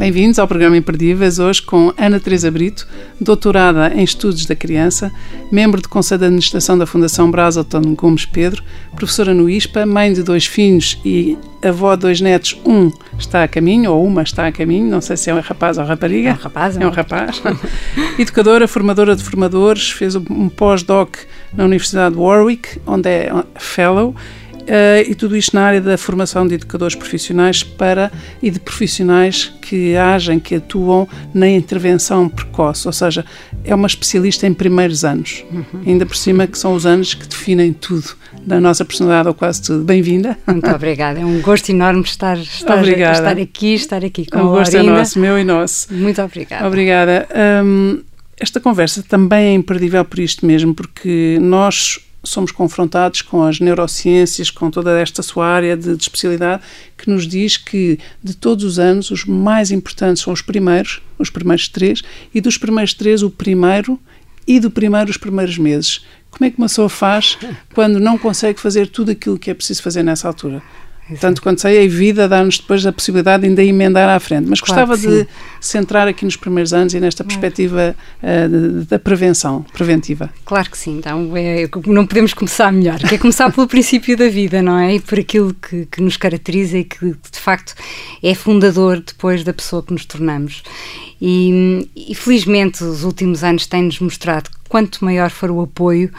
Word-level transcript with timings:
Bem-vindos 0.00 0.38
ao 0.38 0.48
programa 0.48 0.78
Imperdíveis, 0.78 1.38
hoje 1.38 1.60
com 1.60 1.92
Ana 1.94 2.18
Teresa 2.18 2.50
Brito, 2.50 2.88
doutorada 3.20 3.92
em 3.94 4.02
Estudos 4.02 4.46
da 4.46 4.56
Criança, 4.56 5.12
membro 5.52 5.82
do 5.82 5.90
Conselho 5.90 6.20
de 6.20 6.24
Administração 6.24 6.78
da 6.78 6.86
Fundação 6.86 7.30
Brazelton 7.30 7.94
Gomes 7.94 8.24
Pedro, 8.24 8.62
professora 8.96 9.34
no 9.34 9.50
ISPA, 9.50 9.84
mãe 9.84 10.10
de 10.10 10.22
dois 10.22 10.46
filhos 10.46 10.98
e 11.04 11.36
avó 11.62 11.94
de 11.96 12.00
dois 12.00 12.18
netos. 12.18 12.58
Um 12.64 12.90
está 13.18 13.42
a 13.42 13.48
caminho, 13.48 13.92
ou 13.92 14.06
uma 14.06 14.22
está 14.22 14.46
a 14.46 14.52
caminho, 14.52 14.90
não 14.90 15.02
sei 15.02 15.18
se 15.18 15.28
é 15.28 15.34
um 15.34 15.40
rapaz 15.40 15.76
ou 15.76 15.84
rapariga. 15.84 16.30
É 16.30 16.32
um 16.32 16.36
rapaz. 16.36 16.76
É 16.78 16.86
um 16.86 16.90
rapaz. 16.90 17.42
Educadora, 18.18 18.66
formadora 18.66 19.14
de 19.14 19.22
formadores, 19.22 19.90
fez 19.90 20.16
um 20.16 20.48
pós-doc 20.48 21.18
na 21.52 21.66
Universidade 21.66 22.14
de 22.14 22.20
Warwick, 22.22 22.80
onde 22.86 23.06
é 23.06 23.30
fellow, 23.56 24.14
e 25.08 25.14
tudo 25.14 25.36
isto 25.36 25.54
na 25.54 25.62
área 25.62 25.80
da 25.80 25.98
formação 25.98 26.46
de 26.46 26.54
educadores 26.54 26.94
profissionais 26.94 27.62
para 27.62 28.12
e 28.42 28.50
de 28.50 28.60
profissionais 28.60 29.52
que 29.60 29.96
agem, 29.96 30.38
que 30.38 30.54
atuam 30.54 31.08
na 31.34 31.48
intervenção 31.48 32.28
precoce, 32.28 32.86
ou 32.86 32.92
seja, 32.92 33.24
é 33.64 33.74
uma 33.74 33.86
especialista 33.86 34.46
em 34.46 34.54
primeiros 34.54 35.04
anos, 35.04 35.44
uhum. 35.50 35.82
ainda 35.86 36.06
por 36.06 36.16
cima 36.16 36.46
que 36.46 36.58
são 36.58 36.74
os 36.74 36.86
anos 36.86 37.14
que 37.14 37.26
definem 37.26 37.72
tudo 37.72 38.16
da 38.46 38.60
nossa 38.60 38.84
personalidade 38.84 39.28
ou 39.28 39.34
quase 39.34 39.62
tudo. 39.62 39.84
Bem-vinda. 39.84 40.38
Muito 40.46 40.70
obrigada, 40.70 41.20
é 41.20 41.24
um 41.24 41.40
gosto 41.40 41.70
enorme 41.70 42.02
estar, 42.02 42.38
estar, 42.38 42.86
estar 42.86 43.38
aqui, 43.38 43.74
estar 43.74 44.04
aqui 44.04 44.26
com 44.26 44.38
o 44.38 44.50
gosto 44.50 44.76
é 44.76 44.82
nosso, 44.82 45.18
meu 45.18 45.38
e 45.38 45.44
nosso. 45.44 45.92
Muito 45.92 46.20
obrigada. 46.22 46.66
Obrigada. 46.66 47.28
Um, 47.64 48.00
esta 48.38 48.58
conversa 48.58 49.04
também 49.06 49.48
é 49.48 49.52
imperdível 49.52 50.04
por 50.04 50.18
isto 50.18 50.46
mesmo, 50.46 50.74
porque 50.74 51.38
nós 51.40 52.00
somos 52.22 52.52
confrontados 52.52 53.22
com 53.22 53.42
as 53.42 53.60
neurociências, 53.60 54.50
com 54.50 54.70
toda 54.70 54.98
esta 54.98 55.22
sua 55.22 55.46
área 55.46 55.76
de, 55.76 55.96
de, 55.96 56.02
especialidade, 56.02 56.62
que 56.96 57.08
nos 57.08 57.26
diz 57.26 57.56
que 57.56 57.98
de 58.22 58.34
todos 58.34 58.64
os 58.64 58.78
anos 58.78 59.10
os 59.10 59.24
mais 59.24 59.70
importantes 59.70 60.22
são 60.22 60.32
os 60.32 60.42
primeiros, 60.42 61.00
os 61.18 61.30
primeiros 61.30 61.68
três, 61.68 62.02
e 62.34 62.40
dos 62.40 62.58
primeiros 62.58 62.94
três 62.94 63.22
o 63.22 63.30
primeiro 63.30 63.98
e 64.46 64.60
do 64.60 64.70
primeiro 64.70 65.10
os 65.10 65.16
primeiros 65.16 65.56
meses. 65.56 66.04
Como 66.30 66.46
é 66.46 66.50
que 66.50 66.58
uma 66.58 66.68
pessoa 66.68 66.88
faz 66.88 67.38
quando 67.74 67.98
não 67.98 68.16
consegue 68.16 68.60
fazer 68.60 68.88
tudo 68.88 69.10
aquilo 69.10 69.38
que 69.38 69.50
é 69.50 69.54
preciso 69.54 69.82
fazer 69.82 70.02
nessa 70.02 70.28
altura? 70.28 70.62
Tanto 71.18 71.42
quanto 71.42 71.60
sei, 71.60 71.84
a 71.84 71.88
vida 71.88 72.28
dá-nos 72.28 72.58
depois 72.58 72.84
a 72.86 72.92
possibilidade 72.92 73.42
de 73.42 73.48
ainda 73.48 73.64
emendar 73.64 74.08
à 74.08 74.20
frente. 74.20 74.48
Mas 74.48 74.60
claro 74.60 74.86
gostava 74.86 75.16
de 75.16 75.26
centrar 75.60 76.08
aqui 76.08 76.24
nos 76.24 76.36
primeiros 76.36 76.72
anos 76.72 76.94
e 76.94 77.00
nesta 77.00 77.24
perspectiva 77.24 77.96
uh, 78.22 78.84
da 78.84 78.98
prevenção, 78.98 79.64
preventiva. 79.72 80.30
Claro 80.44 80.70
que 80.70 80.78
sim. 80.78 80.98
Então, 80.98 81.32
é, 81.36 81.68
não 81.86 82.06
podemos 82.06 82.34
começar 82.34 82.72
melhor. 82.72 82.98
Que 82.98 83.14
é 83.14 83.18
começar 83.18 83.50
pelo 83.52 83.66
princípio 83.68 84.16
da 84.16 84.28
vida, 84.28 84.62
não 84.62 84.78
é? 84.78 84.96
E 84.96 85.00
por 85.00 85.18
aquilo 85.18 85.54
que, 85.54 85.86
que 85.86 86.02
nos 86.02 86.16
caracteriza 86.16 86.78
e 86.78 86.84
que, 86.84 87.06
de 87.06 87.38
facto, 87.38 87.74
é 88.22 88.34
fundador 88.34 89.00
depois 89.00 89.42
da 89.44 89.52
pessoa 89.52 89.82
que 89.82 89.92
nos 89.92 90.04
tornamos. 90.04 90.62
E, 91.20 91.88
e 91.94 92.14
felizmente 92.14 92.82
os 92.82 93.04
últimos 93.04 93.44
anos 93.44 93.66
têm-nos 93.66 94.00
mostrado 94.00 94.50
que 94.50 94.56
quanto 94.68 95.04
maior 95.04 95.30
for 95.30 95.50
o 95.50 95.60
apoio 95.60 96.10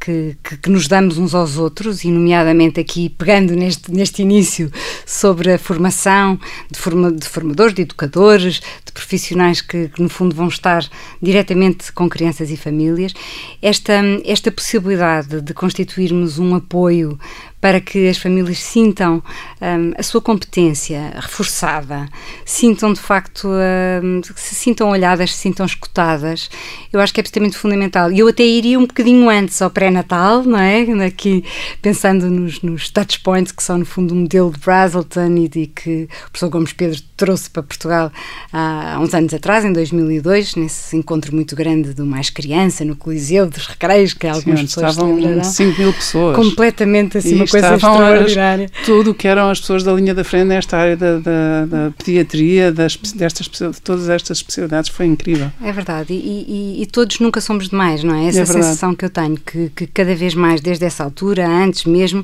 que, 0.00 0.36
que, 0.42 0.56
que, 0.56 0.70
nos 0.70 0.88
damos 0.88 1.18
uns 1.18 1.34
aos 1.34 1.56
outros, 1.56 2.04
e 2.04 2.10
nomeadamente 2.10 2.80
aqui 2.80 3.08
pegando 3.08 3.54
neste, 3.54 3.90
neste 3.90 4.22
início 4.22 4.70
sobre 5.04 5.52
a 5.52 5.58
formação 5.58 6.38
de, 6.70 6.78
forma, 6.78 7.12
de 7.12 7.26
formadores, 7.26 7.74
de 7.74 7.82
educadores, 7.82 8.60
de 8.84 8.92
profissionais 8.92 9.60
que, 9.60 9.88
que, 9.88 10.00
no 10.00 10.08
fundo 10.08 10.34
vão 10.34 10.48
estar 10.48 10.84
diretamente 11.20 11.92
com 11.92 12.08
crianças 12.08 12.50
e 12.50 12.56
famílias, 12.56 13.12
esta, 13.60 14.00
esta 14.24 14.50
possibilidade 14.50 15.40
de 15.40 15.54
constituirmos 15.54 16.38
um 16.38 16.54
apoio 16.54 17.18
para 17.60 17.80
que 17.80 18.08
as 18.08 18.16
famílias 18.18 18.58
sintam 18.58 19.22
um, 19.60 19.92
a 19.96 20.02
sua 20.02 20.20
competência 20.20 21.12
reforçada, 21.16 22.08
sintam 22.44 22.92
de 22.92 23.00
facto, 23.00 23.48
um, 23.48 24.20
se 24.36 24.54
sintam 24.54 24.90
olhadas, 24.90 25.34
se 25.34 25.38
sintam 25.38 25.66
escutadas, 25.66 26.48
eu 26.92 27.00
acho 27.00 27.12
que 27.12 27.20
é 27.20 27.22
absolutamente 27.22 27.56
fundamental. 27.56 28.12
E 28.12 28.20
eu 28.20 28.28
até 28.28 28.44
iria 28.44 28.78
um 28.78 28.86
bocadinho 28.86 29.28
antes 29.28 29.60
ao 29.60 29.70
pré-natal, 29.70 30.44
não 30.44 30.58
é? 30.58 30.86
Aqui 31.04 31.44
pensando 31.82 32.30
nos, 32.30 32.62
nos 32.62 32.90
touch 32.90 33.20
points, 33.20 33.52
que 33.52 33.62
são 33.62 33.78
no 33.78 33.84
fundo 33.84 34.14
um 34.14 34.18
modelo 34.18 34.52
de 34.52 34.58
Brazelton 34.58 35.36
e 35.36 35.48
de 35.48 35.66
que 35.66 36.04
o 36.04 36.30
professor 36.30 36.50
Gomes 36.50 36.72
Pedro 36.72 37.00
trouxe 37.16 37.50
para 37.50 37.62
Portugal 37.62 38.12
há, 38.52 38.98
uns 39.00 39.12
anos 39.12 39.34
atrás, 39.34 39.64
em 39.64 39.72
2002, 39.72 40.54
nesse 40.54 40.96
encontro 40.96 41.34
muito 41.34 41.56
grande 41.56 41.92
do 41.92 42.06
Mais 42.06 42.30
Criança, 42.30 42.84
no 42.84 42.94
Coliseu 42.94 43.46
dos 43.46 43.66
Recreios, 43.66 44.14
que 44.14 44.26
algumas 44.26 44.60
Sim, 44.60 44.66
pessoas 44.66 44.90
estavam 44.92 45.44
5 45.44 45.78
mil 45.80 45.92
pessoas. 45.92 46.36
Completamente 46.36 47.18
assim, 47.18 47.47
coisa 47.50 47.74
extraordinária. 47.74 48.70
As, 48.74 48.86
tudo 48.86 49.10
o 49.10 49.14
que 49.14 49.26
eram 49.26 49.50
as 49.50 49.60
pessoas 49.60 49.82
da 49.82 49.92
linha 49.92 50.14
da 50.14 50.24
frente 50.24 50.46
nesta 50.46 50.76
área 50.76 50.96
da, 50.96 51.18
da, 51.18 51.66
da 51.66 51.90
pediatria, 51.96 52.72
das, 52.72 52.96
destas, 52.96 53.48
de 53.48 53.80
todas 53.80 54.08
estas 54.08 54.38
especialidades, 54.38 54.90
foi 54.90 55.06
incrível. 55.06 55.50
É 55.62 55.72
verdade, 55.72 56.12
e, 56.12 56.44
e, 56.78 56.82
e, 56.82 56.86
todos 56.86 57.18
nunca 57.20 57.40
somos 57.40 57.68
demais, 57.68 58.02
não 58.02 58.14
é? 58.14 58.26
Essa 58.26 58.40
é 58.40 58.46
sensação 58.46 58.94
que 58.94 59.04
eu 59.04 59.10
tenho, 59.10 59.36
que, 59.36 59.70
que 59.74 59.86
cada 59.86 60.14
vez 60.14 60.34
mais, 60.34 60.60
desde 60.60 60.84
essa 60.84 61.04
altura, 61.04 61.46
antes 61.46 61.84
mesmo, 61.84 62.22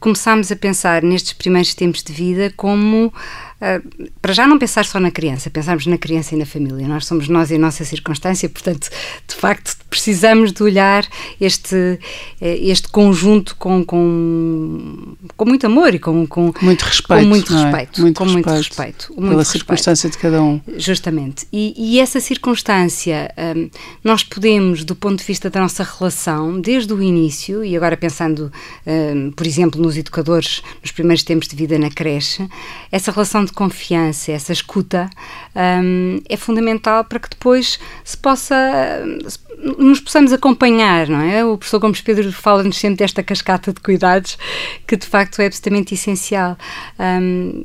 começámos 0.00 0.50
a 0.50 0.56
pensar 0.56 1.02
nestes 1.02 1.32
primeiros 1.32 1.74
tempos 1.74 2.02
de 2.02 2.12
vida 2.12 2.52
como 2.56 3.12
uh, 3.60 4.10
para 4.20 4.32
já 4.32 4.46
não 4.46 4.58
pensar 4.58 4.84
só 4.84 4.98
na 4.98 5.10
criança, 5.10 5.50
pensarmos 5.50 5.86
na 5.86 5.98
criança 5.98 6.34
e 6.34 6.38
na 6.38 6.46
família. 6.46 6.86
Nós 6.86 7.06
somos 7.06 7.28
nós 7.28 7.50
e 7.50 7.56
a 7.56 7.58
nossa 7.58 7.84
circunstância, 7.84 8.48
portanto, 8.48 8.88
de 9.26 9.34
facto, 9.34 9.76
precisamos 9.88 10.52
de 10.52 10.62
olhar 10.62 11.06
este, 11.40 11.98
eh, 12.40 12.58
este 12.62 12.88
conjunto 12.88 13.56
com, 13.56 13.84
com, 13.84 15.16
com 15.36 15.44
muito 15.44 15.66
amor 15.66 15.94
e 15.94 15.98
com, 15.98 16.26
com 16.26 16.52
muito 16.62 16.82
respeito. 16.82 17.22
Com 17.22 17.28
muito 17.28 17.52
é? 17.52 17.62
respeito. 17.62 18.00
Muito 18.00 18.16
com 18.16 18.24
respeito, 18.24 18.48
muito 18.48 18.58
respeito. 18.58 19.06
Muito 19.08 19.28
pela 19.28 19.38
respeito. 19.38 19.52
circunstância 19.52 20.08
de 20.08 20.18
cada 20.18 20.42
um. 20.42 20.60
Justamente. 20.76 21.46
E, 21.52 21.74
e 21.76 22.00
essa 22.00 22.20
circunstância, 22.20 23.34
um, 23.56 23.68
nós 24.04 24.22
podemos, 24.22 24.84
do 24.84 24.94
ponto 24.94 25.18
de 25.18 25.24
vista 25.24 25.50
da 25.50 25.60
nossa 25.60 25.82
relação, 25.82 26.60
desde 26.60 26.92
o 26.92 27.02
início, 27.02 27.64
e 27.64 27.76
agora 27.76 27.96
pensando, 27.96 28.52
um, 28.86 29.32
por 29.32 29.46
exemplo, 29.46 29.80
nos 29.82 29.96
educadores, 29.96 30.62
nos 30.80 30.92
primeiros 30.92 31.24
tempos 31.24 31.48
de 31.48 31.56
vida 31.56 31.78
na 31.78 31.90
creche, 31.90 32.48
essa 32.92 33.10
relação 33.10 33.44
de 33.50 33.54
confiança, 33.56 34.32
essa 34.32 34.52
escuta, 34.52 35.10
um, 35.54 36.20
é 36.28 36.36
fundamental 36.36 37.04
para 37.04 37.18
que 37.18 37.28
depois 37.28 37.78
se 38.04 38.16
possa 38.16 38.56
nos 39.78 40.00
possamos 40.00 40.32
acompanhar, 40.32 41.06
não 41.08 41.20
é? 41.20 41.44
O 41.44 41.58
professor 41.58 41.78
Gomes 41.78 42.00
Pedro 42.00 42.32
fala-nos 42.32 42.78
sempre 42.78 42.98
desta 42.98 43.22
cascata 43.22 43.72
de 43.72 43.80
cuidados 43.80 44.38
que 44.86 44.96
de 44.96 45.06
facto 45.06 45.40
é 45.40 45.46
absolutamente 45.46 45.94
essencial. 45.94 46.56
Um, 46.98 47.64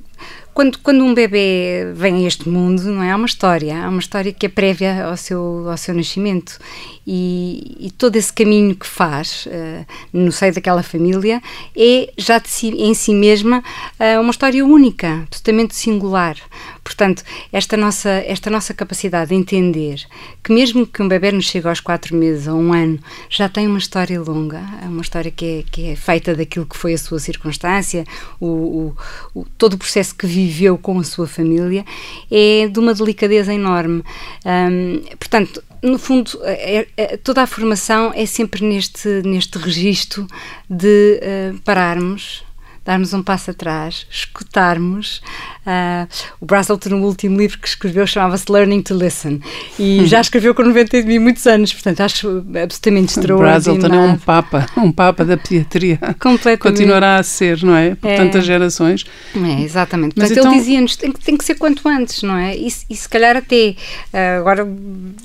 quando, 0.55 0.79
quando 0.79 1.03
um 1.03 1.13
bebê 1.13 1.91
vem 1.93 2.23
a 2.23 2.27
este 2.27 2.47
mundo, 2.47 2.81
não 2.83 3.03
é? 3.03 3.11
Há 3.11 3.17
uma 3.17 3.25
história, 3.25 3.77
há 3.77 3.89
uma 3.89 3.99
história 3.99 4.31
que 4.31 4.45
é 4.45 4.49
prévia 4.49 5.03
ao 5.03 5.17
seu, 5.17 5.69
ao 5.69 5.75
seu 5.75 5.93
nascimento 5.93 6.57
e, 7.05 7.75
e 7.77 7.91
todo 7.91 8.15
esse 8.15 8.31
caminho 8.31 8.73
que 8.73 8.87
faz 8.87 9.47
uh, 9.47 9.85
no 10.13 10.31
seio 10.31 10.53
daquela 10.53 10.81
família 10.81 11.41
é 11.75 12.09
já 12.17 12.41
si, 12.45 12.69
em 12.69 12.93
si 12.93 13.13
mesma 13.13 13.61
uh, 13.99 14.21
uma 14.21 14.31
história 14.31 14.65
única, 14.65 15.27
totalmente 15.29 15.75
singular. 15.75 16.37
Portanto, 16.85 17.23
esta 17.51 17.75
nossa, 17.75 18.09
esta 18.09 18.49
nossa 18.49 18.73
capacidade 18.73 19.29
de 19.29 19.35
entender 19.35 20.05
que 20.43 20.53
mesmo 20.53 20.85
que 20.85 21.01
um 21.01 21.07
bebê 21.07 21.31
nos 21.31 21.45
chegue 21.45 21.67
aos 21.67 21.79
quatro 21.79 22.15
meses 22.15 22.47
ou 22.47 22.57
um 22.59 22.71
ano, 22.71 22.99
já 23.29 23.49
tem 23.49 23.67
uma 23.67 23.79
história 23.79 24.21
longa, 24.21 24.61
é 24.81 24.85
uma 24.85 25.01
história 25.01 25.31
que 25.31 25.45
é, 25.45 25.63
que 25.69 25.89
é 25.89 25.95
feita 25.95 26.35
daquilo 26.35 26.65
que 26.65 26.77
foi 26.77 26.93
a 26.93 26.97
sua 26.97 27.19
circunstância, 27.19 28.05
o, 28.39 28.45
o, 28.45 28.95
o, 29.33 29.45
todo 29.57 29.73
o 29.73 29.77
processo 29.77 30.15
que 30.15 30.27
viveu 30.45 30.77
com 30.77 30.99
a 30.99 31.03
sua 31.03 31.27
família, 31.27 31.83
é 32.31 32.67
de 32.67 32.79
uma 32.79 32.93
delicadeza 32.93 33.53
enorme. 33.53 34.03
Um, 34.45 35.01
portanto, 35.17 35.63
no 35.81 35.99
fundo, 35.99 36.39
é, 36.43 36.87
é, 36.97 37.17
toda 37.17 37.41
a 37.43 37.47
formação 37.47 38.11
é 38.15 38.25
sempre 38.25 38.63
neste, 38.63 39.21
neste 39.23 39.57
registro 39.57 40.27
de 40.69 41.19
uh, 41.21 41.59
pararmos, 41.61 42.43
darmos 42.85 43.13
um 43.13 43.23
passo 43.23 43.51
atrás, 43.51 44.05
escutarmos. 44.09 45.21
Uh, 45.65 46.07
o 46.39 46.45
Brazelton, 46.45 46.89
no 46.89 47.07
último 47.07 47.35
livro 47.37 47.57
que 47.57 47.67
escreveu, 47.67 48.05
chamava-se 48.05 48.45
Learning 48.49 48.83
to 48.83 48.93
Listen. 48.93 49.41
E 49.79 50.05
já 50.07 50.21
escreveu 50.21 50.53
com 50.53 50.61
90 50.63 50.97
e 50.97 51.19
muitos 51.19 51.47
anos, 51.47 51.73
portanto, 51.73 52.01
acho 52.01 52.45
absolutamente 52.61 53.17
extraordinário. 53.17 53.63
Brazelton 53.63 53.95
é 53.95 53.99
um 53.99 54.17
papa, 54.17 54.67
um 54.77 54.91
papa 54.91 55.25
da 55.25 55.35
pediatria. 55.35 55.97
Completamente. 56.19 56.59
Continuará 56.59 57.15
a 57.15 57.23
ser, 57.23 57.63
não 57.63 57.75
é? 57.75 57.95
Por 57.95 58.09
é. 58.09 58.17
tantas 58.17 58.45
gerações. 58.45 59.03
É, 59.35 59.61
exatamente. 59.63 60.13
Mas 60.15 60.27
portanto, 60.27 60.45
então... 60.45 60.51
ele 60.51 60.61
dizia-nos 60.61 60.95
tem, 60.95 61.11
tem 61.11 61.35
que 61.35 61.43
ser 61.43 61.55
quanto 61.55 61.89
antes, 61.89 62.21
não 62.21 62.37
é? 62.37 62.55
E, 62.55 62.67
e 62.67 62.95
se 62.95 63.09
calhar 63.09 63.35
até, 63.35 63.75
uh, 64.13 64.39
agora, 64.39 64.67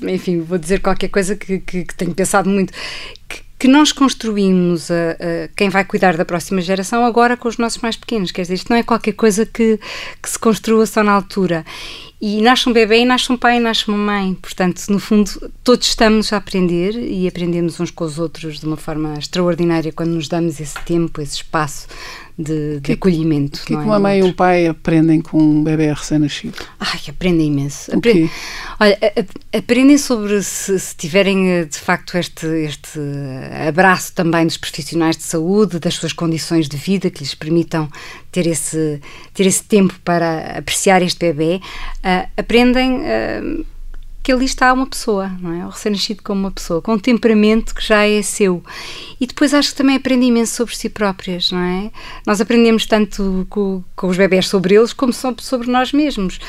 enfim, 0.01 0.41
vou 0.41 0.57
dizer 0.57 0.79
qualquer 0.79 1.09
coisa 1.09 1.35
que, 1.35 1.59
que, 1.59 1.85
que 1.85 1.95
tenho 1.95 2.15
pensado 2.15 2.49
muito, 2.49 2.73
que 3.29 3.50
que 3.61 3.67
nós 3.67 3.91
construímos 3.91 4.89
a, 4.89 5.11
a, 5.11 5.47
quem 5.55 5.69
vai 5.69 5.85
cuidar 5.85 6.17
da 6.17 6.25
próxima 6.25 6.61
geração 6.61 7.05
agora 7.05 7.37
com 7.37 7.47
os 7.47 7.59
nossos 7.59 7.79
mais 7.79 7.95
pequenos. 7.95 8.31
Quer 8.31 8.41
dizer, 8.41 8.55
isto 8.55 8.71
não 8.71 8.77
é 8.77 8.81
qualquer 8.81 9.11
coisa 9.11 9.45
que, 9.45 9.79
que 10.19 10.27
se 10.27 10.39
construa 10.39 10.83
só 10.87 11.03
na 11.03 11.11
altura. 11.11 11.63
E 12.19 12.41
nasce 12.41 12.67
um 12.67 12.73
bebê, 12.73 13.01
e 13.01 13.05
nasce 13.05 13.31
um 13.31 13.37
pai, 13.37 13.57
e 13.57 13.59
nasce 13.59 13.87
uma 13.87 13.99
mãe. 13.99 14.33
Portanto, 14.33 14.81
no 14.89 14.97
fundo, 14.97 15.29
todos 15.63 15.85
estamos 15.85 16.33
a 16.33 16.37
aprender 16.37 16.95
e 16.95 17.27
aprendemos 17.27 17.79
uns 17.79 17.91
com 17.91 18.03
os 18.03 18.17
outros 18.17 18.59
de 18.59 18.65
uma 18.65 18.77
forma 18.77 19.13
extraordinária 19.19 19.91
quando 19.91 20.09
nos 20.09 20.27
damos 20.27 20.59
esse 20.59 20.79
tempo, 20.83 21.21
esse 21.21 21.35
espaço 21.35 21.85
de, 22.37 22.75
de 22.75 22.81
que, 22.81 22.91
acolhimento. 22.93 23.59
O 23.61 23.65
que, 23.65 23.73
é 23.73 23.77
que 23.77 23.83
uma 23.83 23.99
mãe 23.99 24.19
e 24.19 24.23
um 24.23 24.33
pai 24.33 24.67
aprendem 24.67 25.21
com 25.21 25.37
um 25.37 25.63
bebê 25.63 25.91
recém-nascido? 25.91 26.57
Ai, 26.79 26.99
aprendem 27.07 27.47
imenso. 27.47 27.95
Aprendem, 27.95 28.29
olha, 28.79 28.97
aprendem 29.55 29.97
sobre 29.97 30.41
se, 30.41 30.79
se, 30.79 30.95
tiverem 30.95 31.49
eh, 31.49 31.65
de 31.65 31.77
facto 31.77 32.17
este, 32.17 32.45
este 32.45 32.99
abraço 33.67 34.13
também 34.13 34.45
dos 34.45 34.57
profissionais 34.57 35.17
de 35.17 35.23
saúde, 35.23 35.79
das 35.79 35.95
suas 35.95 36.13
condições 36.13 36.67
de 36.67 36.77
vida 36.77 37.09
que 37.09 37.19
lhes 37.19 37.35
permitam 37.35 37.89
ter 38.31 38.47
esse, 38.47 38.99
ter 39.33 39.45
esse 39.45 39.63
tempo 39.63 39.93
para 40.03 40.57
apreciar 40.57 41.01
este 41.01 41.19
bebê. 41.19 41.61
Uh, 42.03 42.29
aprendem. 42.37 43.01
Uh, 43.01 43.70
que 44.23 44.31
ali 44.31 44.45
está 44.45 44.71
uma 44.71 44.85
pessoa, 44.85 45.31
não 45.39 45.51
é? 45.51 45.65
O 45.65 45.69
recém-nascido 45.69 46.21
como 46.23 46.41
uma 46.41 46.51
pessoa, 46.51 46.81
com 46.81 46.93
um 46.93 46.99
temperamento 46.99 47.73
que 47.73 47.85
já 47.85 48.05
é 48.05 48.21
seu. 48.21 48.63
E 49.19 49.25
depois 49.25 49.53
acho 49.53 49.71
que 49.71 49.75
também 49.75 49.95
aprende 49.95 50.25
imenso 50.25 50.55
sobre 50.55 50.75
si 50.75 50.89
próprias, 50.89 51.51
não 51.51 51.59
é? 51.59 51.91
Nós 52.25 52.39
aprendemos 52.39 52.85
tanto 52.85 53.47
com, 53.49 53.83
com 53.95 54.07
os 54.07 54.17
bebés 54.17 54.47
sobre 54.47 54.75
eles 54.75 54.93
como 54.93 55.11
sobre 55.13 55.71
nós 55.71 55.91
mesmos. 55.91 56.39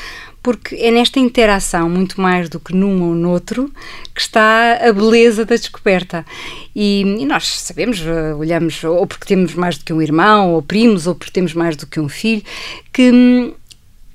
Porque 0.43 0.75
é 0.75 0.91
nesta 0.91 1.19
interação, 1.19 1.89
muito 1.89 2.19
mais 2.19 2.49
do 2.49 2.59
que 2.59 2.75
num 2.75 3.01
ou 3.01 3.15
noutro, 3.15 3.71
que 4.13 4.19
está 4.19 4.73
a 4.75 4.91
beleza 4.91 5.45
da 5.45 5.55
descoberta. 5.55 6.25
E, 6.75 7.01
e 7.01 7.25
nós 7.25 7.47
sabemos, 7.47 8.01
eh, 8.05 8.33
olhamos, 8.33 8.83
ou 8.83 9.07
porque 9.07 9.25
temos 9.25 9.55
mais 9.55 9.77
do 9.77 9.85
que 9.85 9.93
um 9.93 10.01
irmão, 10.01 10.53
ou 10.53 10.61
primos, 10.61 11.07
ou 11.07 11.15
porque 11.15 11.31
temos 11.31 11.53
mais 11.53 11.77
do 11.77 11.87
que 11.87 11.97
um 11.97 12.09
filho, 12.09 12.43
que 12.91 13.09
hum, 13.09 13.53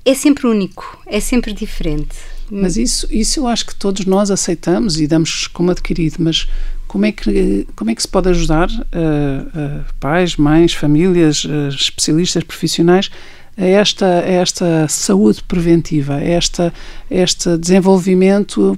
é 0.05 0.13
sempre 0.13 0.45
único, 0.45 0.99
é 1.07 1.19
sempre 1.19 1.51
diferente. 1.51 2.15
Mas 2.51 2.77
isso, 2.77 3.07
isso 3.11 3.39
eu 3.39 3.47
acho 3.47 3.65
que 3.65 3.75
todos 3.75 4.05
nós 4.05 4.31
aceitamos 4.31 4.99
e 4.99 5.07
damos 5.07 5.47
como 5.47 5.71
adquirido, 5.71 6.17
mas 6.19 6.47
como 6.87 7.05
é 7.05 7.11
que, 7.11 7.67
como 7.75 7.91
é 7.91 7.95
que 7.95 8.01
se 8.01 8.07
pode 8.07 8.29
ajudar 8.29 8.67
uh, 8.69 8.73
uh, 8.73 9.85
pais, 9.99 10.35
mães, 10.35 10.73
famílias, 10.73 11.45
uh, 11.45 11.67
especialistas, 11.69 12.43
profissionais 12.43 13.11
a 13.55 13.65
esta, 13.65 14.05
a 14.05 14.27
esta 14.27 14.87
saúde 14.87 15.43
preventiva, 15.43 16.15
a, 16.15 16.23
esta, 16.23 16.73
a 17.11 17.15
este 17.15 17.57
desenvolvimento, 17.57 18.77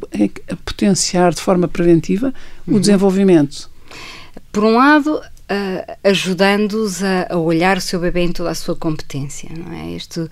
a 0.50 0.56
potenciar 0.58 1.34
de 1.34 1.40
forma 1.40 1.68
preventiva 1.68 2.34
uhum. 2.68 2.76
o 2.76 2.80
desenvolvimento? 2.80 3.70
Por 4.52 4.66
um 4.66 4.76
lado, 4.76 5.22
uh, 5.52 5.98
ajudando-os 6.04 7.04
a, 7.04 7.28
a, 7.32 7.38
olhar 7.38 7.78
o 7.78 7.82
seu 7.82 8.00
bebê 8.00 8.22
em 8.22 8.32
toda 8.32 8.50
a 8.50 8.56
sua 8.56 8.76
competência, 8.76 9.50
não 9.56 9.74
é? 9.74 9.92
Este, 9.92 10.22
uh, 10.22 10.30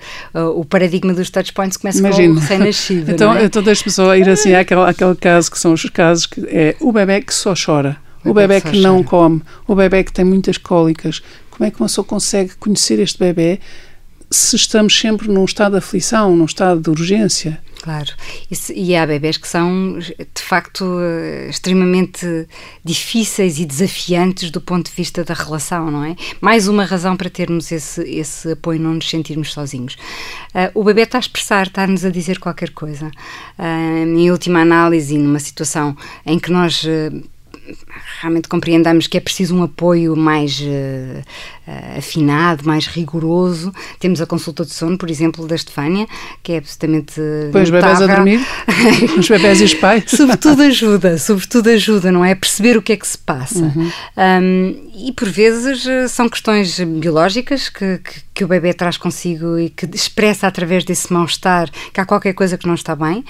o 0.55 0.63
paradigma 0.63 1.13
dos 1.13 1.29
touch 1.29 1.51
points 1.53 1.77
começa 1.77 1.99
Imagino. 1.99 2.35
com 2.35 2.39
o 2.39 2.41
recém-nascido, 2.41 3.11
Então, 3.13 3.33
é? 3.35 3.43
então 3.43 3.61
deixe-me 3.61 3.91
só 3.91 4.15
ir 4.15 4.29
assim 4.29 4.53
àquele, 4.53 4.81
àquele 4.81 5.15
caso 5.15 5.51
que 5.51 5.59
são 5.59 5.73
os 5.73 5.83
casos 5.89 6.25
que 6.25 6.41
é 6.47 6.75
o 6.79 6.91
bebê 6.91 7.21
que 7.21 7.33
só 7.33 7.53
chora, 7.53 7.97
o, 8.23 8.29
o 8.29 8.33
bebê, 8.33 8.61
que, 8.61 8.71
que 8.71 8.81
não 8.81 9.03
come, 9.03 9.41
o 9.67 9.75
bebê 9.75 10.03
que 10.03 10.13
tem 10.13 10.25
muitas 10.25 10.57
cólicas. 10.57 11.21
Como 11.51 11.67
é 11.67 11.71
que 11.71 11.79
uma 11.79 11.87
pessoa 11.87 12.05
consegue 12.05 12.55
conhecer 12.55 12.99
este 12.99 13.19
bebê 13.19 13.59
se 14.31 14.55
estamos 14.55 14.97
sempre 14.97 15.27
num 15.27 15.45
estado 15.45 15.71
de 15.73 15.77
aflição, 15.79 16.35
num 16.35 16.45
estado 16.45 16.81
de 16.81 16.89
urgência. 16.89 17.59
Claro, 17.81 18.11
e, 18.75 18.93
há 18.93 19.07
bebés 19.07 19.37
que 19.37 19.47
são 19.47 19.97
de 19.99 20.41
facto 20.41 20.83
extremamente 21.49 22.45
difíceis 22.83 23.57
e 23.57 23.65
desafiantes 23.65 24.51
do 24.51 24.59
ponto 24.59 24.89
de 24.89 24.95
vista 24.95 25.23
da 25.23 25.33
relação, 25.33 25.89
não 25.89 26.03
é? 26.03 26.15
Mais 26.41 26.67
uma 26.67 26.83
razão 26.83 27.15
para 27.15 27.29
termos 27.29 27.71
esse, 27.71 28.01
esse 28.01 28.51
apoio, 28.51 28.81
não 28.81 28.95
nos 28.95 29.09
sentirmos 29.09 29.53
sozinhos. 29.53 29.95
Uh, 30.53 30.77
o 30.77 30.83
bebê 30.83 31.03
está 31.03 31.19
a 31.19 31.21
expressar, 31.21 31.67
está-nos 31.67 32.03
a 32.03 32.09
dizer 32.09 32.37
qualquer 32.39 32.71
coisa. 32.71 33.09
Uh, 33.57 34.17
em 34.17 34.29
última 34.29 34.59
análise, 34.59 35.17
numa 35.17 35.39
situação 35.39 35.95
em 36.25 36.37
que 36.37 36.51
nós. 36.51 36.83
Uh, 36.83 37.23
realmente 38.21 38.47
compreendamos 38.47 39.07
que 39.07 39.17
é 39.17 39.21
preciso 39.21 39.55
um 39.55 39.63
apoio 39.63 40.15
mais 40.15 40.59
uh, 40.59 41.23
afinado, 41.97 42.65
mais 42.65 42.87
rigoroso. 42.87 43.73
Temos 43.99 44.21
a 44.21 44.25
consulta 44.25 44.65
de 44.65 44.71
sono, 44.71 44.97
por 44.97 45.09
exemplo, 45.09 45.47
da 45.47 45.55
Estefânia, 45.55 46.07
que 46.43 46.53
é 46.53 46.57
absolutamente. 46.57 47.21
Põe 47.51 47.63
os 47.63 47.69
bebés 47.69 48.01
a 48.01 48.07
dormir? 48.07 48.39
os 49.17 49.27
bebés 49.27 49.61
e 49.61 49.63
os 49.65 49.73
pais? 49.73 50.03
sobretudo 50.07 50.61
ajuda, 50.63 51.17
sobretudo 51.17 51.69
ajuda, 51.69 52.11
não 52.11 52.23
é? 52.23 52.35
Perceber 52.35 52.77
o 52.77 52.81
que 52.81 52.93
é 52.93 52.97
que 52.97 53.07
se 53.07 53.17
passa. 53.17 53.59
Uhum. 53.59 53.91
Um, 54.17 54.89
e 54.95 55.11
por 55.13 55.29
vezes 55.29 55.85
eh, 55.87 56.07
são 56.07 56.27
questões 56.27 56.79
biológicas 56.79 57.69
que, 57.69 57.99
que, 57.99 58.21
que, 58.33 58.43
o 58.43 58.47
bebê 58.47 58.73
traz 58.73 58.97
consigo 58.97 59.57
e 59.57 59.69
que 59.69 59.85
expressa 59.93 60.45
através 60.45 60.83
desse 60.83 61.11
mal-estar 61.11 61.69
que 61.93 62.01
há 62.01 62.05
qualquer 62.05 62.33
coisa 62.33 62.57
que 62.57 62.67
não 62.67 62.73
está 62.73 62.95
bem. 62.95 63.23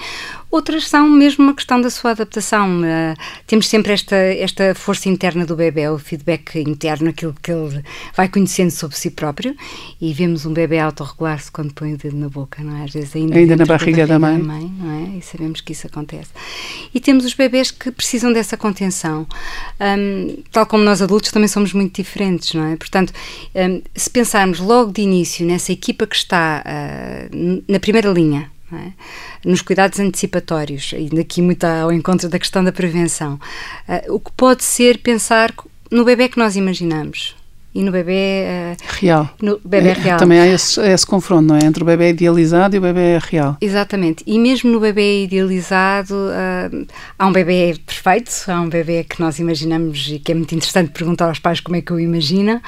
Outras 0.50 0.88
são 0.88 1.08
mesmo 1.08 1.44
uma 1.44 1.54
questão 1.54 1.80
da 1.80 1.88
sua 1.88 2.10
adaptação. 2.10 2.80
Uh, 2.80 3.16
temos 3.46 3.68
sempre 3.68 3.92
esta, 3.92 4.16
esta 4.16 4.74
força 4.74 5.08
interna 5.08 5.46
do 5.46 5.54
bebê, 5.54 5.88
o 5.88 5.98
feedback 5.98 6.58
interno, 6.58 7.10
aquilo 7.10 7.34
que 7.40 7.52
ele 7.52 7.84
vai 8.16 8.28
conhecendo 8.28 8.70
sobre 8.70 8.96
si 8.96 9.10
próprio 9.10 9.54
e 10.00 10.12
vemos 10.12 10.44
um 10.46 10.52
bebê 10.52 10.78
autorregular-se 10.78 11.52
quando 11.52 11.72
põe 11.72 11.94
o 11.94 11.96
dedo 11.96 12.16
na 12.16 12.28
boca, 12.28 12.62
não 12.62 12.76
é? 12.78 12.84
Às 12.84 12.92
vezes 12.92 13.14
ainda, 13.14 13.38
ainda 13.38 13.56
na 13.56 13.64
barriga, 13.64 14.06
da, 14.06 14.18
mãe. 14.18 14.38
da, 14.38 14.44
mãe. 14.44 14.72
não 14.76 14.90
é? 14.90 15.18
E 15.18 15.22
sabemos 15.22 15.60
que 15.60 15.72
isso 15.72 15.86
acontece. 15.86 16.30
E 16.92 16.98
temos 16.98 17.24
os 17.24 17.34
bebés 17.34 17.70
que 17.70 17.90
precisam 17.92 18.32
dessa 18.32 18.56
contenção. 18.56 19.26
Um, 19.80 20.42
tal 20.50 20.66
como 20.66 20.82
nós 20.82 21.00
adultos 21.00 21.30
também 21.30 21.48
somos 21.48 21.72
muito 21.72 22.02
diferentes, 22.02 22.54
não 22.54 22.64
é? 22.64 22.76
Portanto, 22.76 23.12
um, 23.54 23.82
se 23.94 24.10
pensarmos 24.10 24.58
logo 24.58 24.92
de 24.92 25.02
início 25.02 25.46
nessa 25.46 25.70
equipa 25.70 26.06
que 26.06 26.16
está 26.16 26.64
uh, 26.66 27.62
na 27.68 27.78
primeira 27.78 28.10
linha, 28.10 28.50
é? 28.76 28.92
nos 29.44 29.62
cuidados 29.62 29.98
antecipatórios, 29.98 30.92
e 30.96 31.08
daqui 31.08 31.42
muito 31.42 31.64
ao 31.64 31.92
encontro 31.92 32.28
da 32.28 32.38
questão 32.38 32.62
da 32.62 32.72
prevenção, 32.72 33.34
uh, 33.88 34.14
o 34.14 34.20
que 34.20 34.32
pode 34.32 34.64
ser 34.64 34.98
pensar 34.98 35.52
no 35.90 36.04
bebê 36.04 36.28
que 36.28 36.38
nós 36.38 36.56
imaginamos 36.56 37.39
e 37.72 37.82
no 37.82 37.92
bebê 37.92 38.44
uh, 38.46 38.76
real. 39.00 39.30
No 39.40 39.60
bebê 39.64 39.90
é, 39.90 39.92
real. 39.92 40.18
Também 40.18 40.40
há 40.40 40.46
esse, 40.46 40.80
esse, 40.80 41.06
confronto, 41.06 41.44
não 41.44 41.56
é? 41.56 41.64
Entre 41.64 41.82
o 41.82 41.86
bebê 41.86 42.10
idealizado 42.10 42.74
e 42.74 42.78
o 42.78 42.82
bebê 42.82 43.18
real. 43.18 43.56
Exatamente. 43.60 44.24
E 44.26 44.38
mesmo 44.38 44.70
no 44.70 44.80
bebê 44.80 45.24
idealizado, 45.24 46.14
uh, 46.14 46.86
há 47.16 47.26
um 47.26 47.32
bebê 47.32 47.76
perfeito, 47.86 48.32
há 48.48 48.60
um 48.60 48.68
bebê 48.68 49.04
que 49.04 49.20
nós 49.20 49.38
imaginamos 49.38 50.08
e 50.10 50.18
que 50.18 50.32
é 50.32 50.34
muito 50.34 50.52
interessante 50.54 50.90
perguntar 50.90 51.28
aos 51.28 51.38
pais 51.38 51.60
como 51.60 51.76
é 51.76 51.80
que 51.80 51.92
o 51.92 52.00
imaginam, 52.00 52.60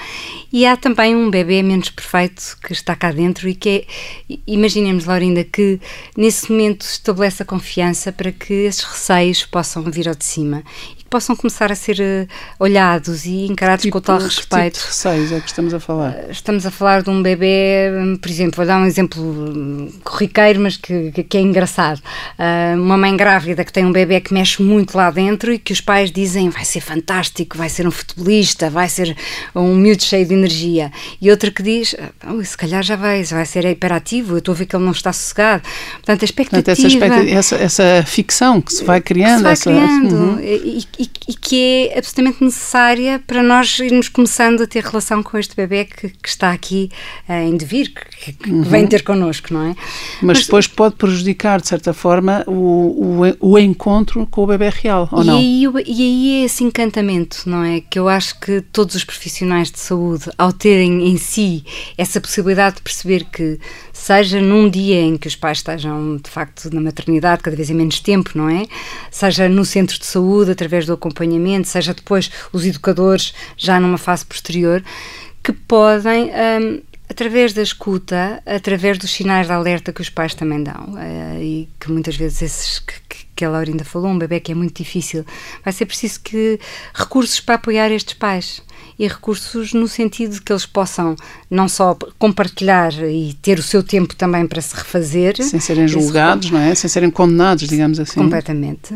e 0.53 0.65
há 0.65 0.77
também 0.77 1.17
um 1.17 1.31
bebê 1.31 1.63
menos 1.63 1.91
perfeito 1.91 2.57
que 2.63 2.73
está 2.73 2.95
cá 2.95 3.11
dentro 3.11 3.49
e 3.49 3.55
que 3.55 3.87
é, 4.29 4.37
imaginemos, 4.47 5.05
Laurinda, 5.05 5.43
que 5.43 5.81
nesse 6.17 6.51
momento 6.51 6.83
estabelece 6.83 7.43
a 7.43 7.47
confiança 7.47 8.13
para 8.13 8.31
que 8.31 8.53
esses 8.53 8.85
receios 8.85 9.45
possam 9.45 9.83
vir 9.83 10.09
ao 10.09 10.15
de 10.15 10.25
cima 10.25 10.63
possam 11.13 11.37
começar 11.37 11.71
a 11.71 11.75
ser 11.75 11.99
uh, 12.01 12.27
olhados 12.59 13.27
e 13.27 13.45
encarados 13.45 13.83
tipo, 13.83 13.99
com 13.99 14.01
tal 14.01 14.19
respeito. 14.19 14.49
Que 14.49 14.71
tipo 14.71 14.81
de 14.81 14.87
receios 14.87 15.33
é 15.33 15.41
que 15.41 15.47
estamos 15.47 15.75
a 15.75 15.79
falar? 15.79 16.13
Uh, 16.13 16.31
estamos 16.31 16.65
a 16.65 16.71
falar 16.71 17.03
de 17.03 17.11
um 17.11 17.23
bebê, 17.23 17.91
hum, 17.93 18.17
por 18.17 18.31
exemplo, 18.31 18.57
vou 18.57 18.65
dar 18.65 18.81
um 18.81 18.87
exemplo 18.87 19.23
hum, 19.23 19.93
corriqueiro, 20.03 20.61
mas 20.61 20.79
que, 20.79 21.13
que, 21.13 21.37
é 21.37 21.41
engraçado. 21.41 22.01
Uh, 22.39 22.81
uma 22.81 22.97
mãe 22.97 23.15
grávida 23.15 23.63
que 23.63 23.73
tem 23.73 23.85
um 23.85 23.93
bebê 23.93 24.23
que 24.23 24.33
mexe 24.33 24.63
muito 24.63 24.97
lá 24.97 25.11
dentro 25.11 25.53
e 25.53 25.59
que 25.59 25.73
os 25.73 25.83
pais 25.83 26.11
dizem 26.11 26.49
vai 26.49 26.65
ser 26.65 26.81
fantástico, 26.81 27.59
vai 27.59 27.69
ser 27.69 27.87
um 27.87 27.91
futebolista, 27.91 28.71
vai 28.71 28.89
ser 28.89 29.15
um 29.55 29.77
miúdo 29.77 30.03
cheio 30.03 30.27
de 30.27 30.33
energia. 30.33 30.91
E 31.21 31.31
outra 31.31 31.51
que 31.51 31.63
diz, 31.63 31.95
oh, 32.27 32.43
se 32.43 32.57
calhar 32.57 32.83
já 32.83 32.97
vai, 32.97 33.23
vai 33.23 33.45
ser 33.45 33.67
hiperativo, 33.67 34.35
eu 34.35 34.39
estou 34.39 34.55
a 34.55 34.57
ver 34.57 34.65
que 34.65 34.75
ele 34.75 34.85
não 34.85 34.93
está 34.93 35.13
sossegado. 35.13 35.63
Portanto, 35.93 36.23
a 36.23 36.25
expectativa... 36.25 36.63
Portanto, 36.73 37.29
essa, 37.29 37.57
essa, 37.57 37.83
essa, 37.83 38.07
ficção 38.07 38.63
que 38.63 38.73
se 38.73 38.85
vai 38.85 39.01
criando. 39.01 39.39
Se 39.39 39.43
vai 39.43 39.53
essa, 39.53 39.71
criando. 39.71 40.15
Uhum. 40.15 40.41
E, 40.41 40.87
e, 40.99 41.02
e, 41.29 41.35
que 41.35 41.91
é 41.93 41.99
absolutamente 41.99 42.45
necessária 42.45 43.23
para 43.27 43.43
nós 43.43 43.79
irmos 43.79 44.09
começando 44.09 44.63
a 44.63 44.67
ter 44.67 44.85
relação 44.85 45.23
com 45.23 45.39
este 45.39 45.55
bebê 45.57 45.85
que, 45.85 46.09
que 46.11 46.29
está 46.29 46.53
aqui 46.53 46.91
uh, 47.29 47.33
em 47.33 47.57
devir, 47.57 47.93
que, 47.93 48.33
que 48.33 48.51
uhum. 48.51 48.63
vem 48.63 48.87
ter 48.87 49.03
connosco, 49.03 49.53
não 49.53 49.63
é? 49.63 49.75
Mas, 50.21 50.39
Mas, 50.39 50.45
depois 50.45 50.67
pode 50.67 50.97
prejudicar, 50.97 51.61
de 51.61 51.69
certa 51.69 51.93
forma, 51.93 52.45
o, 52.47 53.23
o, 53.41 53.53
o 53.53 53.59
encontro 53.59 54.27
com 54.27 54.45
o 54.45 54.47
bebê 54.47 54.71
real, 54.71 55.09
ou 55.11 55.23
e 55.23 55.27
não? 55.27 55.39
Aí, 55.39 55.65
e 55.87 56.03
aí 56.03 56.43
é 56.43 56.45
esse 56.45 56.65
encantamento, 56.65 57.43
não 57.47 57.65
é? 57.65 57.81
Que 57.81 57.99
eu 57.99 58.09
acho 58.09 58.39
que 58.41 58.61
todos 58.73 58.95
os 58.95 59.05
profissionais 59.05 59.71
de 59.71 59.79
saúde, 59.79 60.31
ao 60.39 60.53
terem 60.53 61.09
em 61.09 61.17
si 61.17 61.65
essa 61.97 62.21
possibilidade 62.21 62.77
de 62.77 62.83
perceber 62.83 63.25
que 63.25 63.59
seja 63.93 64.41
num 64.41 64.69
dia 64.69 65.01
em 65.01 65.17
que 65.17 65.29
os 65.29 65.37
pais 65.37 65.59
estejam 65.59 66.17
de 66.17 66.29
facto 66.29 66.69
na 66.73 66.81
maternidade, 66.81 67.43
cada 67.43 67.57
vez 67.57 67.71
em 67.71 67.75
menos 67.75 68.01
tempo, 68.01 68.31
não 68.35 68.49
é? 68.49 68.67
Seja 69.11 69.49
no 69.49 69.65
centro 69.65 69.99
de 69.99 70.07
saúde, 70.07 70.51
através 70.51 70.87
do 70.87 70.92
acompanhamento, 70.93 71.69
seja 71.69 71.95
depois 71.95 72.31
os 72.53 72.65
educadores 72.65 73.35
já 73.57 73.79
numa 73.81 73.99
fase 73.99 74.25
posterior, 74.25 74.83
que 75.43 75.53
podem 75.53 76.31
um, 76.31 76.83
através 77.09 77.53
da 77.53 77.63
escuta, 77.63 78.43
através 78.47 78.99
dos 78.99 79.11
sinais 79.11 79.47
de 79.47 79.53
alerta 79.53 79.93
que 79.93 80.01
os 80.01 80.09
pais 80.09 80.35
também 80.35 80.63
dão, 80.63 80.95
uh, 80.95 81.41
e 81.41 81.69
que 81.79 81.91
muitas 81.91 82.17
vezes 82.17 82.43
esses 82.43 82.79
que, 82.79 82.95
que 83.37 83.45
a 83.45 83.51
Laurinda 83.51 83.85
falou, 83.85 84.11
um 84.11 84.19
bebê 84.19 84.41
que 84.41 84.53
é 84.53 84.55
muito 84.55 84.83
difícil, 84.83 85.25
vai 85.63 85.73
ser 85.73 85.87
preciso 85.87 86.21
que 86.21 86.59
recursos 86.95 87.39
para 87.41 87.57
apoiar 87.57 87.91
estes 87.91 88.15
pais 88.15 88.63
e 88.99 89.07
recursos 89.07 89.73
no 89.73 89.89
sentido 89.89 90.35
de 90.35 90.43
que 90.43 90.53
eles 90.53 90.67
possam 90.67 91.17
não 91.51 91.69
só 91.69 91.97
compartilhar 92.19 92.93
e 92.93 93.35
ter 93.43 93.59
o 93.59 93.63
seu 93.63 93.83
tempo 93.83 94.15
também 94.15 94.47
para 94.47 94.61
se 94.61 94.75
refazer. 94.75 95.43
Sem 95.43 95.61
serem 95.61 95.89
julgados, 95.89 96.51
não 96.51 96.61
é? 96.61 96.75
Sem 96.75 96.89
serem 96.89 97.11
condenados, 97.11 97.69
digamos 97.69 97.99
assim. 97.99 98.21
Completamente. 98.21 98.95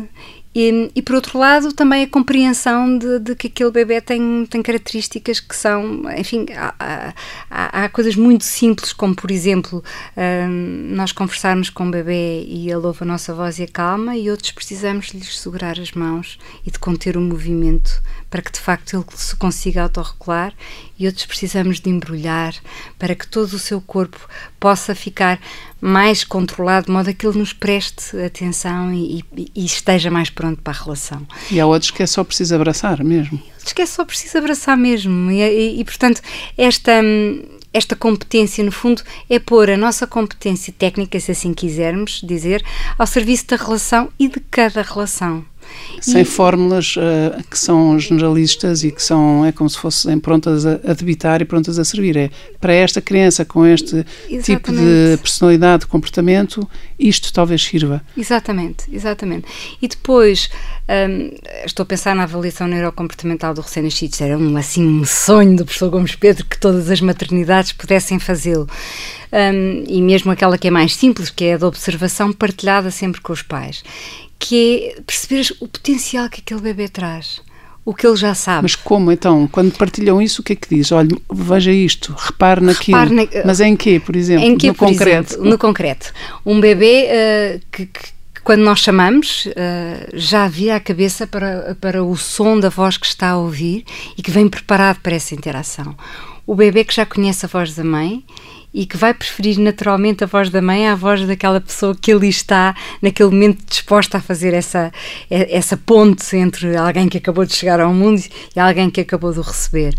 E, 0.59 0.91
e, 0.95 1.03
por 1.03 1.13
outro 1.13 1.37
lado, 1.37 1.71
também 1.71 2.03
a 2.03 2.07
compreensão 2.07 2.97
de, 2.97 3.19
de, 3.19 3.35
que 3.35 3.45
aquele 3.45 3.69
bebê 3.69 4.01
tem, 4.01 4.43
tem 4.49 4.63
características 4.63 5.39
que 5.39 5.55
são, 5.55 6.01
enfim, 6.17 6.47
há, 6.55 7.13
há, 7.47 7.83
há 7.83 7.89
coisas 7.89 8.15
muito 8.15 8.43
simples, 8.43 8.91
como 8.91 9.15
por 9.15 9.29
exemplo, 9.29 9.83
hum, 10.17 10.95
nós 10.95 11.11
conversarmos 11.11 11.69
com 11.69 11.87
o 11.87 11.91
bebê 11.91 12.43
e 12.47 12.71
ele 12.71 12.87
ouve 12.87 13.03
a 13.03 13.05
nossa 13.05 13.35
voz 13.35 13.59
e 13.59 13.63
acalma, 13.65 14.17
e 14.17 14.31
outros 14.31 14.49
precisamos 14.49 15.09
lhes 15.09 15.39
segurar 15.39 15.79
as 15.79 15.91
mãos 15.91 16.39
e 16.65 16.71
de 16.71 16.79
conter 16.79 17.17
o 17.17 17.21
movimento 17.21 18.01
para 18.27 18.41
que 18.41 18.51
de 18.51 18.59
facto 18.59 18.95
ele 18.95 19.05
se 19.15 19.35
consiga 19.35 19.83
autorregular 19.83 20.55
e 20.99 21.05
outros 21.05 21.25
precisamos 21.25 21.79
de 21.79 21.89
embrulhar 21.89 22.53
para 22.97 23.15
que 23.15 23.27
todo 23.27 23.53
o 23.53 23.59
seu 23.59 23.79
corpo 23.79 24.17
possa 24.59 24.95
ficar 24.95 25.39
mais 25.79 26.23
controlado, 26.23 26.87
de 26.87 26.91
modo 26.91 27.09
a 27.09 27.13
que 27.13 27.25
ele 27.25 27.37
nos 27.37 27.53
preste 27.53 28.17
atenção 28.17 28.93
e, 28.93 29.23
e, 29.35 29.51
e 29.55 29.65
esteja 29.65 30.09
mais 30.09 30.29
pronto 30.29 30.61
para 30.61 30.73
a 30.77 30.83
relação. 30.83 31.25
E 31.51 31.59
há 31.59 31.65
outros 31.65 31.91
que 31.91 32.01
é 32.01 32.07
só 32.07 32.23
preciso 32.23 32.55
abraçar 32.55 33.03
mesmo. 33.03 33.41
Outros 33.53 33.73
que 33.73 33.81
é 33.81 33.85
só 33.85 34.03
preciso 34.03 34.37
abraçar 34.37 34.75
mesmo. 34.75 35.29
E, 35.31 35.79
e 35.79 35.85
portanto, 35.85 36.21
esta 36.57 37.01
esta 37.73 37.95
competência, 37.95 38.63
no 38.63 38.71
fundo, 38.71 39.03
é 39.29 39.37
pôr 39.37 39.69
a 39.69 39.77
nossa 39.77 40.07
competência 40.07 40.73
técnica, 40.75 41.19
se 41.19 41.31
assim 41.31 41.53
quisermos 41.53 42.21
dizer, 42.23 42.63
ao 42.97 43.05
serviço 43.05 43.45
da 43.47 43.55
relação 43.55 44.09
e 44.17 44.27
de 44.27 44.39
cada 44.39 44.81
relação. 44.81 45.45
Sem 46.01 46.21
e... 46.21 46.25
fórmulas 46.25 46.95
uh, 46.95 47.43
que 47.49 47.57
são 47.57 47.99
generalistas 47.99 48.83
e 48.83 48.91
que 48.91 49.01
são, 49.01 49.45
é 49.45 49.51
como 49.51 49.69
se 49.69 49.77
fossem 49.77 50.19
prontas 50.19 50.65
a, 50.65 50.73
a 50.85 50.93
debitar 50.93 51.41
e 51.41 51.45
prontas 51.45 51.79
a 51.79 51.85
servir. 51.85 52.17
É 52.17 52.29
para 52.59 52.73
esta 52.73 53.01
criança 53.01 53.43
com 53.45 53.65
este 53.65 54.05
exatamente. 54.29 54.43
tipo 54.43 54.71
de 54.71 55.17
personalidade, 55.21 55.81
de 55.81 55.87
comportamento, 55.87 56.67
isto 56.99 57.31
talvez 57.33 57.63
sirva. 57.63 58.01
Exatamente, 58.15 58.85
exatamente. 58.91 59.47
E 59.81 59.87
depois, 59.87 60.49
um, 61.09 61.31
estou 61.65 61.83
a 61.83 61.85
pensar 61.85 62.15
na 62.15 62.23
avaliação 62.23 62.67
neurocomportamental 62.67 63.53
do 63.53 63.61
recém-nascido. 63.61 64.15
Era 64.19 64.37
um, 64.37 64.57
assim, 64.57 64.85
um 64.85 65.05
sonho 65.05 65.55
do 65.55 65.65
professor 65.65 65.89
Gomes 65.89 66.15
Pedro 66.15 66.45
que 66.45 66.59
todas 66.59 66.89
as 66.89 67.01
maternidades 67.01 67.71
pudessem 67.71 68.19
fazê-lo. 68.19 68.67
Um, 69.31 69.83
e 69.87 70.01
mesmo 70.01 70.31
aquela 70.31 70.57
que 70.57 70.67
é 70.67 70.71
mais 70.71 70.95
simples, 70.95 71.29
que 71.29 71.45
é 71.45 71.53
a 71.55 71.57
da 71.57 71.67
observação 71.67 72.31
partilhada 72.31 72.89
sempre 72.89 73.19
com 73.19 73.33
os 73.33 73.41
pais 73.41 73.83
que 74.39 74.93
é 74.95 75.01
perceber 75.01 75.55
o 75.59 75.67
potencial 75.67 76.29
que 76.29 76.41
aquele 76.41 76.61
bebê 76.61 76.87
traz. 76.87 77.41
O 77.83 77.93
que 77.93 78.05
ele 78.05 78.17
já 78.17 78.35
sabe. 78.35 78.63
Mas 78.63 78.75
como 78.75 79.11
então? 79.13 79.47
Quando 79.47 79.71
partilham 79.77 80.21
isso, 80.21 80.41
o 80.41 80.43
que 80.43 80.53
é 80.53 80.55
que 80.57 80.75
diz? 80.75 80.91
Olha, 80.91 81.15
veja 81.31 81.71
isto, 81.71 82.13
repare 82.17 82.59
naquilo. 82.59 82.97
Repare 82.97 83.15
na... 83.15 83.45
Mas 83.45 83.61
em 83.61 83.77
quê, 83.77 83.97
por 83.97 84.13
exemplo? 84.15 84.45
Em 84.45 84.57
quê, 84.57 84.67
no 84.67 84.75
concreto? 84.75 85.33
Exemplo, 85.33 85.49
no 85.49 85.57
concreto. 85.57 86.13
Um 86.45 86.59
bebê 86.59 87.07
uh, 87.07 87.61
que, 87.71 87.85
que 87.85 88.17
quando 88.43 88.61
nós 88.61 88.79
chamamos, 88.79 89.45
uh, 89.45 89.51
já 90.13 90.47
vira 90.47 90.75
a 90.75 90.79
cabeça 90.79 91.25
para, 91.25 91.77
para 91.79 92.03
o 92.03 92.15
som 92.17 92.59
da 92.59 92.69
voz 92.69 92.97
que 92.97 93.05
está 93.05 93.31
a 93.31 93.37
ouvir 93.37 93.85
e 94.17 94.21
que 94.21 94.31
vem 94.31 94.49
preparado 94.49 94.99
para 95.01 95.15
essa 95.15 95.33
interação. 95.33 95.95
O 96.45 96.55
bebê 96.55 96.85
que 96.85 96.95
já 96.95 97.05
conhece 97.05 97.45
a 97.45 97.49
voz 97.49 97.73
da 97.73 97.83
mãe 97.83 98.23
e 98.73 98.85
que 98.85 98.97
vai 98.97 99.13
preferir 99.13 99.57
naturalmente 99.59 100.23
a 100.23 100.27
voz 100.27 100.49
da 100.49 100.61
mãe 100.61 100.87
à 100.87 100.95
voz 100.95 101.25
daquela 101.25 101.59
pessoa 101.59 101.95
que 101.99 102.11
ali 102.11 102.29
está 102.29 102.75
naquele 103.01 103.29
momento 103.29 103.63
disposta 103.67 104.17
a 104.17 104.21
fazer 104.21 104.53
essa, 104.53 104.91
essa 105.29 105.77
ponte 105.77 106.35
entre 106.35 106.75
alguém 106.75 107.07
que 107.07 107.17
acabou 107.17 107.45
de 107.45 107.55
chegar 107.55 107.79
ao 107.79 107.93
mundo 107.93 108.21
e 108.55 108.59
alguém 108.59 108.89
que 108.89 109.01
acabou 109.01 109.31
de 109.31 109.39
o 109.39 109.41
receber. 109.41 109.95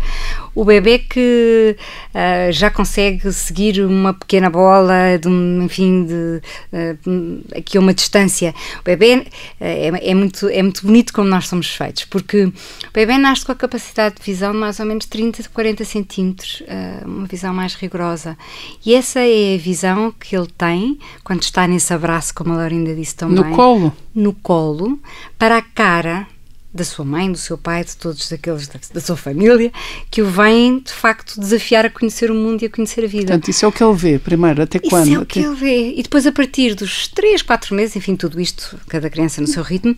O 0.59 0.65
bebê 0.65 0.99
que 0.99 1.77
uh, 2.13 2.51
já 2.51 2.69
consegue 2.69 3.31
seguir 3.31 3.79
uma 3.79 4.13
pequena 4.13 4.49
bola, 4.49 5.17
de 5.17 5.25
um, 5.25 5.63
enfim, 5.63 6.03
de 6.03 6.41
uh, 6.73 7.57
aqui 7.57 7.77
a 7.77 7.79
uma 7.79 7.93
distância. 7.93 8.53
O 8.81 8.83
bebê 8.83 9.15
uh, 9.15 9.25
é, 9.61 10.09
é, 10.11 10.13
muito, 10.13 10.49
é 10.49 10.61
muito 10.61 10.85
bonito 10.85 11.13
como 11.13 11.29
nós 11.29 11.47
somos 11.47 11.73
feitos, 11.73 12.03
porque 12.03 12.43
o 12.43 12.53
bebê 12.93 13.17
nasce 13.17 13.45
com 13.45 13.53
a 13.53 13.55
capacidade 13.55 14.15
de 14.15 14.21
visão 14.21 14.51
de 14.51 14.57
mais 14.57 14.81
ou 14.81 14.85
menos 14.85 15.05
30, 15.05 15.47
40 15.47 15.85
centímetros, 15.85 16.61
uma 17.05 17.25
visão 17.25 17.53
mais 17.53 17.75
rigorosa. 17.75 18.37
E 18.85 18.93
essa 18.93 19.21
é 19.21 19.55
a 19.55 19.57
visão 19.57 20.11
que 20.11 20.35
ele 20.35 20.49
tem 20.57 20.99
quando 21.23 21.41
está 21.41 21.65
nesse 21.67 21.93
abraço, 21.93 22.35
como 22.35 22.51
a 22.51 22.57
Laurinda 22.57 22.93
disse 22.93 23.15
também. 23.15 23.37
No 23.37 23.55
colo? 23.55 23.95
No 24.13 24.33
colo, 24.33 24.99
para 25.37 25.55
a 25.59 25.61
cara 25.61 26.27
da 26.73 26.83
sua 26.83 27.03
mãe, 27.03 27.31
do 27.31 27.37
seu 27.37 27.57
pai, 27.57 27.83
de 27.83 27.97
todos 27.97 28.31
aqueles 28.31 28.67
da, 28.67 28.79
da, 28.93 29.01
sua 29.01 29.17
família, 29.17 29.71
que 30.11 30.21
o 30.21 30.25
vêm 30.25 30.79
de 30.79 30.93
facto 30.93 31.39
desafiar 31.39 31.85
a 31.85 31.89
conhecer 31.89 32.29
o 32.29 32.35
mundo 32.35 32.61
e 32.61 32.67
a 32.67 32.69
conhecer 32.69 33.03
a 33.03 33.07
vida. 33.07 33.27
Portanto, 33.27 33.49
isso 33.49 33.65
é 33.65 33.67
o 33.67 33.71
que 33.71 33.83
ele 33.83 33.95
vê, 33.95 34.19
primeiro, 34.19 34.61
até 34.61 34.77
quando? 34.79 35.07
Isso 35.07 35.15
é 35.15 35.19
o 35.19 35.25
que 35.25 35.39
ele 35.39 35.55
vê. 35.55 35.93
E 35.95 36.03
depois, 36.03 36.27
a 36.27 36.31
partir 36.31 36.75
dos 36.75 37.07
3, 37.07 37.41
4 37.41 37.75
meses, 37.75 37.95
enfim, 37.95 38.15
tudo 38.15 38.39
isto, 38.39 38.79
cada 38.87 39.09
criança 39.09 39.41
no 39.41 39.47
seu 39.47 39.63
ritmo, 39.63 39.97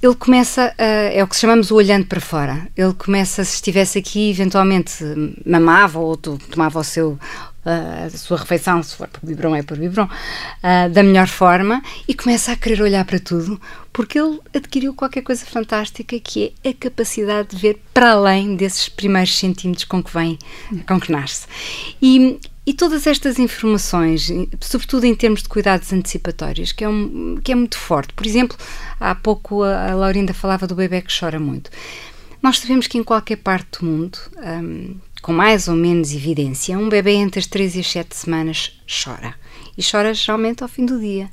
ele 0.00 0.14
começa, 0.14 0.72
a, 0.78 0.84
é 0.84 1.24
o 1.24 1.26
que 1.26 1.36
chamamos 1.36 1.70
o 1.70 1.74
olhando 1.74 2.06
para 2.06 2.20
fora. 2.20 2.68
Ele 2.76 2.92
começa, 2.94 3.42
se 3.42 3.56
estivesse 3.56 3.98
aqui, 3.98 4.30
eventualmente 4.30 5.02
mamava 5.44 5.98
ou 5.98 6.16
tomava 6.16 6.78
o 6.78 6.84
seu 6.84 7.18
a 7.64 8.10
sua 8.10 8.38
refeição, 8.38 8.82
se 8.82 8.94
for 8.94 9.08
por 9.08 9.26
biberon 9.26 9.54
é 9.54 9.62
por 9.62 9.78
biberon, 9.78 10.04
uh, 10.04 10.90
da 10.90 11.02
melhor 11.02 11.28
forma 11.28 11.82
e 12.06 12.14
começa 12.14 12.52
a 12.52 12.56
querer 12.56 12.82
olhar 12.82 13.04
para 13.04 13.18
tudo 13.18 13.60
porque 13.92 14.18
ele 14.18 14.40
adquiriu 14.52 14.92
qualquer 14.92 15.22
coisa 15.22 15.46
fantástica 15.46 16.18
que 16.18 16.52
é 16.64 16.70
a 16.70 16.74
capacidade 16.74 17.50
de 17.50 17.56
ver 17.56 17.80
para 17.94 18.10
além 18.10 18.56
desses 18.56 18.88
primeiros 18.88 19.38
centímetros 19.38 19.84
com 19.84 20.02
que 20.02 20.12
vem, 20.12 20.36
com 20.86 20.98
que 20.98 21.12
nasce. 21.12 21.46
E, 22.02 22.40
e 22.66 22.74
todas 22.74 23.06
estas 23.06 23.38
informações, 23.38 24.28
sobretudo 24.60 25.04
em 25.04 25.14
termos 25.14 25.42
de 25.42 25.48
cuidados 25.48 25.92
antecipatórios, 25.92 26.72
que 26.72 26.82
é, 26.82 26.88
um, 26.88 27.38
que 27.42 27.52
é 27.52 27.54
muito 27.54 27.78
forte. 27.78 28.12
Por 28.14 28.26
exemplo, 28.26 28.58
há 28.98 29.14
pouco 29.14 29.62
a, 29.62 29.92
a 29.92 29.94
Laurinda 29.94 30.34
falava 30.34 30.66
do 30.66 30.74
bebê 30.74 31.00
que 31.00 31.16
chora 31.16 31.38
muito. 31.38 31.70
Nós 32.42 32.58
sabemos 32.58 32.86
que 32.86 32.98
em 32.98 33.04
qualquer 33.04 33.36
parte 33.36 33.78
do 33.78 33.86
mundo, 33.86 34.18
um, 34.36 34.96
com 35.24 35.32
mais 35.32 35.68
ou 35.68 35.74
menos 35.74 36.14
evidência, 36.14 36.78
um 36.78 36.86
bebê 36.86 37.12
entre 37.12 37.40
as 37.40 37.46
3 37.46 37.76
e 37.76 37.80
as 37.80 37.90
7 37.90 38.14
semanas 38.14 38.78
chora. 38.86 39.32
E 39.74 39.82
chora 39.82 40.12
geralmente 40.12 40.62
ao 40.62 40.68
fim 40.68 40.84
do 40.84 41.00
dia. 41.00 41.30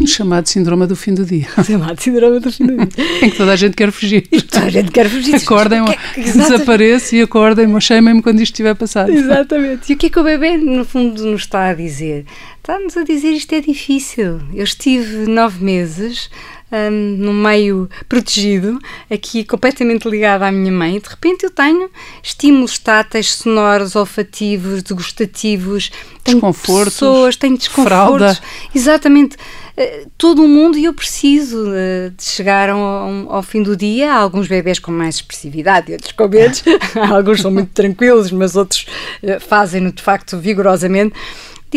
O 0.00 0.06
chamado 0.06 0.48
síndrome 0.48 0.86
do 0.86 0.96
fim 0.96 1.12
do 1.12 1.22
dia. 1.22 1.46
Chamado 1.62 2.00
síndrome 2.00 2.40
do 2.40 2.50
fim 2.50 2.64
do 2.64 2.86
dia. 2.86 3.04
em 3.20 3.28
que 3.28 3.36
toda 3.36 3.52
a 3.52 3.56
gente 3.56 3.76
quer 3.76 3.92
fugir. 3.92 4.26
Toda 4.50 4.64
a 4.64 4.70
gente 4.70 4.90
quer 4.90 5.10
fugir. 5.10 5.34
Acordem-me, 5.34 5.94
que, 6.14 6.22
que, 6.22 6.32
desapareço 6.32 7.14
e 7.14 7.20
acordem-me, 7.20 7.78
chamem-me 7.78 8.22
quando 8.22 8.40
isto 8.40 8.54
estiver 8.54 8.74
passado. 8.74 9.12
Exatamente. 9.12 9.92
E 9.92 9.94
o 9.94 9.98
que 9.98 10.06
é 10.06 10.08
que 10.08 10.18
o 10.18 10.24
bebê, 10.24 10.56
no 10.56 10.86
fundo, 10.86 11.22
nos 11.26 11.42
está 11.42 11.68
a 11.68 11.74
dizer? 11.74 12.24
Está-nos 12.56 12.96
a 12.96 13.04
dizer 13.04 13.32
isto 13.32 13.54
é 13.54 13.60
difícil. 13.60 14.40
Eu 14.54 14.64
estive 14.64 15.30
nove 15.30 15.62
meses 15.62 16.30
um, 16.74 16.90
no 16.90 17.32
meio 17.32 17.88
protegido, 18.08 18.78
aqui 19.10 19.44
completamente 19.44 20.08
ligada 20.08 20.46
à 20.46 20.52
minha 20.52 20.72
mãe, 20.72 20.98
de 20.98 21.08
repente 21.08 21.44
eu 21.44 21.50
tenho 21.50 21.88
estímulos 22.22 22.78
táteis, 22.78 23.32
sonoros, 23.34 23.94
olfativos, 23.94 24.82
degustativos, 24.82 25.92
tenho 26.24 26.40
pessoas, 26.40 27.36
tenho 27.36 27.56
desconfortos. 27.56 27.92
Fralda. 27.92 28.38
Exatamente. 28.74 29.36
Uh, 29.76 30.08
todo 30.16 30.44
o 30.44 30.48
mundo 30.48 30.78
e 30.78 30.84
eu 30.84 30.94
preciso 30.94 31.64
uh, 31.68 32.10
de 32.16 32.24
chegar 32.24 32.70
ao, 32.70 32.78
ao, 33.28 33.42
fim 33.42 33.62
do 33.62 33.76
dia. 33.76 34.12
Há 34.12 34.16
alguns 34.16 34.48
bebés 34.48 34.78
com 34.78 34.90
mais 34.90 35.16
expressividade 35.16 35.90
e 35.90 35.94
outros 35.94 36.12
com 36.12 36.28
medo. 36.28 36.56
alguns 37.12 37.40
são 37.40 37.50
muito 37.50 37.72
tranquilos, 37.72 38.30
mas 38.30 38.56
outros 38.56 38.86
uh, 39.22 39.38
fazem-no 39.40 39.92
de 39.92 40.02
facto 40.02 40.38
vigorosamente 40.38 41.14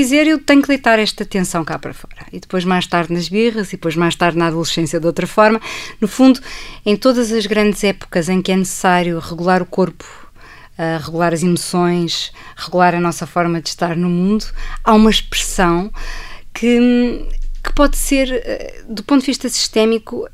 dizer 0.02 0.28
eu 0.28 0.40
tenho 0.40 0.62
que 0.62 0.68
deitar 0.68 1.00
esta 1.00 1.26
tensão 1.26 1.66
cá 1.66 1.80
para 1.80 1.94
fora. 1.94 2.26
E 2.32 2.40
depois 2.40 2.64
mais 2.64 2.86
tarde 2.86 3.12
nas 3.12 3.28
birras, 3.28 3.70
e 3.70 3.72
depois 3.72 3.96
mais 3.96 4.16
tarde 4.16 4.38
na 4.38 4.48
adolescência 4.48 5.00
de 5.00 5.08
outra 5.08 5.26
forma. 5.26 5.60
No 6.00 6.08
fundo, 6.08 6.40
em 6.86 6.96
todas 6.96 7.32
as 7.32 7.46
grandes 7.48 7.84
épocas 7.84 8.30
em 8.30 8.42
que 8.42 8.52
é 8.52 8.56
necessário 8.56 9.18
regular 9.20 9.62
o 9.62 9.66
corpo, 9.66 10.06
uh, 10.78 11.04
regular 11.04 11.34
as 11.34 11.42
emoções, 11.42 12.32
regular 12.56 12.94
a 12.94 13.00
nossa 13.00 13.26
forma 13.26 13.60
de 13.60 13.70
estar 13.70 13.96
no 13.96 14.10
mundo, 14.10 14.46
há 14.84 14.94
uma 14.94 15.10
expressão 15.10 15.92
que 16.54 17.26
que 17.64 17.74
pode 17.74 17.98
ser, 17.98 18.32
eh, 18.32 18.82
do 18.88 19.04
ponto 19.04 19.20
de 19.20 19.26
vista 19.26 19.50
sistémico, 19.50 20.26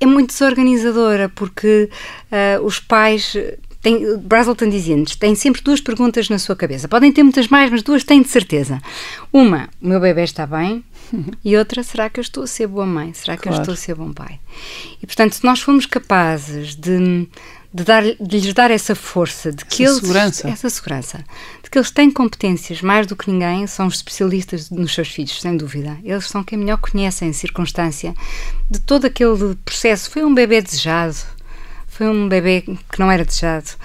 é 0.00 0.04
muito 0.04 0.32
desorganizadora, 0.32 1.28
porque 1.28 1.88
uh, 2.32 2.64
os 2.64 2.80
pais 2.80 3.36
tem, 3.82 4.16
Brazelton 4.18 4.68
dizia-nos, 4.68 5.16
tem 5.16 5.34
sempre 5.34 5.60
duas 5.60 5.80
perguntas 5.80 6.28
na 6.28 6.38
sua 6.38 6.54
cabeça. 6.54 6.86
Podem 6.86 7.12
ter 7.12 7.24
muitas 7.24 7.48
mais, 7.48 7.68
mas 7.68 7.82
duas 7.82 8.04
têm 8.04 8.22
de 8.22 8.28
certeza. 8.28 8.80
Uma, 9.32 9.68
o 9.82 9.88
meu 9.88 10.00
bebê 10.00 10.22
está 10.22 10.46
bem? 10.46 10.84
E 11.44 11.56
outra, 11.58 11.82
será 11.82 12.08
que 12.08 12.18
eu 12.18 12.22
estou 12.22 12.44
a 12.44 12.46
ser 12.46 12.66
boa 12.66 12.86
mãe? 12.86 13.12
Será 13.12 13.36
que 13.36 13.42
claro. 13.42 13.58
eu 13.58 13.60
estou 13.60 13.74
a 13.74 13.76
ser 13.76 13.94
bom 13.94 14.12
pai? 14.14 14.40
E, 15.02 15.06
portanto, 15.06 15.34
se 15.34 15.44
nós 15.44 15.60
formos 15.60 15.84
capazes 15.84 16.74
de, 16.74 17.28
de, 17.74 17.84
dar, 17.84 18.02
de 18.02 18.40
lhes 18.40 18.54
dar 18.54 18.70
essa 18.70 18.94
força, 18.94 19.52
de 19.52 19.62
que 19.66 19.84
essa 19.84 19.92
eles, 19.92 20.00
segurança. 20.00 20.48
essa 20.48 20.70
segurança, 20.70 21.24
de 21.62 21.68
que 21.68 21.76
eles 21.76 21.90
têm 21.90 22.10
competências 22.10 22.80
mais 22.80 23.06
do 23.06 23.14
que 23.14 23.30
ninguém, 23.30 23.66
são 23.66 23.88
os 23.88 23.96
especialistas 23.96 24.70
nos 24.70 24.94
seus 24.94 25.08
filhos, 25.08 25.38
sem 25.38 25.54
dúvida. 25.54 25.98
Eles 26.02 26.26
são 26.28 26.42
quem 26.42 26.58
melhor 26.58 26.78
conhecem 26.78 27.28
a 27.28 27.32
circunstância 27.34 28.14
de 28.70 28.80
todo 28.80 29.04
aquele 29.04 29.54
processo. 29.66 30.10
Foi 30.10 30.24
um 30.24 30.32
bebê 30.32 30.62
desejado, 30.62 31.16
foi 32.02 32.08
um 32.08 32.28
bebê 32.28 32.62
que 32.62 32.98
não 32.98 33.10
era 33.10 33.24
desejado 33.24 33.76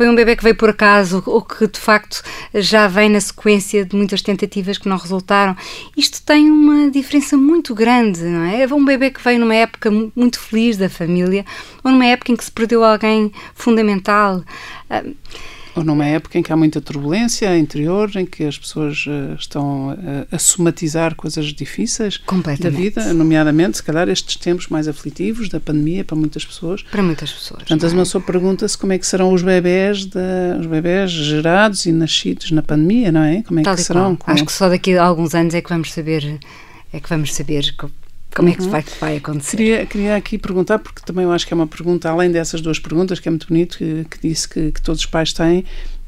foi 0.00 0.08
um 0.08 0.14
bebê 0.14 0.34
que 0.34 0.42
veio 0.42 0.54
por 0.54 0.70
acaso 0.70 1.22
ou 1.26 1.42
que 1.42 1.66
de 1.66 1.78
facto 1.78 2.22
já 2.54 2.88
vem 2.88 3.10
na 3.10 3.20
sequência 3.20 3.84
de 3.84 3.94
muitas 3.94 4.22
tentativas 4.22 4.78
que 4.78 4.88
não 4.88 4.96
resultaram. 4.96 5.54
Isto 5.94 6.22
tem 6.22 6.50
uma 6.50 6.90
diferença 6.90 7.36
muito 7.36 7.74
grande, 7.74 8.22
não 8.22 8.44
é? 8.44 8.66
Um 8.72 8.82
bebê 8.82 9.10
que 9.10 9.22
veio 9.22 9.38
numa 9.40 9.54
época 9.54 9.90
muito 10.16 10.40
feliz 10.40 10.78
da 10.78 10.88
família 10.88 11.44
ou 11.84 11.90
numa 11.90 12.06
época 12.06 12.32
em 12.32 12.36
que 12.36 12.44
se 12.44 12.50
perdeu 12.50 12.82
alguém 12.82 13.30
fundamental. 13.54 14.42
Ah, 14.88 15.02
ou 15.74 15.84
numa 15.84 16.04
época 16.04 16.38
em 16.38 16.42
que 16.42 16.52
há 16.52 16.56
muita 16.56 16.80
turbulência 16.80 17.56
interior, 17.58 18.10
em 18.16 18.26
que 18.26 18.44
as 18.44 18.58
pessoas 18.58 19.04
uh, 19.06 19.34
estão 19.38 19.90
uh, 19.90 20.26
a 20.30 20.38
somatizar 20.38 21.14
coisas 21.14 21.46
difíceis 21.46 22.20
da 22.60 22.70
vida, 22.70 23.12
nomeadamente, 23.14 23.76
se 23.76 23.82
calhar, 23.82 24.08
estes 24.08 24.36
tempos 24.36 24.68
mais 24.68 24.88
aflitivos 24.88 25.48
da 25.48 25.60
pandemia 25.60 26.04
para 26.04 26.16
muitas 26.16 26.44
pessoas. 26.44 26.82
Para 26.82 27.02
muitas 27.02 27.32
pessoas. 27.32 27.60
Portanto, 27.60 27.86
é? 27.86 27.88
uma 27.88 28.02
pessoa 28.02 28.22
pergunta-se 28.22 28.76
como 28.76 28.92
é 28.92 28.98
que 28.98 29.06
serão 29.06 29.32
os 29.32 29.42
bebés, 29.42 30.06
de, 30.06 30.18
os 30.58 30.66
bebés 30.66 31.10
gerados 31.10 31.86
e 31.86 31.92
nascidos 31.92 32.50
na 32.50 32.62
pandemia, 32.62 33.12
não 33.12 33.22
é? 33.22 33.42
Como 33.42 33.60
é 33.60 33.62
Tal 33.62 33.76
que 33.76 33.82
serão? 33.82 34.18
Acho 34.26 34.44
que 34.44 34.52
só 34.52 34.68
daqui 34.68 34.96
a 34.96 35.04
alguns 35.04 35.34
anos 35.34 35.54
é 35.54 35.60
que 35.60 35.68
vamos 35.68 35.92
saber 35.92 36.40
é 36.92 37.00
que 37.00 37.08
vamos 37.08 37.34
saber 37.34 37.74
como 38.34 38.48
é 38.48 38.52
que 38.52 38.62
uhum. 38.62 38.70
vai, 38.70 38.84
vai 39.00 39.16
acontecer? 39.16 39.56
Queria, 39.56 39.86
queria 39.86 40.16
aqui 40.16 40.38
perguntar, 40.38 40.78
porque 40.78 41.00
também 41.04 41.24
eu 41.24 41.32
acho 41.32 41.46
que 41.46 41.52
é 41.52 41.56
uma 41.56 41.66
pergunta, 41.66 42.08
além 42.08 42.30
dessas 42.30 42.60
duas 42.60 42.78
perguntas, 42.78 43.18
que 43.18 43.28
é 43.28 43.30
muito 43.30 43.48
bonito, 43.48 43.78
que, 43.78 44.06
que 44.08 44.28
disse 44.28 44.48
que, 44.48 44.70
que 44.70 44.80
todos 44.80 45.00
os 45.00 45.06
pais 45.06 45.32
têm, 45.32 45.64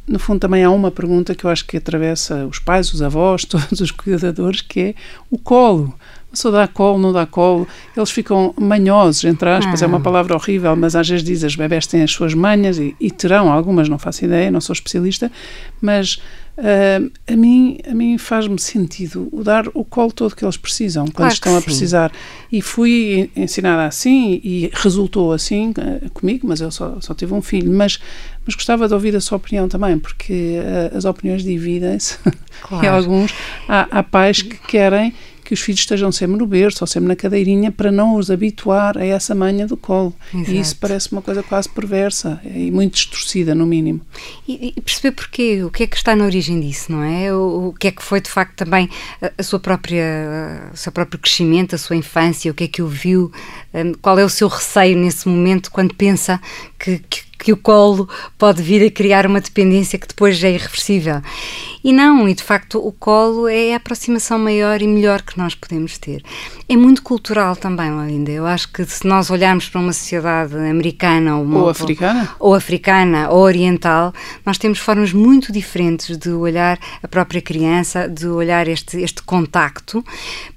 no 0.07 0.19
fundo 0.19 0.41
também 0.41 0.65
há 0.65 0.71
uma 0.71 0.91
pergunta 0.91 1.35
que 1.35 1.45
eu 1.45 1.51
acho 1.51 1.65
que 1.65 1.77
atravessa 1.77 2.47
os 2.47 2.59
pais, 2.59 2.93
os 2.93 3.03
avós, 3.03 3.45
todos 3.47 3.81
os 3.81 3.91
cuidadores, 3.91 4.61
que 4.61 4.81
é 4.81 4.95
o 5.31 5.39
colo. 5.39 5.95
Pessoa 6.31 6.51
dá 6.51 6.67
colo, 6.67 6.99
não 6.99 7.13
dá 7.13 7.27
colo, 7.27 7.69
eles 7.95 8.11
ficam 8.11 8.55
manhosos, 8.59 9.23
entre 9.25 9.51
aspas, 9.51 9.83
ah. 9.83 9.85
é 9.85 9.89
uma 9.89 9.99
ah. 9.99 10.01
palavra 10.01 10.35
horrível, 10.35 10.75
mas 10.75 10.97
às 10.97 11.07
vezes 11.07 11.23
diz 11.23 11.45
as 11.45 11.55
bebés 11.55 11.87
têm 11.87 12.03
as 12.03 12.11
suas 12.11 12.33
manhas 12.33 12.79
e, 12.79 12.97
e 12.99 13.11
terão 13.11 13.53
algumas, 13.53 13.87
não 13.87 13.99
faço 13.99 14.25
ideia, 14.25 14.51
não 14.51 14.61
sou 14.61 14.73
especialista, 14.73 15.31
mas 15.79 16.23
Uh, 16.57 17.11
a 17.27 17.35
mim, 17.35 17.79
a 17.91 17.95
mim 17.95 18.19
faz-me 18.19 18.61
sentido 18.61 19.27
o 19.33 19.43
dar 19.43 19.67
o 19.73 19.83
colo 19.85 20.13
todo 20.13 20.37
que 20.37 20.45
eles 20.45 20.59
precisam 20.59 21.05
quando 21.07 21.15
claro 21.17 21.33
estão 21.33 21.57
a 21.57 21.63
precisar. 21.63 22.13
E 22.51 22.61
fui 22.61 23.31
ensinada 23.35 23.87
assim 23.87 24.39
e 24.45 24.71
resultou 24.75 25.33
assim 25.33 25.71
uh, 25.71 26.11
comigo, 26.11 26.47
mas 26.47 26.61
eu 26.61 26.71
só, 26.71 27.01
só 27.01 27.15
tive 27.15 27.33
um 27.33 27.41
filho. 27.41 27.73
Mas, 27.73 27.99
mas 28.45 28.55
gostava 28.55 28.87
de 28.87 28.93
ouvir 28.93 29.17
a 29.17 29.21
sua 29.21 29.37
opinião 29.37 29.67
também, 29.67 29.99
porque 29.99 30.59
uh, 30.59 30.97
as 30.97 31.07
opiniões 31.07 31.43
dividem-se 31.43 32.19
claro. 32.61 32.85
e 32.85 32.89
alguns. 32.89 33.35
Há, 33.67 33.89
há 33.91 34.03
pais 34.03 34.43
que 34.43 34.59
querem 34.67 35.15
que 35.53 35.55
os 35.55 35.61
filhos 35.61 35.81
estejam 35.81 36.11
sempre 36.11 36.39
no 36.39 36.47
berço 36.47 36.83
ou 36.83 36.87
sempre 36.87 37.09
na 37.09 37.17
cadeirinha 37.17 37.71
para 37.71 37.93
não 37.93 38.17
os 38.17 38.31
habituar 38.31 38.97
a 38.97 39.05
essa 39.05 39.35
manha 39.35 39.67
do 39.67 39.77
colo. 39.77 40.15
Exato. 40.33 40.51
E 40.51 40.59
isso 40.59 40.77
parece 40.77 41.13
uma 41.13 41.21
coisa 41.21 41.43
quase 41.43 41.69
perversa 41.69 42.41
e 42.43 42.71
muito 42.71 42.95
distorcida, 42.95 43.55
no 43.55 43.67
mínimo. 43.67 44.01
E, 44.49 44.73
e, 44.75 44.81
perceber 44.81 45.13
porquê, 45.13 45.63
o 45.63 45.71
que 45.71 45.83
é 45.83 45.87
que 45.87 45.97
está 45.97 46.17
na 46.17 46.25
origem 46.25 46.59
disso, 46.59 46.91
não 46.91 47.03
é? 47.03 47.35
O, 47.35 47.69
o 47.69 47.73
que 47.75 47.89
é 47.89 47.91
que 47.91 48.03
foi 48.03 48.23
de 48.23 48.31
facto 48.31 48.57
também 48.57 48.89
a, 49.21 49.31
a, 49.37 49.43
sua 49.43 49.61
própria, 49.61 50.71
o 50.73 50.77
seu 50.77 50.91
próprio 50.91 51.21
crescimento, 51.21 51.75
a 51.75 51.79
sua 51.79 51.97
infância, 51.97 52.51
o 52.51 52.55
que 52.55 52.65
é 52.65 52.69
que 52.69 52.81
ouviu, 52.81 53.31
um, 53.75 53.93
qual 54.01 54.19
é 54.19 54.25
o 54.25 54.31
seu 54.31 54.49
receio 54.49 54.97
nesse 54.97 55.29
momento 55.29 55.71
quando 55.71 55.95
pensa 55.95 56.41
que, 56.79 56.99
que 57.11 57.25
que 57.43 57.53
o 57.53 57.57
colo 57.57 58.09
pode 58.39 58.63
vir 58.63 58.87
a 58.87 58.91
criar 58.91 59.27
uma 59.27 59.41
dependência 59.41 59.99
que 59.99 60.07
depois 60.07 60.43
é 60.45 60.53
irreversível. 60.53 61.21
E 61.83 61.93
não, 61.93 62.29
e 62.29 62.35
de 62.35 62.43
facto 62.43 62.79
o 62.79 62.93
colo 62.93 63.49
é 63.49 63.75
a 63.75 63.77
aproximação 63.77 64.39
maior 64.39 64.81
e 64.81 64.87
melhor 64.87 65.23
que 65.23 65.37
nós 65.37 65.53
podemos 65.53 65.99
ter. 65.99 66.23
É 66.69 66.77
muito 66.77 67.03
cultural 67.03 67.57
também, 67.57 67.91
Linda. 68.07 68.31
Eu 68.31 68.47
acho 68.47 68.71
que 68.71 68.85
se 68.85 69.05
nós 69.05 69.29
olharmos 69.29 69.69
para 69.69 69.81
uma 69.81 69.93
sociedade 69.93 70.55
americana 70.55 71.37
ou, 71.37 71.43
uma, 71.43 71.63
ou 71.63 71.69
africana 71.69 72.31
ou 72.39 72.55
africana 72.55 73.29
ou 73.31 73.41
oriental, 73.41 74.15
nós 74.47 74.57
temos 74.57 74.79
formas 74.79 75.13
muito 75.13 75.51
diferentes 75.51 76.17
de 76.17 76.31
olhar 76.31 76.79
a 77.03 77.09
própria 77.09 77.43
criança, 77.43 78.09
de 78.09 78.29
olhar 78.29 78.69
este, 78.69 79.01
este 79.01 79.21
contacto 79.25 80.05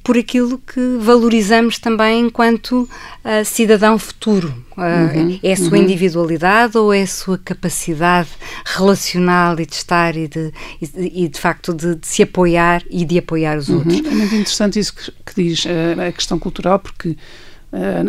por 0.04 0.16
aquilo 0.16 0.60
que 0.60 0.98
valorizamos 1.00 1.80
também 1.80 2.28
enquanto 2.28 2.84
uh, 2.84 3.44
cidadão 3.44 3.98
futuro. 3.98 4.65
Uh, 4.78 5.18
uhum, 5.18 5.40
é 5.42 5.54
a 5.54 5.56
sua 5.56 5.78
uhum. 5.78 5.84
individualidade 5.84 6.78
ou 6.78 6.94
é 6.94 7.04
a 7.04 7.08
sua 7.08 7.38
capacidade 7.38 8.28
relacional 8.66 9.58
e 9.58 9.66
de 9.66 9.74
estar 9.74 10.18
e 10.18 10.28
de, 10.28 10.52
e, 10.82 11.30
de 11.30 11.40
facto 11.40 11.74
de, 11.74 11.96
de, 11.96 12.06
se 12.06 12.22
apoiar 12.24 12.84
e 12.90 13.06
de 13.06 13.18
apoiar 13.18 13.58
os 13.58 13.70
uhum. 13.70 13.78
outros? 13.78 14.00
É 14.00 14.10
muito 14.10 14.36
interessante 14.36 14.78
isso 14.78 14.94
que, 14.94 15.12
que 15.12 15.44
diz 15.44 15.64
uh, 15.64 15.70
a 16.10 16.12
questão 16.12 16.38
cultural, 16.38 16.80
porque 16.80 17.16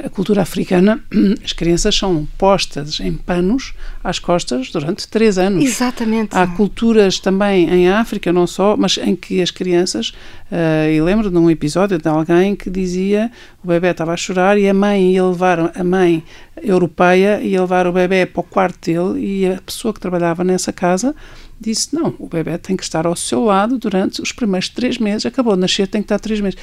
a 0.04 0.08
cultura 0.08 0.42
africana, 0.42 1.00
as 1.44 1.52
crianças 1.52 1.94
são 1.94 2.26
postas 2.38 3.00
em 3.00 3.12
panos 3.12 3.74
às 4.02 4.18
costas 4.18 4.70
durante 4.70 5.08
três 5.08 5.38
anos. 5.38 5.64
Exatamente. 5.64 6.36
Há 6.36 6.46
culturas 6.46 7.18
também 7.18 7.68
em 7.68 7.88
África, 7.88 8.32
não 8.32 8.46
só, 8.46 8.76
mas 8.76 8.96
em 8.98 9.16
que 9.16 9.42
as 9.42 9.50
crianças, 9.50 10.10
uh, 10.50 10.90
e 10.90 11.00
lembro 11.00 11.30
de 11.30 11.36
um 11.36 11.50
episódio 11.50 11.98
de 11.98 12.08
alguém 12.08 12.54
que 12.54 12.70
dizia 12.70 13.30
o 13.62 13.66
bebê 13.66 13.88
estava 13.88 14.12
a 14.12 14.16
chorar 14.16 14.56
e 14.58 14.68
a 14.68 14.74
mãe 14.74 15.14
ia 15.14 15.24
levar, 15.24 15.72
a 15.74 15.84
mãe 15.84 16.22
europeia 16.62 17.40
ia 17.40 17.60
levar 17.60 17.86
o 17.86 17.92
bebê 17.92 18.24
para 18.24 18.40
o 18.40 18.44
quarto 18.44 18.86
dele 18.86 19.24
e 19.24 19.46
a 19.46 19.60
pessoa 19.60 19.92
que 19.92 20.00
trabalhava 20.00 20.44
nessa 20.44 20.72
casa 20.72 21.14
disse, 21.60 21.94
não, 21.94 22.14
o 22.18 22.28
bebê 22.28 22.56
tem 22.58 22.76
que 22.76 22.82
estar 22.82 23.06
ao 23.06 23.16
seu 23.16 23.44
lado 23.44 23.78
durante 23.78 24.20
os 24.20 24.30
primeiros 24.30 24.68
três 24.68 24.98
meses, 24.98 25.26
acabou 25.26 25.54
de 25.54 25.60
nascer, 25.60 25.88
tem 25.88 26.02
que 26.02 26.06
estar 26.06 26.18
três 26.18 26.40
meses. 26.40 26.58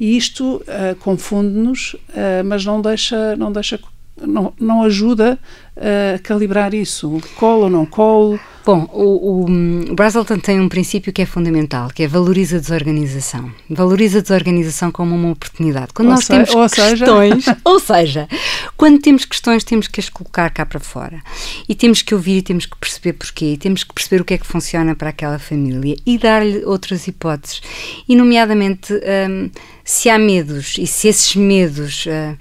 E 0.00 0.16
isto 0.16 0.56
uh, 0.56 0.96
confunde-nos, 0.98 1.92
uh, 1.92 2.42
mas 2.42 2.64
não 2.64 2.80
deixa, 2.80 3.36
não 3.36 3.52
deixa, 3.52 3.78
não, 4.20 4.52
não 4.58 4.82
ajuda 4.82 5.38
a 5.76 6.18
calibrar 6.18 6.74
isso. 6.74 7.20
Colo 7.36 7.64
ou 7.64 7.70
não 7.70 7.86
colo? 7.86 8.38
Bom, 8.64 8.86
o, 8.92 9.46
o, 9.46 9.94
Brazelton 9.94 10.38
tem 10.38 10.60
um 10.60 10.68
princípio 10.68 11.12
que 11.12 11.22
é 11.22 11.26
fundamental, 11.26 11.88
que 11.88 12.02
é 12.02 12.06
valoriza 12.06 12.58
a 12.58 12.60
desorganização. 12.60 13.50
Valoriza 13.70 14.18
a 14.18 14.22
desorganização 14.22 14.92
como 14.92 15.14
uma 15.16 15.30
oportunidade. 15.30 15.94
Quando 15.94 16.08
ou 16.08 16.14
nós 16.14 16.26
temos 16.26 16.54
ou 16.54 16.68
questões, 16.68 17.44
seja... 17.44 17.56
ou 17.64 17.80
seja, 17.80 18.28
quando 18.76 19.00
temos 19.00 19.24
questões, 19.24 19.64
temos 19.64 19.88
que 19.88 19.98
as 19.98 20.10
colocar 20.10 20.50
cá 20.50 20.66
para 20.66 20.78
fora. 20.78 21.22
E 21.68 21.74
temos 21.74 22.02
que 22.02 22.14
ouvir 22.14 22.38
e 22.38 22.42
temos 22.42 22.66
que 22.66 22.76
perceber 22.76 23.14
porquê. 23.14 23.54
E 23.54 23.56
temos 23.56 23.82
que 23.82 23.94
perceber 23.94 24.20
o 24.20 24.24
que 24.24 24.34
é 24.34 24.38
que 24.38 24.46
funciona 24.46 24.94
para 24.94 25.08
aquela 25.08 25.38
família 25.38 25.96
e 26.04 26.18
dar-lhe 26.18 26.62
outras 26.66 27.08
hipóteses. 27.08 27.62
E, 28.06 28.14
nomeadamente, 28.14 28.92
um, 28.92 29.50
se 29.82 30.10
há 30.10 30.18
medos 30.18 30.76
e 30.78 30.86
se 30.86 31.08
esses 31.08 31.34
medos 31.34 32.04
uh, 32.06 32.36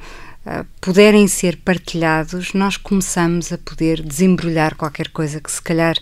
uh, 0.50 0.66
puderem 0.82 1.28
ser 1.28 1.58
partilhados, 1.58 2.54
nós 2.54 2.78
começamos 2.78 3.54
a 3.54 3.58
poder 3.58 4.02
desembrulhar 4.02 4.76
qualquer 4.76 5.10
coisa 5.10 5.40
que, 5.40 5.52
se 5.52 5.62
calhar, 5.62 5.96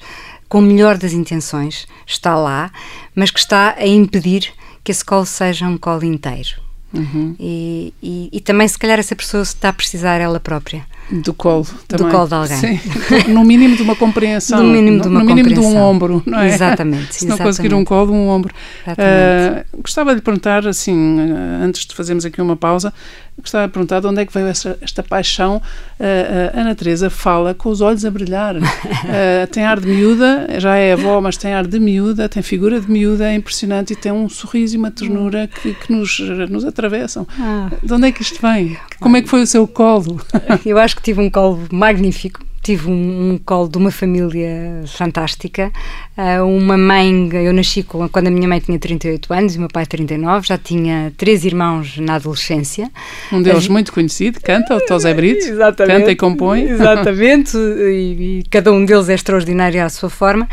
com 0.47 0.59
o 0.59 0.61
melhor 0.61 0.97
das 0.97 1.13
intenções, 1.13 1.85
está 2.05 2.35
lá, 2.35 2.71
mas 3.13 3.29
que 3.29 3.39
está 3.39 3.75
a 3.77 3.85
impedir 3.85 4.53
que 4.83 4.91
esse 4.91 5.03
colo 5.03 5.25
seja 5.25 5.67
um 5.67 5.77
colo 5.77 6.05
inteiro. 6.05 6.67
Uhum. 6.93 7.35
E, 7.37 7.93
e, 8.01 8.29
e, 8.31 8.39
também, 8.39 8.67
se 8.67 8.79
calhar, 8.79 8.97
essa 8.97 9.15
pessoa 9.15 9.43
está 9.43 9.69
a 9.69 9.73
precisar 9.73 10.21
ela 10.21 10.39
própria. 10.39 10.85
Do 11.11 11.33
colo 11.33 11.65
também. 11.87 12.05
Do 12.05 12.11
colo 12.11 12.27
de 12.27 12.33
alguém. 12.33 12.57
Sim. 12.57 12.79
No 13.31 13.43
mínimo 13.43 13.75
de 13.75 13.81
uma 13.81 13.95
compreensão. 13.95 14.63
No 14.63 14.69
mínimo 14.71 15.01
de 15.01 15.07
uma 15.07 15.19
no 15.19 15.25
mínimo 15.25 15.49
de 15.49 15.59
um 15.59 15.77
ombro, 15.77 16.23
não 16.25 16.39
é? 16.39 16.47
Exatamente. 16.47 17.15
se 17.15 17.25
não 17.25 17.37
conseguir 17.37 17.73
um 17.73 17.83
colo, 17.83 18.13
um 18.13 18.29
ombro. 18.29 18.53
Uh, 18.87 19.81
gostava 19.81 20.15
de 20.15 20.21
perguntar, 20.21 20.65
assim, 20.65 21.19
uh, 21.19 21.63
antes 21.63 21.85
de 21.85 21.93
fazermos 21.93 22.25
aqui 22.25 22.41
uma 22.41 22.55
pausa, 22.55 22.93
gostava 23.41 23.67
de 23.67 23.73
perguntar 23.73 23.99
de 23.99 24.07
onde 24.07 24.21
é 24.21 24.25
que 24.25 24.33
veio 24.33 24.47
esta, 24.47 24.77
esta 24.81 25.03
paixão. 25.03 25.61
Uh, 25.99 26.57
a 26.57 26.61
Ana 26.61 26.75
Teresa 26.75 27.09
fala 27.09 27.53
com 27.53 27.69
os 27.69 27.81
olhos 27.81 28.05
a 28.05 28.11
brilhar. 28.11 28.55
tem 29.51 29.63
ar 29.63 29.79
de 29.79 29.87
miúda, 29.87 30.47
já 30.59 30.75
é 30.75 30.93
avó, 30.93 31.21
mas 31.21 31.37
tem 31.37 31.53
ar 31.53 31.65
de 31.65 31.79
miúda, 31.79 32.27
tem 32.27 32.41
figura 32.41 32.79
de 32.79 32.89
miúda, 32.89 33.29
é 33.29 33.35
impressionante 33.35 33.93
e 33.93 33.95
tem 33.95 34.11
um 34.11 34.27
sorriso 34.27 34.75
e 34.75 34.77
uma 34.77 34.91
ternura 34.91 35.47
que, 35.47 35.73
que 35.73 35.91
nos, 35.91 36.19
nos 36.49 36.65
atravessam. 36.65 37.27
Ah. 37.39 37.69
De 37.81 37.93
onde 37.93 38.07
é 38.07 38.11
que 38.11 38.21
isto 38.21 38.39
vem? 38.41 38.77
Como 38.99 39.17
é 39.17 39.21
que 39.21 39.29
foi 39.29 39.41
o 39.41 39.47
seu 39.47 39.67
colo? 39.67 40.21
Eu 40.65 40.77
acho 40.77 40.95
que 40.95 41.01
tive 41.01 41.21
um 41.21 41.29
colo 41.29 41.65
magnífico 41.71 42.47
tive 42.61 42.89
um, 42.89 43.33
um, 43.33 43.37
colo 43.37 43.67
de 43.67 43.77
uma 43.77 43.91
família 43.91 44.83
fantástica. 44.87 45.71
Uh, 46.17 46.43
uma 46.45 46.77
mãe, 46.77 47.29
eu 47.33 47.53
nasci 47.53 47.83
com, 47.83 48.07
quando 48.09 48.27
a 48.27 48.31
minha 48.31 48.47
mãe 48.47 48.59
tinha 48.59 48.77
38 48.77 49.33
anos 49.33 49.55
e 49.55 49.57
o 49.57 49.61
meu 49.61 49.69
pai 49.69 49.85
39, 49.85 50.47
já 50.47 50.57
tinha 50.57 51.13
três 51.15 51.45
irmãos 51.45 51.97
na 51.97 52.15
adolescência. 52.15 52.91
Um 53.31 53.41
deles 53.41 53.67
muito 53.67 53.93
conhecido, 53.93 54.39
canta, 54.41 54.75
o 54.75 54.81
Tosé 54.81 55.13
Brito, 55.13 55.45
canta 55.77 56.11
e 56.11 56.15
compõe. 56.15 56.63
Exatamente, 56.63 57.57
e, 57.57 58.39
e, 58.39 58.43
cada 58.49 58.71
um 58.71 58.83
deles 58.83 59.09
é 59.09 59.13
extraordinário 59.13 59.83
à 59.83 59.89
sua 59.89 60.09
forma. 60.09 60.47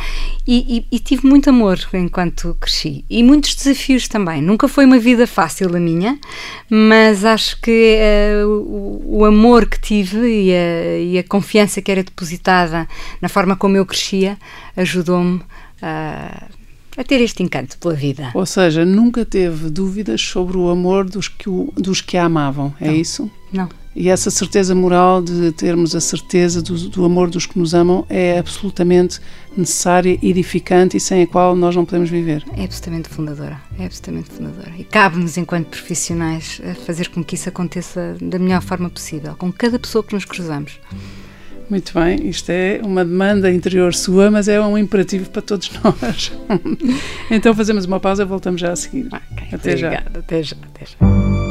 E, 0.46 0.84
e, 0.90 0.96
e, 0.96 0.98
tive 0.98 1.26
muito 1.26 1.48
amor 1.48 1.78
enquanto 1.94 2.54
cresci 2.60 3.02
e 3.08 3.22
muitos 3.22 3.54
desafios 3.54 4.06
também. 4.06 4.42
Nunca 4.42 4.68
foi 4.68 4.84
uma 4.84 4.98
vida 4.98 5.26
fácil 5.26 5.74
a 5.74 5.80
minha, 5.80 6.18
mas 6.68 7.24
acho 7.24 7.58
que 7.62 7.98
uh, 8.44 8.46
o, 8.46 9.20
o, 9.20 9.24
amor 9.24 9.64
que 9.64 9.80
tive 9.80 10.18
e 10.18 10.52
a, 10.52 10.98
e 10.98 11.18
a 11.18 11.24
confiança 11.24 11.80
que 11.80 11.90
era 11.90 12.02
depositada 12.02 12.86
na 13.22 13.28
forma 13.30 13.56
como 13.56 13.78
eu 13.78 13.86
crescia, 13.86 14.36
ajudou-me 14.76 15.40
a, 15.80 16.46
a 16.94 17.04
ter 17.04 17.22
este 17.22 17.42
encanto 17.42 17.78
pela 17.78 17.94
vida. 17.94 18.30
Ou 18.34 18.44
seja, 18.44 18.84
nunca 18.84 19.24
teve 19.24 19.70
dúvidas 19.70 20.20
sobre 20.20 20.58
o 20.58 20.68
amor 20.68 21.08
dos 21.08 21.26
que, 21.26 21.48
o, 21.48 21.72
dos 21.74 22.02
que 22.02 22.18
a 22.18 22.26
amavam, 22.26 22.74
é 22.80 22.88
Não. 22.88 22.94
isso? 22.94 23.30
Não. 23.50 23.68
E 23.96 24.08
essa 24.08 24.30
certeza 24.30 24.74
moral 24.74 25.22
de 25.22 25.52
termos 25.52 25.94
a 25.94 26.00
certeza 26.00 26.60
do, 26.60 26.76
do, 26.88 27.04
amor 27.04 27.30
dos 27.30 27.46
que 27.46 27.58
nos 27.58 27.74
amam 27.74 28.04
é 28.08 28.38
absolutamente 28.38 29.20
necessária, 29.56 30.18
edificante 30.20 30.96
e 30.96 31.00
sem 31.00 31.22
a 31.22 31.26
qual 31.26 31.54
nós 31.54 31.76
não 31.76 31.84
podemos 31.84 32.10
viver. 32.10 32.44
É 32.56 32.64
absolutamente 32.64 33.08
fundadora, 33.08 33.60
é 33.78 33.84
absolutamente 33.84 34.30
fundadora. 34.30 34.72
E 34.76 34.82
cabe-nos, 34.82 35.36
enquanto 35.36 35.68
profissionais, 35.68 36.60
fazer 36.84 37.08
com 37.08 37.22
que 37.22 37.36
isso 37.36 37.48
aconteça 37.48 38.16
da 38.20 38.38
melhor 38.38 38.62
forma 38.62 38.90
possível, 38.90 39.36
com 39.36 39.52
cada 39.52 39.78
pessoa 39.78 40.02
que 40.02 40.12
nos 40.12 40.24
cruzamos. 40.24 40.80
Muito 41.70 41.94
bem, 41.94 42.28
isto 42.28 42.50
é 42.50 42.80
uma 42.82 43.04
demanda 43.04 43.50
interior 43.50 43.94
sua, 43.94 44.30
mas 44.30 44.48
é 44.48 44.60
um 44.60 44.76
imperativo 44.76 45.30
para 45.30 45.40
todos 45.40 45.70
nós. 45.82 46.32
então 47.30 47.54
fazemos 47.54 47.84
uma 47.84 48.00
pausa 48.00 48.22
e 48.22 48.26
voltamos 48.26 48.60
já 48.60 48.72
a 48.72 48.76
seguir. 48.76 49.06
Okay, 49.06 49.48
até, 49.52 49.76
já. 49.76 49.92
até 49.92 50.42
já. 50.42 50.56
Até 50.62 50.86
já. 50.86 51.43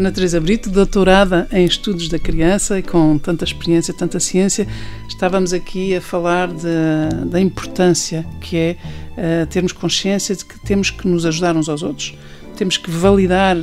Ana 0.00 0.10
Teresa 0.10 0.40
Brito, 0.40 0.70
doutorada 0.70 1.46
em 1.52 1.62
estudos 1.62 2.08
da 2.08 2.18
criança 2.18 2.78
e 2.78 2.82
com 2.82 3.18
tanta 3.18 3.44
experiência, 3.44 3.92
tanta 3.92 4.18
ciência, 4.18 4.66
estávamos 5.06 5.52
aqui 5.52 5.94
a 5.94 6.00
falar 6.00 6.48
de, 6.48 7.26
da 7.26 7.38
importância 7.38 8.26
que 8.40 8.56
é 8.56 8.76
uh, 9.12 9.46
termos 9.48 9.72
consciência 9.72 10.34
de 10.34 10.42
que 10.42 10.58
temos 10.60 10.90
que 10.90 11.06
nos 11.06 11.26
ajudar 11.26 11.54
uns 11.54 11.68
aos 11.68 11.82
outros, 11.82 12.14
temos 12.56 12.76
que 12.76 12.90
validar 12.90 13.56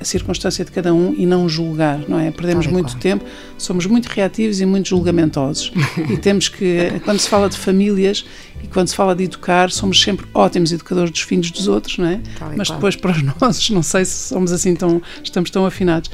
a, 0.00 0.04
circunstância 0.04 0.64
de 0.64 0.70
cada 0.70 0.92
um 0.92 1.14
e 1.16 1.24
não 1.24 1.48
julgar, 1.48 2.00
não 2.08 2.18
é? 2.18 2.30
Perdemos 2.30 2.66
muito 2.66 2.86
claro. 2.86 3.00
tempo, 3.00 3.24
somos 3.56 3.86
muito 3.86 4.06
reativos 4.06 4.60
e 4.60 4.66
muito 4.66 4.88
julgamentosos 4.88 5.72
e 6.10 6.16
temos 6.16 6.48
que, 6.48 7.00
quando 7.04 7.18
se 7.18 7.28
fala 7.28 7.48
de 7.48 7.56
famílias 7.56 8.24
e 8.62 8.66
quando 8.66 8.88
se 8.88 8.96
fala 8.96 9.14
de 9.14 9.24
educar, 9.24 9.70
somos 9.70 10.00
sempre 10.00 10.26
ótimos 10.34 10.72
educadores 10.72 11.10
dos 11.10 11.22
filhos 11.22 11.50
dos 11.50 11.68
outros, 11.68 11.98
não 11.98 12.06
é? 12.06 12.20
Tal 12.38 12.52
Mas 12.56 12.68
claro. 12.68 12.80
depois 12.80 12.96
para 12.96 13.12
os 13.12 13.22
nossos, 13.40 13.70
não 13.70 13.82
sei 13.82 14.04
se 14.04 14.28
somos 14.28 14.52
assim 14.52 14.74
tão, 14.74 15.00
estamos 15.22 15.50
tão 15.50 15.66
afinados. 15.66 16.10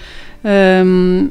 Hum, 0.84 1.30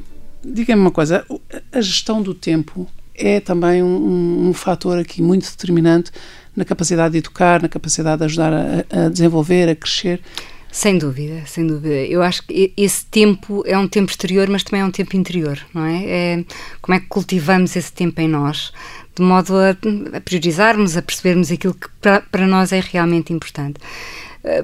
Diga-me 0.50 0.82
uma 0.82 0.92
coisa, 0.92 1.26
a 1.74 1.82
gestão 1.82 2.22
do 2.22 2.34
tempo 2.34 2.88
é 3.14 3.40
também 3.40 3.84
um, 3.84 3.88
um, 3.88 4.50
um 4.50 4.54
fator 4.54 4.98
aqui 4.98 5.22
muito 5.22 5.50
determinante 5.50 6.12
na 6.56 6.64
capacidade 6.64 7.12
de 7.14 7.18
educar, 7.18 7.62
na 7.62 7.68
capacidade 7.68 8.20
de 8.20 8.26
ajudar 8.26 8.54
a, 8.54 9.06
a 9.06 9.10
desenvolver, 9.10 9.68
a 9.68 9.76
crescer. 9.76 10.22
Sem 10.72 10.98
dúvida, 10.98 11.44
sem 11.46 11.66
dúvida. 11.66 11.96
Eu 11.96 12.22
acho 12.22 12.44
que 12.46 12.74
esse 12.76 13.06
tempo 13.06 13.64
é 13.66 13.78
um 13.78 13.88
tempo 13.88 14.12
exterior, 14.12 14.50
mas 14.50 14.64
também 14.64 14.82
é 14.82 14.86
um 14.86 14.92
tempo 14.92 15.16
interior, 15.16 15.60
não 15.74 15.86
é? 15.86 16.04
é 16.06 16.46
como 16.82 16.96
é 16.96 17.00
que 17.00 17.08
cultivamos 17.08 17.76
esse 17.76 17.92
tempo 17.92 18.20
em 18.22 18.28
nós, 18.28 18.72
de 19.16 19.24
modo 19.24 19.54
a, 19.58 19.76
priorizarmos, 20.22 20.98
a 20.98 21.02
percebermos 21.02 21.52
aquilo 21.52 21.74
que 21.74 21.88
para 22.00 22.48
nós 22.48 22.72
é 22.72 22.80
realmente 22.80 23.34
importante 23.34 23.80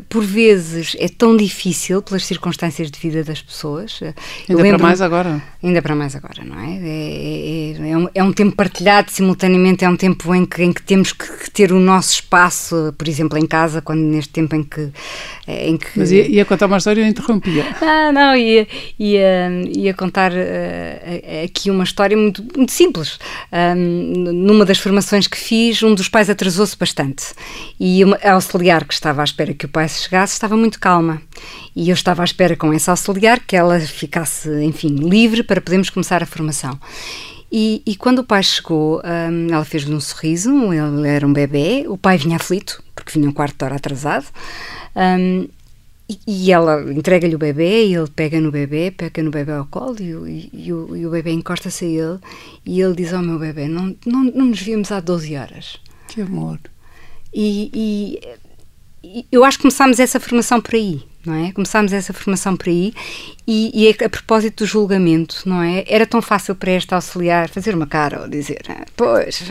por 0.09 0.23
vezes 0.23 0.95
é 0.99 1.07
tão 1.07 1.35
difícil 1.35 2.01
pelas 2.01 2.25
circunstâncias 2.25 2.89
de 2.89 2.99
vida 2.99 3.23
das 3.23 3.41
pessoas. 3.41 3.99
Ainda 4.49 4.63
para 4.63 4.77
mais 4.77 5.01
agora. 5.01 5.43
Ainda 5.63 5.81
para 5.81 5.95
mais 5.95 6.15
agora, 6.15 6.43
não 6.43 6.59
é? 6.59 6.77
É, 6.77 7.71
é, 7.79 7.91
é, 7.91 7.97
um, 7.97 8.09
é, 8.13 8.23
um, 8.23 8.33
tempo 8.33 8.55
partilhado, 8.55 9.11
simultaneamente 9.11 9.85
é 9.85 9.89
um 9.89 9.95
tempo 9.95 10.33
em 10.35 10.45
que, 10.45 10.63
em 10.63 10.73
que 10.73 10.81
temos 10.81 11.13
que 11.13 11.49
ter 11.51 11.71
o 11.71 11.79
nosso 11.79 12.13
espaço, 12.15 12.93
por 12.97 13.07
exemplo, 13.07 13.37
em 13.37 13.45
casa, 13.45 13.81
quando 13.81 14.01
neste 14.01 14.33
tempo 14.33 14.55
em 14.55 14.63
que. 14.63 14.89
Em 15.47 15.77
que... 15.77 15.87
Mas 15.97 16.11
ia, 16.11 16.27
ia 16.27 16.45
contar 16.45 16.65
uma 16.65 16.77
história 16.77 17.01
e 17.01 17.03
eu 17.03 17.07
interrompia. 17.07 17.65
Ah, 17.93 18.11
não, 18.11 18.35
ia, 18.35 18.67
ia, 18.97 19.49
ia 19.75 19.93
contar 19.93 20.31
uh, 20.31 21.43
aqui 21.45 21.69
uma 21.69 21.83
história 21.83 22.17
muito, 22.17 22.43
muito 22.55 22.71
simples. 22.71 23.19
Um, 23.51 24.33
numa 24.33 24.65
das 24.65 24.79
formações 24.79 25.27
que 25.27 25.37
fiz, 25.37 25.83
um 25.83 25.93
dos 25.93 26.09
pais 26.09 26.29
atrasou-se 26.29 26.75
bastante 26.77 27.33
e 27.79 28.03
a 28.23 28.33
auxiliar 28.33 28.85
que 28.85 28.93
estava 28.93 29.21
à 29.21 29.23
espera 29.23 29.53
que 29.53 29.65
o 29.65 29.69
pai 29.73 29.89
chegasse 29.89 30.33
estava 30.33 30.55
muito 30.55 30.79
calma 30.79 31.19
e 31.75 31.89
eu 31.89 31.93
estava 31.93 32.21
à 32.21 32.25
espera 32.25 32.55
com 32.55 32.71
essa 32.71 32.91
auxiliar 32.91 33.39
que 33.39 33.55
ela 33.55 33.79
ficasse, 33.79 34.47
enfim, 34.63 34.89
livre 34.89 35.41
para 35.41 35.59
podermos 35.59 35.89
começar 35.89 36.21
a 36.21 36.27
formação. 36.27 36.79
E, 37.51 37.81
e 37.85 37.95
quando 37.95 38.19
o 38.19 38.23
pai 38.23 38.43
chegou, 38.43 39.01
um, 39.03 39.47
ela 39.51 39.65
fez-lhe 39.65 39.93
um 39.93 39.99
sorriso, 39.99 40.51
ele 40.71 41.07
era 41.07 41.25
um 41.25 41.33
bebê, 41.33 41.85
o 41.87 41.97
pai 41.97 42.17
vinha 42.17 42.35
aflito, 42.35 42.83
porque 42.95 43.11
vinha 43.11 43.29
um 43.29 43.33
quarto 43.33 43.57
de 43.57 43.65
hora 43.65 43.75
atrasado, 43.75 44.25
um, 44.95 45.47
e, 46.27 46.51
ela 46.51 46.81
entrega-lhe 46.91 47.35
o 47.35 47.39
bebê, 47.39 47.87
e 47.87 47.95
ele 47.95 48.09
pega 48.09 48.39
no 48.39 48.51
bebê, 48.51 48.91
pega 48.91 49.21
no 49.23 49.31
bebê 49.31 49.53
ao 49.53 49.65
colo, 49.65 49.95
e, 49.99 50.11
e, 50.11 50.49
e 50.65 50.73
o, 50.73 50.95
e 50.95 51.05
o 51.05 51.11
bebê 51.11 51.31
encosta-se 51.31 51.85
a 51.85 51.87
ele, 51.87 52.19
e 52.65 52.81
ele 52.81 52.95
diz 52.95 53.13
ao 53.13 53.21
meu 53.21 53.39
bebê, 53.39 53.67
não, 53.67 53.95
não, 54.05 54.23
não 54.23 54.45
nos 54.45 54.61
víamos 54.61 54.91
há 54.91 54.99
12 54.99 55.35
horas. 55.35 55.77
Que 56.07 56.21
amor! 56.21 56.59
E, 57.33 58.19
eu 59.31 59.43
acho 59.43 59.57
que 59.57 59.63
começámos 59.63 59.99
essa 59.99 60.19
formação 60.19 60.61
por 60.61 60.75
aí, 60.75 61.01
não 61.25 61.33
é? 61.33 61.51
Começámos 61.51 61.91
essa 61.91 62.13
formação 62.13 62.55
por 62.55 62.69
aí 62.69 62.93
e, 63.45 63.71
e 63.73 63.89
a, 63.89 64.05
a, 64.05 64.09
propósito 64.09 64.63
do 64.63 64.67
julgamento, 64.67 65.41
não 65.45 65.61
é? 65.61 65.83
Era 65.87 66.05
tão 66.05 66.21
fácil 66.21 66.55
para 66.55 66.71
esta 66.71 66.95
auxiliar 66.95 67.49
fazer 67.49 67.75
uma 67.75 67.85
cara 67.85 68.21
ou 68.21 68.29
dizer, 68.29 68.61
pois, 68.95 69.43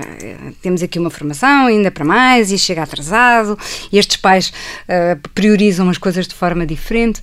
temos 0.63 0.83
aqui 0.83 0.99
uma 0.99 1.11
formação, 1.11 1.67
ainda 1.67 1.91
para 1.91 2.05
mais, 2.05 2.51
e 2.51 2.59
chega 2.59 2.83
atrasado, 2.83 3.59
e 3.93 3.99
estes 3.99 4.17
pais 4.17 4.53
uh, 4.89 5.29
priorizam 5.35 5.89
as 5.91 5.99
coisas 5.99 6.27
de 6.27 6.35
forma 6.35 6.67
diferente. 6.67 7.21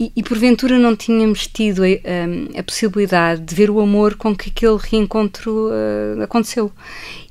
E, 0.00 0.12
e 0.14 0.22
porventura 0.22 0.78
não 0.78 0.94
tínhamos 0.94 1.48
tido 1.48 1.82
a, 1.82 2.58
a, 2.58 2.62
possibilidade 2.62 3.40
de 3.40 3.52
ver 3.52 3.68
o 3.68 3.80
amor 3.80 4.14
com 4.14 4.34
que 4.34 4.48
aquele 4.48 4.78
reencontro 4.78 5.70
uh, 5.70 6.22
aconteceu. 6.22 6.70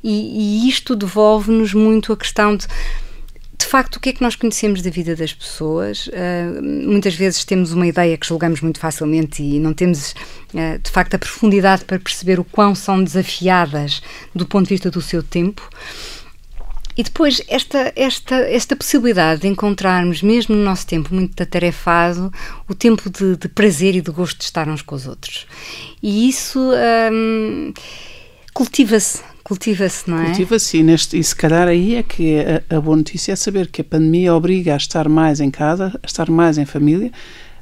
E, 0.04 0.66
e 0.66 0.70
isto 0.70 0.94
devolve-nos 0.96 1.74
muito 1.74 2.12
a 2.12 2.18
questão 2.18 2.58
de 2.58 2.68
de 3.58 3.66
facto, 3.66 3.96
o 3.96 4.00
que 4.00 4.10
é 4.10 4.14
que 4.14 4.22
nós 4.22 4.36
conhecemos 4.36 4.82
da 4.82 4.90
vida 4.90 5.16
das 5.16 5.34
pessoas? 5.34 6.08
Uh, 6.08 6.62
muitas 6.64 7.16
vezes 7.16 7.44
temos 7.44 7.72
uma 7.72 7.88
ideia 7.88 8.18
que 8.18 8.28
julgamos 8.28 8.62
muito 8.62 8.80
facilmente 8.80 9.42
e 9.42 9.60
não 9.60 9.74
temos, 9.74 10.12
uh, 10.54 10.80
de 10.82 10.92
facto, 10.92 11.16
a 11.16 11.20
profundidade 11.20 11.84
para 11.84 12.00
perceber 12.00 12.40
o 12.40 12.44
quão 12.44 12.76
são 12.76 13.04
desafiadas 13.04 14.02
do 14.34 14.46
ponto 14.46 14.66
de 14.68 14.76
vista 14.76 14.92
do 14.92 15.02
seu 15.02 15.24
tempo. 15.24 15.68
E 16.96 17.04
depois, 17.04 17.42
esta, 17.48 17.94
esta, 17.96 18.36
esta 18.36 18.76
possibilidade 18.76 19.42
de 19.42 19.48
encontrarmos, 19.48 20.24
mesmo 20.24 20.56
no 20.56 20.64
nosso 20.64 20.86
tempo 20.88 21.14
muito 21.14 21.42
atarefado, 21.42 22.34
o 22.68 22.74
tempo 22.74 23.08
de, 23.10 23.38
de 23.38 23.48
prazer 23.48 23.96
e 23.96 24.02
de 24.02 24.10
gosto 24.10 24.40
de 24.40 24.46
estar 24.46 24.68
uns 24.68 24.82
com 24.82 24.96
os 24.96 25.06
outros. 25.06 25.46
E 26.02 26.28
isso 26.28 26.60
um, 27.12 27.72
cultiva-se 28.52 29.22
cultiva-se, 29.48 30.10
não 30.10 30.22
é? 30.22 30.26
Cultiva-se, 30.26 30.78
e, 30.78 30.84
neste, 30.84 31.18
e 31.18 31.24
se 31.24 31.34
calhar 31.34 31.70
aí 31.70 31.96
é 31.96 32.04
que 32.04 32.36
a, 32.70 32.76
a 32.76 32.82
boa 32.82 32.98
notícia 32.98 33.32
é 33.32 33.36
saber 33.36 33.68
que 33.68 33.80
a 33.80 33.84
pandemia 33.84 34.36
obriga 34.36 34.74
a 34.74 34.78
estar 34.78 35.08
mais 35.08 35.40
em 35.40 35.50
casa, 35.50 35.98
a 36.04 36.06
estar 36.06 36.30
mais 36.30 36.58
em 36.58 36.66
família. 36.66 37.10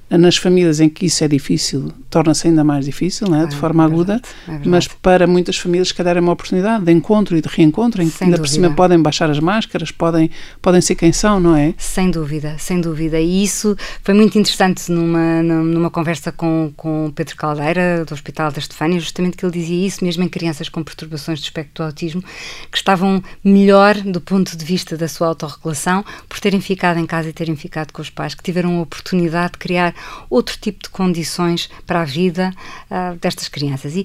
Nas 0.09 0.37
famílias 0.37 0.79
em 0.79 0.87
que 0.87 1.07
isso 1.07 1.23
é 1.23 1.27
difícil, 1.27 1.91
torna-se 2.11 2.47
ainda 2.47 2.63
mais 2.63 2.85
difícil, 2.85 3.27
não 3.27 3.41
é? 3.41 3.47
de 3.47 3.55
é, 3.55 3.57
forma 3.57 3.83
é 3.83 3.85
aguda, 3.87 4.21
verdade, 4.45 4.69
mas 4.69 4.87
para 4.87 5.25
muitas 5.25 5.57
famílias, 5.57 5.87
se 5.87 5.95
calhar, 5.95 6.15
é 6.15 6.19
uma 6.19 6.31
oportunidade 6.31 6.85
de 6.85 6.91
encontro 6.91 7.35
e 7.35 7.41
de 7.41 7.49
reencontro, 7.49 8.03
em 8.03 8.09
que 8.09 8.15
sem 8.15 8.25
ainda 8.25 8.37
dúvida. 8.37 8.49
por 8.49 8.53
cima 8.53 8.75
podem 8.75 9.01
baixar 9.01 9.31
as 9.31 9.39
máscaras, 9.39 9.91
podem, 9.91 10.29
podem 10.61 10.79
ser 10.79 10.93
quem 10.93 11.11
são, 11.11 11.39
não 11.39 11.55
é? 11.55 11.73
Sem 11.77 12.11
dúvida, 12.11 12.55
sem 12.59 12.79
dúvida. 12.79 13.19
E 13.19 13.43
isso 13.43 13.75
foi 14.03 14.13
muito 14.13 14.37
interessante 14.37 14.91
numa, 14.91 15.41
numa 15.41 15.89
conversa 15.89 16.31
com, 16.31 16.71
com 16.77 17.07
o 17.07 17.11
Pedro 17.11 17.35
Caldeira, 17.35 18.05
do 18.05 18.13
Hospital 18.13 18.51
da 18.51 18.59
Estefânia, 18.59 18.99
justamente 18.99 19.35
que 19.35 19.43
ele 19.43 19.53
dizia 19.53 19.87
isso, 19.87 20.05
mesmo 20.05 20.23
em 20.23 20.29
crianças 20.29 20.69
com 20.69 20.83
perturbações 20.83 21.39
do 21.39 21.43
espectro 21.43 21.83
do 21.83 21.87
autismo, 21.87 22.23
que 22.71 22.77
estavam 22.77 23.23
melhor 23.43 23.95
do 23.95 24.21
ponto 24.21 24.55
de 24.55 24.63
vista 24.63 24.95
da 24.95 25.07
sua 25.07 25.29
autorregulação 25.29 26.05
por 26.29 26.39
terem 26.39 26.61
ficado 26.61 26.99
em 26.99 27.07
casa 27.07 27.29
e 27.29 27.33
terem 27.33 27.55
ficado 27.55 27.91
com 27.91 28.03
os 28.03 28.11
pais, 28.11 28.35
que 28.35 28.43
tiveram 28.43 28.77
a 28.77 28.81
oportunidade 28.83 29.53
de 29.53 29.57
criar 29.57 29.94
outro 30.29 30.57
tipo 30.59 30.83
de 30.83 30.89
condições 30.89 31.69
para 31.85 32.01
a 32.01 32.05
vida 32.05 32.51
uh, 32.89 33.17
destas 33.19 33.47
crianças. 33.47 33.95
E, 33.95 34.01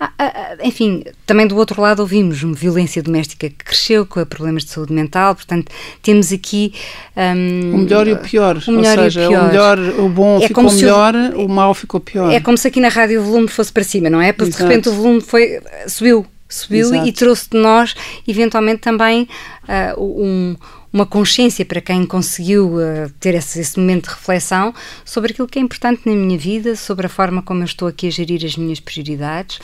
uh, 0.00 0.04
uh, 0.04 0.66
enfim, 0.66 1.04
também 1.26 1.46
do 1.46 1.56
outro 1.56 1.80
lado 1.80 2.00
ouvimos 2.00 2.42
uma 2.42 2.54
violência 2.54 3.02
doméstica 3.02 3.48
que 3.48 3.64
cresceu 3.64 4.06
com 4.06 4.24
problemas 4.24 4.64
de 4.64 4.70
saúde 4.70 4.92
mental, 4.92 5.34
portanto, 5.34 5.70
temos 6.02 6.32
aqui 6.32 6.72
um, 7.16 7.74
o 7.74 7.78
melhor 7.78 8.06
e 8.08 8.12
o 8.12 8.18
pior, 8.18 8.56
o 8.66 8.72
melhor 8.72 8.98
ou 8.98 9.04
seja, 9.04 9.22
e 9.22 9.26
o, 9.26 9.28
pior. 9.30 9.42
o 9.42 9.46
melhor, 9.46 9.78
o 9.78 10.08
bom 10.08 10.38
É 10.42 10.48
ficou 10.48 10.68
se 10.68 10.76
o- 10.76 10.78
melhor, 10.80 11.14
o 11.36 11.48
mau 11.48 11.74
ficou 11.74 12.00
pior. 12.00 12.32
É 12.32 12.40
como 12.40 12.56
se 12.58 12.68
aqui 12.68 12.80
na 12.80 12.88
rádio 12.88 13.20
o 13.20 13.24
volume 13.24 13.48
fosse 13.48 13.72
para 13.72 13.84
cima, 13.84 14.10
não 14.10 14.20
é? 14.20 14.32
Porque 14.32 14.50
de 14.50 14.56
Exato. 14.56 14.68
repente 14.68 14.88
o 14.88 14.92
volume 14.92 15.20
foi, 15.20 15.60
subiu, 15.86 16.26
subiu 16.48 16.88
Exato. 16.88 17.08
e 17.08 17.12
trouxe 17.12 17.50
de 17.50 17.58
nós, 17.58 17.94
eventualmente, 18.26 18.80
também 18.80 19.28
ah, 19.68 19.94
um, 19.98 20.56
uma 20.94 21.04
consciência 21.04 21.64
para 21.64 21.80
quem 21.80 22.06
conseguiu 22.06 22.76
uh, 22.76 23.10
ter 23.18 23.34
esse, 23.34 23.58
esse, 23.58 23.76
momento 23.80 24.04
de 24.04 24.10
reflexão 24.10 24.72
sobre 25.04 25.32
aquilo 25.32 25.48
que 25.48 25.58
é 25.58 25.62
importante 25.62 26.02
na 26.06 26.14
minha 26.14 26.38
vida, 26.38 26.76
sobre 26.76 27.06
a 27.06 27.08
forma 27.08 27.42
como 27.42 27.62
eu 27.62 27.64
estou 27.64 27.88
aqui 27.88 28.06
a 28.06 28.10
gerir 28.10 28.44
as 28.44 28.56
minhas 28.56 28.78
prioridades. 28.78 29.58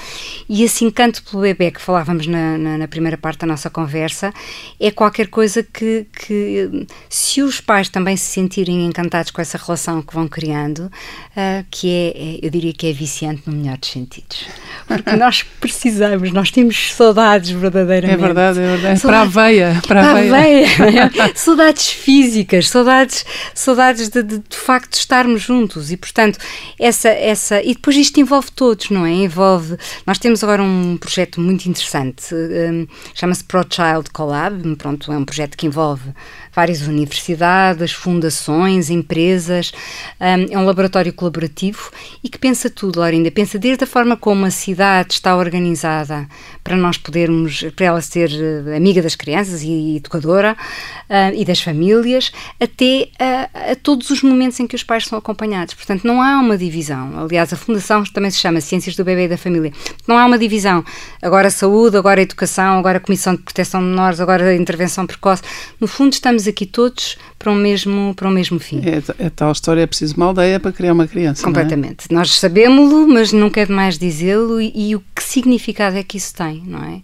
E 0.48 0.64
esse 0.64 0.84
encanto 0.84 1.22
pelo 1.22 1.42
bebê 1.42 1.70
que 1.70 1.80
falávamos 1.80 2.26
na, 2.26 2.58
na, 2.58 2.78
na 2.78 2.88
primeira 2.88 3.16
parte 3.16 3.38
da 3.38 3.46
nossa 3.46 3.70
conversa 3.70 4.34
é 4.80 4.90
qualquer 4.90 5.28
coisa 5.28 5.62
que, 5.62 6.04
que, 6.12 6.86
se 7.08 7.42
os 7.42 7.60
pais 7.60 7.88
também 7.88 8.16
se 8.16 8.24
sentirem 8.24 8.84
encantados 8.84 9.30
com 9.30 9.40
essa 9.40 9.56
relação 9.56 10.02
que 10.02 10.12
vão 10.12 10.26
criando, 10.26 10.80
uh, 10.80 11.64
que 11.70 11.88
é, 11.88 12.08
é, 12.08 12.38
eu 12.42 12.50
diria 12.50 12.72
que 12.72 12.88
é 12.88 12.92
viciante 12.92 13.42
no 13.46 13.52
melhor 13.52 13.78
dos 13.78 13.88
sentidos. 13.88 14.46
Porque 14.88 15.14
nós 15.14 15.44
precisamos, 15.60 16.32
nós 16.32 16.50
temos 16.50 16.92
saudades 16.92 17.50
verdadeiramente. 17.50 18.20
É 18.20 18.26
verdade, 18.26 18.58
é 18.58 18.66
verdade. 18.66 18.98
Saudades, 18.98 19.02
para 19.02 19.20
a 19.20 19.44
veia. 19.44 19.80
Para, 19.86 20.00
para 20.00 20.10
a 20.10 20.14
veia. 20.14 20.66
veia. 20.76 21.10
saudades 21.35 21.88
físicas, 21.88 22.68
saudades, 22.68 23.24
saudades 23.54 24.09
de, 24.09 24.22
de, 24.22 24.38
de 24.38 24.56
facto 24.56 24.94
estarmos 24.94 25.42
juntos 25.42 25.90
e, 25.90 25.96
portanto, 25.96 26.38
essa, 26.78 27.09
essa. 27.09 27.62
E 27.62 27.74
depois 27.74 27.96
isto 27.96 28.20
envolve 28.20 28.50
todos, 28.52 28.90
não 28.90 29.06
é? 29.06 29.11
Envolve. 29.11 29.76
Nós 30.06 30.18
temos 30.18 30.42
agora 30.42 30.62
um 30.62 30.96
projeto 30.96 31.40
muito 31.40 31.66
interessante, 31.66 32.35
um, 32.35 32.87
chama-se 33.14 33.44
Pro 33.44 33.62
Child 33.62 34.11
Collab. 34.12 34.76
Pronto, 34.76 35.12
é 35.12 35.16
um 35.16 35.24
projeto 35.24 35.56
que 35.56 35.66
envolve 35.66 36.12
várias 36.52 36.82
universidades, 36.82 37.92
fundações, 37.92 38.90
empresas. 38.90 39.72
Um, 40.20 40.54
é 40.54 40.58
um 40.58 40.64
laboratório 40.64 41.12
colaborativo 41.12 41.90
e 42.22 42.28
que 42.28 42.38
pensa 42.38 42.68
tudo, 42.68 43.00
Laurinda. 43.00 43.30
Pensa 43.30 43.58
desde 43.58 43.84
a 43.84 43.86
forma 43.86 44.16
como 44.16 44.44
a 44.44 44.50
cidade 44.50 45.14
está 45.14 45.36
organizada 45.36 46.26
para 46.62 46.76
nós 46.76 46.96
podermos, 46.96 47.64
para 47.74 47.86
ela 47.86 48.00
ser 48.00 48.30
eh, 48.30 48.76
amiga 48.76 49.02
das 49.02 49.14
crianças 49.14 49.62
e 49.62 49.96
educadora 49.96 50.56
uh, 51.08 51.34
e 51.34 51.44
das 51.44 51.60
famílias, 51.60 52.30
até 52.60 53.08
a, 53.18 53.72
a, 53.72 53.76
todos 53.76 54.10
os 54.10 54.22
momentos 54.22 54.60
em 54.60 54.66
que 54.66 54.76
os 54.76 54.82
pais 54.82 55.06
são 55.06 55.18
acompanhados. 55.18 55.74
Portanto, 55.74 56.06
não 56.06 56.20
há 56.20 56.38
uma 56.38 56.56
divisão. 56.56 57.18
Aliás, 57.18 57.52
a 57.52 57.56
Fundação 57.56 58.04
também 58.04 58.30
se 58.30 58.38
chama 58.38 58.60
Ciências 58.60 58.94
do 58.94 59.04
Bebê 59.04 59.24
e 59.24 59.28
da 59.28 59.36
Família. 59.36 59.72
Não 60.06 60.18
há 60.18 60.26
uma 60.26 60.38
divisão. 60.38 60.84
Agora 61.22 61.50
saúde, 61.50 61.96
agora 61.96 62.20
educação, 62.20 62.78
agora 62.78 63.00
Comissão 63.00 63.34
de 63.34 63.42
Proteção 63.42 63.80
de 63.80 63.88
Menores, 63.88 64.20
agora 64.20 64.54
intervenção 64.54 65.06
precoce. 65.06 65.42
No 65.80 65.86
fundo, 65.86 66.12
estamos 66.12 66.39
aqui 66.48 66.66
todos 66.66 67.16
para 67.40 67.50
um 67.50 67.55
mesmo, 67.55 68.12
para 68.14 68.29
um 68.29 68.31
mesmo 68.31 68.61
fim. 68.61 68.83
É, 68.85 69.24
é 69.24 69.31
tal 69.31 69.50
história, 69.50 69.81
é 69.81 69.87
preciso 69.87 70.14
uma 70.14 70.26
aldeia 70.26 70.61
para 70.61 70.70
criar 70.72 70.92
uma 70.92 71.09
criança. 71.09 71.40
É? 71.40 71.44
Completamente. 71.46 72.05
É? 72.11 72.14
Nós 72.14 72.38
sabemos-lo, 72.38 73.09
mas 73.09 73.33
nunca 73.33 73.62
é 73.62 73.64
demais 73.64 73.98
dizê-lo 73.98 74.61
e, 74.61 74.70
e, 74.74 74.94
o 74.94 75.03
que 75.16 75.24
significado 75.24 75.96
é 75.96 76.03
que 76.03 76.18
isso 76.18 76.35
tem, 76.35 76.62
não 76.66 76.85
é? 76.85 77.00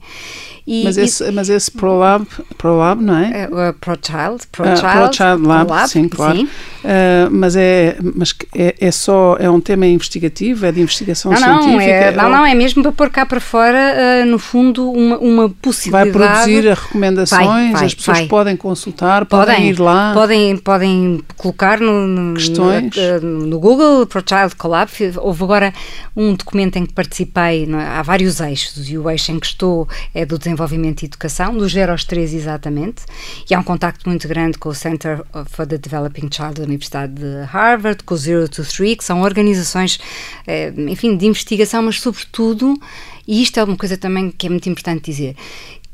E, 0.67 0.83
mas, 0.83 0.99
esse, 0.99 1.25
e, 1.25 1.31
mas 1.31 1.49
esse 1.49 1.71
ProLab, 1.71 2.27
ProLab, 2.59 3.01
não 3.01 3.17
é? 3.17 3.43
é 3.45 3.73
ProChild, 3.73 4.49
ProChild, 4.51 4.85
uh, 4.85 5.09
Pro 5.09 5.15
Child 5.15 5.47
Lab, 5.47 5.89
sim, 5.89 6.09
claro. 6.09 6.39
Sim. 6.39 6.45
Uh, 6.45 7.31
mas 7.31 7.55
é, 7.55 7.97
mas 8.15 8.35
é, 8.53 8.75
é 8.81 8.91
só, 8.91 9.37
é 9.39 9.49
um 9.49 9.61
tema 9.61 9.87
investigativo, 9.87 10.67
é 10.67 10.73
de 10.73 10.81
investigação 10.81 11.31
não, 11.31 11.39
científica? 11.39 11.77
Não, 11.77 11.83
é, 11.83 12.13
não, 12.13 12.31
não, 12.31 12.47
é 12.47 12.55
mesmo 12.55 12.83
para 12.83 12.91
pôr 12.91 13.11
cá 13.11 13.25
para 13.25 13.39
fora, 13.39 13.95
uh, 13.95 14.27
no 14.27 14.41
fundo, 14.41 14.91
uma, 14.91 15.19
uma 15.19 15.49
possibilidade. 15.49 16.11
Vai 16.11 16.29
produzir 16.29 16.69
recomendações, 16.69 17.47
vai, 17.47 17.73
vai, 17.73 17.85
as 17.85 17.95
pessoas 17.95 18.19
vai. 18.19 18.27
podem 18.27 18.57
consultar, 18.57 19.25
podem, 19.25 19.55
podem, 19.55 19.71
ir 19.71 19.79
lá. 19.79 20.13
Podem, 20.15 20.26
podem 20.63 21.23
colocar 21.37 21.81
no, 21.81 22.07
no, 22.07 22.35
Questões. 22.35 22.95
no, 23.23 23.47
no 23.47 23.61
Google, 23.61 24.07
ProChild 24.07 24.55
Collab. 24.57 24.91
Houve 25.19 25.45
agora 25.45 25.75
um 26.17 26.35
documento 26.35 26.77
em 26.77 26.87
que 26.87 26.93
participei, 26.93 27.65
é? 27.65 27.75
há 27.75 28.03
vários 28.03 28.41
eixos, 28.41 28.89
e 28.89 28.99
o 28.99 29.09
eixo 29.11 29.33
em 29.33 29.39
que 29.39 29.47
estou 29.47 29.89
é 30.15 30.25
do 30.25 30.39
desenvolvimento 30.39 31.03
e 31.03 31.07
educação, 31.07 31.57
dos 31.57 31.73
0 31.73 31.93
aos 31.93 32.05
3 32.05 32.35
exatamente, 32.35 33.05
e 33.49 33.55
há 33.55 33.59
um 33.59 33.63
contacto 33.63 34.09
muito 34.09 34.27
grande 34.27 34.59
com 34.59 34.69
o 34.69 34.75
Center 34.75 35.23
for 35.47 35.67
the 35.67 35.79
Developing 35.79 36.29
Child 36.33 36.55
da 36.55 36.65
Universidade 36.65 37.15
de 37.15 37.45
Harvard, 37.47 38.03
com 38.05 38.15
o 38.15 38.17
Zero 38.17 38.49
to 38.49 38.65
Three, 38.65 38.97
que 38.97 39.05
são 39.05 39.23
organizações, 39.23 39.99
eh, 40.47 40.73
enfim, 40.77 41.17
de 41.17 41.27
investigação, 41.27 41.83
mas 41.83 42.01
sobretudo, 42.01 42.79
e 43.27 43.43
isto 43.43 43.59
é 43.59 43.65
uma 43.65 43.77
coisa 43.77 43.97
também 43.97 44.31
que 44.31 44.47
é 44.47 44.51
muito 44.51 44.69
importante 44.69 45.11
dizer, 45.11 45.37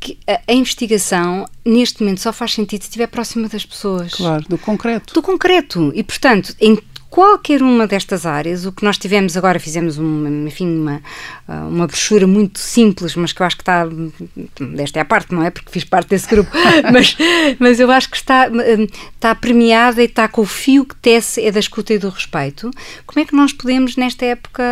que 0.03 0.19
a, 0.27 0.41
a, 0.49 0.53
investigação, 0.53 1.47
neste 1.65 2.03
momento, 2.03 2.21
só 2.21 2.33
faz 2.33 2.53
sentido 2.53 2.83
se 2.83 2.89
estiver 2.89 3.07
próxima 3.07 3.49
das 3.49 3.65
pessoas. 3.65 4.13
Claro, 4.13 4.45
do 4.49 4.59
concreto. 4.59 5.15
Do 5.15 5.23
concreto. 5.23 5.93
E, 5.95 6.03
portanto, 6.03 6.55
em 6.61 6.77
qualquer 7.13 7.63
uma 7.63 7.87
destas 7.87 8.25
áreas, 8.25 8.65
o 8.65 8.73
que 8.73 8.83
nós 8.83 8.97
tivemos 8.97 9.37
agora, 9.37 9.61
fizemos 9.61 9.99
um, 9.99 10.47
enfim, 10.47 10.67
uma, 10.67 11.03
ah, 11.47 11.67
uma 11.67 11.87
brochura 11.87 12.27
muito 12.27 12.59
simples, 12.59 13.15
mas 13.15 13.35
que 13.35 13.43
eu 13.43 13.47
acho 13.47 13.57
que 13.59 13.63
está, 13.63 13.87
desta 14.75 14.99
é 14.99 15.03
a 15.03 15.05
parte, 15.05 15.35
não 15.35 15.43
é? 15.43 15.51
Porque 15.51 15.71
fiz 15.71 15.85
parte 15.85 16.09
desse 16.09 16.27
grupo, 16.27 16.51
mas, 16.91 17.15
mas 17.59 17.79
eu 17.79 17.91
acho 17.91 18.09
que 18.09 18.17
está, 18.17 18.49
está 19.15 19.35
premiada 19.35 20.01
e 20.01 20.07
está 20.07 20.27
com 20.27 20.41
o 20.41 20.47
fio 20.47 20.87
que 20.87 20.97
tece 20.97 21.45
é 21.45 21.53
da 21.53 21.61
escuta 21.61 21.93
e 21.93 21.99
do 21.99 22.09
respeito. 22.09 22.71
Como 23.05 23.23
é 23.23 23.27
que 23.27 23.37
nós 23.37 23.53
podemos, 23.53 23.95
nesta 23.95 24.25
época 24.25 24.63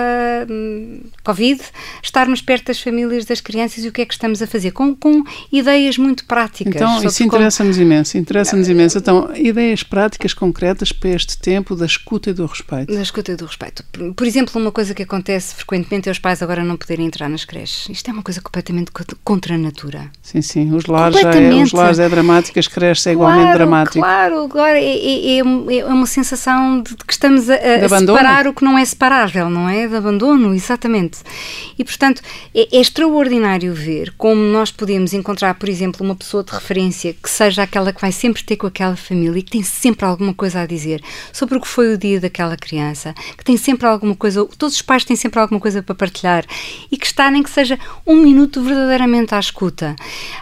hum, 0.49 1.03
Covid, 1.23 1.61
estarmos 2.03 2.41
perto 2.41 2.69
das 2.69 2.81
famílias, 2.81 3.27
das 3.27 3.43
crianças 3.43 3.85
e 3.85 3.89
o 3.89 3.93
que 3.93 4.01
é 4.01 4.07
que 4.07 4.15
estamos 4.15 4.41
a 4.41 4.47
fazer? 4.47 4.71
Com, 4.71 4.97
com 4.97 5.23
ideias 5.53 5.99
muito 5.99 6.25
práticas. 6.25 6.75
Então, 6.75 7.05
isso 7.05 7.23
interessa-nos 7.23 7.77
como... 7.77 7.87
imenso, 7.87 8.17
interessa-nos 8.17 8.67
imenso. 8.67 8.97
Então, 8.97 9.31
ideias 9.37 9.83
práticas, 9.83 10.33
concretas 10.33 10.91
para 10.91 11.11
este 11.11 11.37
tempo 11.37 11.77
da 11.77 11.85
escuta 11.85 12.30
escuta 12.31 12.33
e 12.33 12.35
do 12.35 12.47
respeito. 12.47 12.95
Da 12.95 13.03
escuta 13.03 13.33
e 13.33 13.37
do 13.37 13.47
respeito. 13.47 13.85
Por 14.15 14.27
exemplo, 14.27 14.61
uma 14.61 14.73
coisa 14.73 14.95
que 14.95 15.03
acontece 15.03 15.55
frequentemente 15.55 16.09
é 16.09 16.13
os 16.13 16.19
pais 16.19 16.43
agora 16.43 16.65
não 16.65 16.77
poderem 16.77 17.07
entrar 17.07 17.29
nas 17.29 17.45
creches. 17.45 17.89
Isto 17.89 18.11
é 18.11 18.13
uma 18.13 18.23
coisa 18.23 18.41
completamente 18.41 18.91
contra 19.25 19.55
a 19.55 19.59
natura. 19.59 20.11
Sim, 20.23 20.43
sim. 20.43 20.75
Os 20.75 20.87
lares, 20.87 21.17
é, 21.23 21.63
os 21.63 21.73
lares 21.73 21.99
é 21.99 22.09
dramático, 22.09 22.59
as 22.59 22.69
creches 22.69 23.07
é 23.07 23.13
igualmente 23.13 23.43
claro, 23.43 23.59
dramático. 23.59 23.99
Claro, 23.99 24.45
agora 24.45 24.79
é, 24.79 24.85
é, 24.85 25.39
é, 25.39 25.79
é 25.79 25.85
uma 25.85 26.07
sensação 26.07 26.83
de 26.83 26.97
que 26.97 27.13
estamos 27.13 27.49
a, 27.51 27.55
a 27.55 27.89
separar 27.89 28.47
o 28.47 28.55
que 28.55 28.65
não 28.65 28.79
é 28.79 28.85
separável, 28.85 29.51
não 29.51 29.69
é? 29.69 29.87
De 29.87 29.97
abandono, 29.97 30.55
exatamente. 30.55 31.19
E, 31.79 31.85
portanto, 31.85 32.23
é, 32.55 32.77
é 32.77 32.81
extraordinário 32.81 33.75
ver 33.75 34.15
como 34.17 34.41
nós 34.41 34.71
podemos 34.71 35.13
encontrar, 35.13 35.55
por 35.55 35.69
exemplo, 35.69 36.05
uma 36.05 36.15
pessoa 36.15 36.45
de 36.45 36.53
referência 36.53 37.15
que 37.15 37.29
seja 37.29 37.63
aquela 37.63 37.93
que 37.93 38.01
vai 38.01 38.13
sempre 38.13 38.43
ter 38.43 38.57
com 38.57 38.67
aquela 38.67 38.97
família 38.97 39.39
e 39.39 39.43
que 39.43 39.51
tem 39.51 39.63
sempre 39.63 40.05
alguma 40.05 40.35
coisa 40.35 40.61
a 40.61 40.67
dizer 40.67 41.03
sobre 41.33 41.57
o 41.57 41.61
que 41.61 41.69
foi 41.69 41.95
o 41.95 41.99
dia 41.99 42.20
daquela 42.21 42.57
criança, 42.57 43.15
que 43.37 43.45
tem 43.45 43.57
sempre 43.57 43.87
alguma 43.87 44.15
coisa, 44.15 44.45
todos 44.59 44.77
os 44.77 44.83
pais 44.83 45.05
têm 45.05 45.17
sempre 45.17 45.41
alguma 45.41 45.61
coisa 45.61 45.83
para 45.83 45.95
partilhar 45.95 46.45
e 46.91 46.97
que 46.97 47.07
está, 47.07 47.31
nem 47.31 47.43
que 47.43 47.51
seja 47.51 47.79
um 48.07 48.17
minuto 48.17 48.63
verdadeiramente 48.63 49.35
à 49.35 49.39
escuta. 49.39 49.97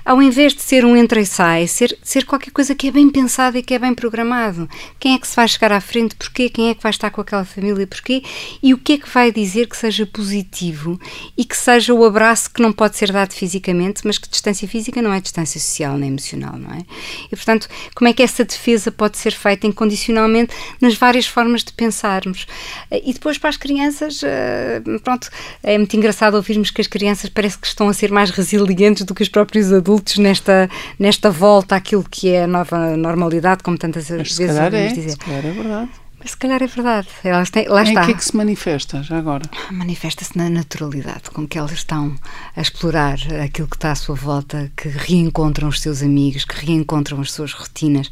Ao 0.04 0.20
invés 0.20 0.54
de 0.54 0.62
ser 0.62 0.84
um 0.84 0.96
entra 0.96 1.20
e 1.20 1.26
sai, 1.26 1.66
ser, 1.66 1.96
ser 2.02 2.24
qualquer 2.24 2.50
coisa 2.50 2.74
que 2.74 2.88
é 2.88 2.90
bem 2.90 3.08
pensado 3.08 3.56
e 3.56 3.62
que 3.62 3.74
é 3.74 3.78
bem 3.78 3.94
programado. 3.94 4.68
Quem 4.98 5.14
é 5.14 5.18
que 5.18 5.26
se 5.26 5.36
vai 5.36 5.48
chegar 5.48 5.72
à 5.72 5.80
frente, 5.80 6.14
porquê, 6.16 6.48
quem 6.48 6.68
é 6.68 6.74
que 6.74 6.82
vai 6.82 6.90
estar 6.90 7.10
com 7.10 7.20
aquela 7.20 7.44
família, 7.44 7.86
porquê, 7.86 8.22
e 8.62 8.74
o 8.74 8.78
que 8.78 8.94
é 8.94 8.98
que 8.98 9.08
vai 9.08 9.30
dizer 9.32 9.68
que 9.68 9.76
seja 9.76 10.06
positivo 10.06 10.98
e 11.36 11.44
que 11.44 11.56
seja 11.56 11.94
o 11.94 12.04
abraço 12.04 12.50
que 12.50 12.62
não 12.62 12.72
pode 12.72 12.96
ser 12.96 13.12
dado 13.12 13.32
fisicamente, 13.32 14.02
mas 14.04 14.18
que 14.18 14.28
distância 14.28 14.66
física 14.66 15.00
não 15.00 15.12
é 15.12 15.20
distância 15.20 15.60
social 15.60 15.96
nem 15.96 16.10
emocional, 16.10 16.58
não 16.58 16.70
é? 16.72 16.84
E 17.30 17.36
portanto, 17.36 17.68
como 17.94 18.08
é 18.08 18.12
que 18.12 18.22
essa 18.22 18.44
defesa 18.44 18.90
pode 18.90 19.16
ser 19.18 19.32
feita 19.32 19.66
incondicionalmente 19.66 20.54
nas 20.80 20.94
várias 20.94 21.26
formas 21.26 21.62
de 21.68 21.74
pensarmos. 21.74 22.46
E 22.90 23.12
depois 23.12 23.38
para 23.38 23.50
as 23.50 23.56
crianças, 23.56 24.20
eh, 24.22 24.82
pronto, 25.02 25.28
é 25.62 25.76
muito 25.78 25.96
engraçado 25.96 26.34
ouvirmos 26.34 26.70
que 26.70 26.80
as 26.80 26.86
crianças 26.86 27.30
parece 27.30 27.58
que 27.58 27.66
estão 27.66 27.88
a 27.88 27.94
ser 27.94 28.10
mais 28.10 28.30
resilientes 28.30 29.04
do 29.04 29.14
que 29.14 29.22
os 29.22 29.28
próprios 29.28 29.72
adultos 29.72 30.18
nesta, 30.18 30.68
nesta 30.98 31.30
volta 31.30 31.76
àquilo 31.76 32.04
que 32.08 32.30
é 32.30 32.44
a 32.44 32.46
nova 32.46 32.96
normalidade, 32.96 33.62
como 33.62 33.78
tantas 33.78 34.10
Mas 34.10 34.36
vezes 34.36 34.56
ouvimos 34.56 34.74
é, 34.74 34.88
dizer. 34.88 35.10
Se 35.10 35.18
calhar 35.18 35.46
é 35.46 35.50
verdade. 35.50 35.90
Mas 36.20 36.32
se 36.32 36.36
calhar 36.36 36.62
é 36.62 36.66
verdade. 36.66 37.08
Elas 37.22 37.50
têm, 37.50 37.68
lá 37.68 37.82
em 37.82 37.88
está. 37.88 38.04
que 38.04 38.10
é 38.10 38.14
que 38.14 38.24
se 38.24 38.36
manifesta, 38.36 39.02
já 39.02 39.18
agora? 39.18 39.44
Manifesta-se 39.70 40.36
na 40.36 40.50
naturalidade 40.50 41.30
com 41.32 41.46
que 41.46 41.58
elas 41.58 41.72
estão 41.72 42.16
a 42.56 42.60
explorar 42.60 43.18
aquilo 43.44 43.68
que 43.68 43.76
está 43.76 43.92
à 43.92 43.94
sua 43.94 44.16
volta, 44.16 44.70
que 44.76 44.88
reencontram 44.88 45.68
os 45.68 45.80
seus 45.80 46.02
amigos, 46.02 46.44
que 46.44 46.66
reencontram 46.66 47.20
as 47.20 47.30
suas 47.32 47.52
rotinas, 47.52 48.10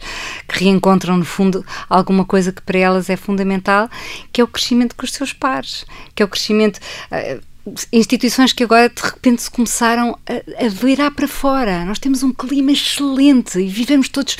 que 0.48 0.64
reencontram, 0.64 1.16
no 1.16 1.24
fundo, 1.24 1.64
alguma 1.88 2.24
coisa 2.24 2.52
que 2.52 2.62
para 2.62 2.78
elas 2.78 3.10
é 3.10 3.16
fundamental, 3.16 3.90
que 4.32 4.40
é 4.40 4.44
o 4.44 4.48
crescimento 4.48 4.94
com 4.94 5.04
os 5.04 5.12
seus 5.12 5.32
pares, 5.32 5.84
que 6.14 6.22
é 6.22 6.26
o 6.26 6.28
crescimento. 6.28 6.78
Uh, 7.10 7.55
instituições 7.92 8.52
que 8.52 8.62
agora 8.62 8.88
de 8.88 9.02
repente 9.02 9.42
se 9.42 9.50
começaram 9.50 10.18
a, 10.26 10.64
a 10.64 10.68
virar 10.68 11.10
para 11.10 11.26
fora. 11.26 11.84
Nós 11.84 11.98
temos 11.98 12.22
um 12.22 12.32
clima 12.32 12.72
excelente 12.72 13.58
e 13.58 13.66
vivemos 13.66 14.08
todos 14.08 14.36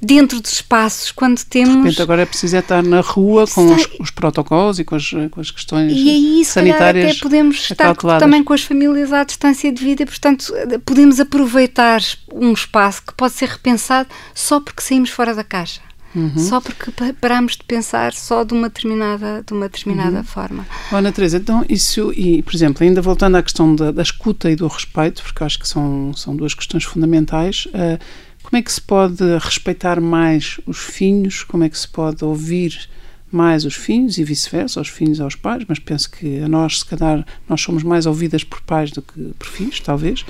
dentro 0.00 0.40
dos 0.40 0.52
espaços 0.52 1.10
quando 1.10 1.42
temos. 1.44 1.70
De 1.70 1.78
repente 1.78 2.02
agora 2.02 2.22
é 2.22 2.26
preciso 2.26 2.56
é 2.56 2.60
estar 2.60 2.82
na 2.82 3.00
rua 3.00 3.46
com 3.46 3.74
os, 3.74 3.88
os, 3.98 4.10
protocolos 4.10 4.78
e 4.78 4.84
com 4.84 4.96
as, 4.96 5.10
com 5.30 5.40
as 5.40 5.50
questões 5.50 5.92
e 5.92 6.10
aí, 6.10 6.44
sanitárias. 6.44 7.10
até 7.10 7.20
podemos 7.20 7.56
estar 7.70 7.94
também 8.18 8.42
com 8.42 8.52
as 8.52 8.62
famílias 8.62 9.12
à 9.12 9.24
distância 9.24 9.70
de 9.72 9.84
vida, 9.84 10.06
portanto, 10.06 10.52
podemos 10.84 11.20
aproveitar 11.20 12.00
um 12.32 12.52
espaço 12.52 13.02
que 13.06 13.14
pode 13.14 13.34
ser 13.34 13.48
repensado 13.48 14.08
só 14.34 14.60
porque 14.60 14.82
saímos 14.82 15.10
fora 15.10 15.34
da 15.34 15.44
caixa. 15.44 15.89
Uhum. 16.14 16.38
Só 16.38 16.60
porque 16.60 16.90
paramos 17.20 17.56
de 17.56 17.62
pensar 17.64 18.12
só 18.12 18.42
de 18.42 18.52
uma 18.52 18.68
determinada, 18.68 19.44
de 19.46 19.52
uma 19.52 19.68
determinada 19.68 20.18
uhum. 20.18 20.24
forma. 20.24 20.66
Ana 20.90 21.12
Teresa, 21.12 21.36
então 21.36 21.64
isso, 21.68 22.12
e 22.16 22.42
por 22.42 22.54
exemplo, 22.54 22.84
ainda 22.84 23.00
voltando 23.00 23.36
à 23.36 23.42
questão 23.42 23.74
da, 23.74 23.92
da 23.92 24.02
escuta 24.02 24.50
e 24.50 24.56
do 24.56 24.66
respeito, 24.66 25.22
porque 25.22 25.44
acho 25.44 25.58
que 25.58 25.68
são, 25.68 26.12
são 26.14 26.34
duas 26.34 26.52
questões 26.54 26.84
fundamentais, 26.84 27.66
uh, 27.66 27.98
como 28.42 28.58
é 28.58 28.62
que 28.62 28.72
se 28.72 28.80
pode 28.80 29.22
respeitar 29.38 30.00
mais 30.00 30.58
os 30.66 30.78
filhos, 30.78 31.44
como 31.44 31.62
é 31.62 31.68
que 31.68 31.78
se 31.78 31.86
pode 31.86 32.24
ouvir 32.24 32.88
mais 33.30 33.64
os 33.64 33.74
filhos 33.74 34.18
e 34.18 34.24
vice-versa, 34.24 34.80
os 34.80 34.88
filhos 34.88 35.20
aos 35.20 35.34
pais, 35.34 35.64
mas 35.68 35.78
penso 35.78 36.10
que 36.10 36.40
a 36.40 36.48
nós, 36.48 36.80
se 36.80 36.84
calhar, 36.84 37.24
nós 37.48 37.60
somos 37.60 37.82
mais 37.82 38.06
ouvidas 38.06 38.42
por 38.42 38.60
pais 38.62 38.90
do 38.90 39.02
que 39.02 39.32
por 39.38 39.46
filhos, 39.46 39.80
talvez. 39.80 40.24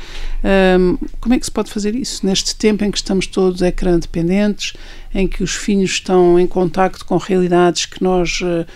Um, 0.78 0.98
como 1.20 1.34
é 1.34 1.38
que 1.38 1.46
se 1.46 1.50
pode 1.50 1.70
fazer 1.70 1.94
isso? 1.94 2.24
Neste 2.26 2.54
tempo 2.54 2.84
em 2.84 2.90
que 2.90 2.98
estamos 2.98 3.26
todos 3.26 3.62
ecrã 3.62 3.98
dependentes, 3.98 4.74
em 5.14 5.26
que 5.26 5.42
os 5.42 5.54
filhos 5.54 5.90
estão 5.92 6.38
em 6.38 6.46
contacto 6.46 7.04
com 7.04 7.16
realidades 7.16 7.86
que 7.86 8.02
nós 8.02 8.40
uh, 8.42 8.66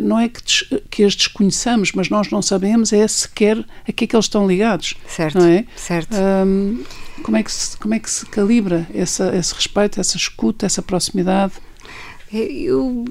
não 0.00 0.18
é 0.18 0.28
que, 0.28 0.42
que 0.90 1.04
as 1.04 1.14
desconheçamos, 1.14 1.92
mas 1.92 2.08
nós 2.08 2.30
não 2.30 2.42
sabemos 2.42 2.92
é 2.92 3.06
sequer 3.06 3.58
a 3.86 3.92
que 3.92 4.04
é 4.04 4.06
que 4.06 4.16
eles 4.16 4.26
estão 4.26 4.46
ligados. 4.46 4.94
Certo, 5.06 5.38
não 5.38 5.46
é? 5.46 5.64
certo. 5.76 6.16
Um, 6.16 6.82
como, 7.22 7.36
é 7.36 7.42
que 7.42 7.52
se, 7.52 7.76
como 7.76 7.94
é 7.94 7.98
que 7.98 8.10
se 8.10 8.26
calibra 8.26 8.86
essa, 8.92 9.34
esse 9.36 9.54
respeito, 9.54 10.00
essa 10.00 10.16
escuta, 10.16 10.66
essa 10.66 10.82
proximidade? 10.82 11.54
Eu 12.32 13.04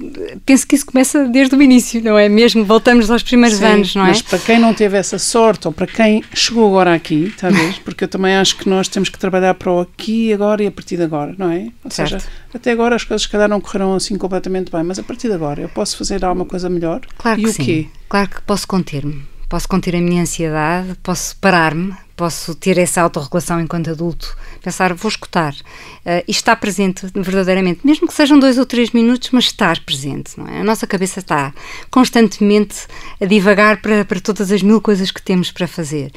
penso 0.44 0.66
que 0.66 0.74
isso 0.74 0.86
começa 0.86 1.28
desde 1.28 1.54
o 1.54 1.62
início, 1.62 2.02
não 2.02 2.18
é? 2.18 2.28
Mesmo 2.28 2.64
voltamos 2.64 3.10
aos 3.10 3.22
primeiros 3.22 3.58
Sim, 3.58 3.64
anos, 3.64 3.94
não 3.94 4.04
é? 4.04 4.08
Mas 4.08 4.22
para 4.22 4.38
quem 4.38 4.58
não 4.58 4.74
teve 4.74 4.96
essa 4.96 5.18
sorte 5.18 5.68
ou 5.68 5.72
para 5.72 5.86
quem 5.86 6.24
chegou 6.34 6.68
agora 6.68 6.94
aqui, 6.94 7.32
talvez, 7.38 7.78
porque 7.84 8.04
eu 8.04 8.08
também 8.08 8.34
acho 8.34 8.56
que 8.56 8.68
nós 8.68 8.88
temos 8.88 9.08
que 9.08 9.18
trabalhar 9.18 9.54
para 9.54 9.70
o 9.70 9.80
aqui 9.80 10.32
agora 10.32 10.64
e 10.64 10.66
a 10.66 10.72
partir 10.72 10.96
de 10.96 11.04
agora, 11.04 11.34
não 11.38 11.50
é? 11.50 11.68
Ou 11.84 11.90
certo. 11.90 12.10
seja, 12.10 12.24
até 12.52 12.72
agora 12.72 12.96
as 12.96 13.04
coisas, 13.04 13.22
se 13.22 13.28
calhar, 13.28 13.48
não 13.48 13.60
correram 13.60 13.94
assim 13.94 14.18
completamente 14.18 14.72
bem, 14.72 14.82
mas 14.82 14.98
a 14.98 15.02
partir 15.02 15.28
de 15.28 15.34
agora 15.34 15.60
eu 15.60 15.68
posso 15.68 15.96
fazer 15.96 16.24
alguma 16.24 16.44
coisa 16.44 16.68
melhor? 16.68 17.00
Claro 17.16 17.40
e 17.40 17.44
que 17.44 17.50
o 17.50 17.52
sim. 17.52 17.64
quê? 17.64 17.86
Claro 18.08 18.28
que 18.28 18.42
posso 18.42 18.66
conter-me. 18.66 19.22
Posso 19.48 19.68
conter 19.68 19.94
a 19.94 20.00
minha 20.00 20.22
ansiedade, 20.22 20.96
posso 21.02 21.36
parar-me, 21.36 21.94
posso 22.16 22.54
ter 22.54 22.78
essa 22.78 23.02
autorregulação 23.02 23.60
enquanto 23.60 23.90
adulto, 23.90 24.36
pensar, 24.62 24.94
vou 24.94 25.08
escutar. 25.08 25.54
Uh, 25.54 26.22
e 26.26 26.30
estar 26.30 26.56
presente 26.56 27.06
verdadeiramente, 27.14 27.80
mesmo 27.84 28.08
que 28.08 28.14
sejam 28.14 28.38
dois 28.38 28.58
ou 28.58 28.66
três 28.66 28.90
minutos, 28.90 29.30
mas 29.32 29.44
estar 29.44 29.78
presente, 29.80 30.32
não 30.36 30.48
é? 30.48 30.60
A 30.60 30.64
nossa 30.64 30.86
cabeça 30.86 31.20
está 31.20 31.54
constantemente 31.90 32.86
a 33.20 33.24
divagar 33.24 33.80
para, 33.80 34.04
para 34.04 34.20
todas 34.20 34.50
as 34.50 34.62
mil 34.62 34.80
coisas 34.80 35.10
que 35.10 35.22
temos 35.22 35.52
para 35.52 35.68
fazer. 35.68 36.10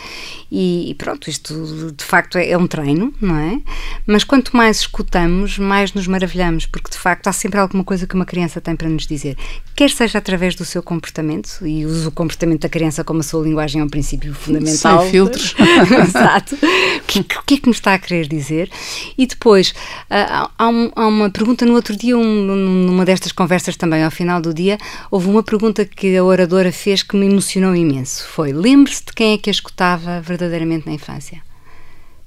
E, 0.52 0.90
e 0.90 0.94
pronto, 0.96 1.30
isto 1.30 1.92
de 1.92 2.04
facto 2.04 2.38
é, 2.38 2.50
é, 2.50 2.58
um 2.58 2.66
treino, 2.66 3.14
não 3.22 3.38
é? 3.38 3.62
Mas 4.08 4.24
quanto 4.24 4.56
mais 4.58 4.80
escutamos, 4.80 5.60
mais 5.60 5.94
nos 5.94 6.08
maravilhamos, 6.08 6.66
porque 6.66 6.90
de 6.90 6.98
facto 6.98 7.28
há 7.28 7.34
sempre 7.34 7.60
alguma 7.60 7.84
coisa 7.84 8.08
que 8.08 8.16
uma 8.16 8.26
criança 8.26 8.60
tem 8.60 8.76
para 8.76 8.90
nos 8.90 9.06
dizer. 9.06 9.38
Quer 9.76 9.92
seja 9.92 10.18
através 10.18 10.56
do 10.56 10.66
seu 10.66 10.82
comportamento, 10.82 11.60
e 11.66 11.86
uso 11.86 12.10
o 12.10 12.12
comportamento 12.12 12.62
da 12.62 12.70
criança 12.70 13.04
como 13.04 13.20
a 13.20 13.24
sua 13.24 13.44
linguagem 13.44 13.82
é 13.82 13.84
um 13.84 13.90
princípio 13.90 14.34
fundamental. 14.34 15.02
Sem 15.02 15.12
filtros. 15.12 15.56
Exato. 16.04 16.56
O 16.56 17.02
que, 17.06 17.24
que, 17.24 17.54
é 17.56 17.58
que 17.58 17.68
me 17.68 17.74
está 17.74 17.94
a 17.94 18.00
querer 18.00 18.28
dizer? 18.28 18.70
E 19.18 19.26
depois, 19.26 19.74
há, 20.10 20.50
há, 20.58 20.70
há 20.96 21.08
uma 21.08 21.30
pergunta 21.30 21.66
no 21.66 21.74
outro 21.74 21.96
dia, 21.96 22.18
um, 22.18 22.24
numa 22.24 23.06
destas 23.06 23.32
conversas 23.32 23.78
também, 23.78 24.04
ao 24.04 24.12
final 24.12 24.42
do 24.42 24.54
dia, 24.54 24.78
houve 25.10 25.30
uma 25.30 25.44
pergunta 25.44 25.86
que 25.86 26.16
a 26.18 26.24
oradora 26.24 26.72
fez 26.72 27.04
que 27.04 27.16
me 27.16 27.26
emocionou 27.28 27.76
imenso. 27.76 28.28
Foi, 28.28 28.52
lembre-se 28.52 29.06
de 29.06 29.14
quem 29.14 29.34
é 29.34 29.38
que 29.38 29.50
a 29.50 29.52
escutava 29.52 30.22
verdadeiramente 30.22 30.86
na 30.86 30.94
infância. 30.94 31.42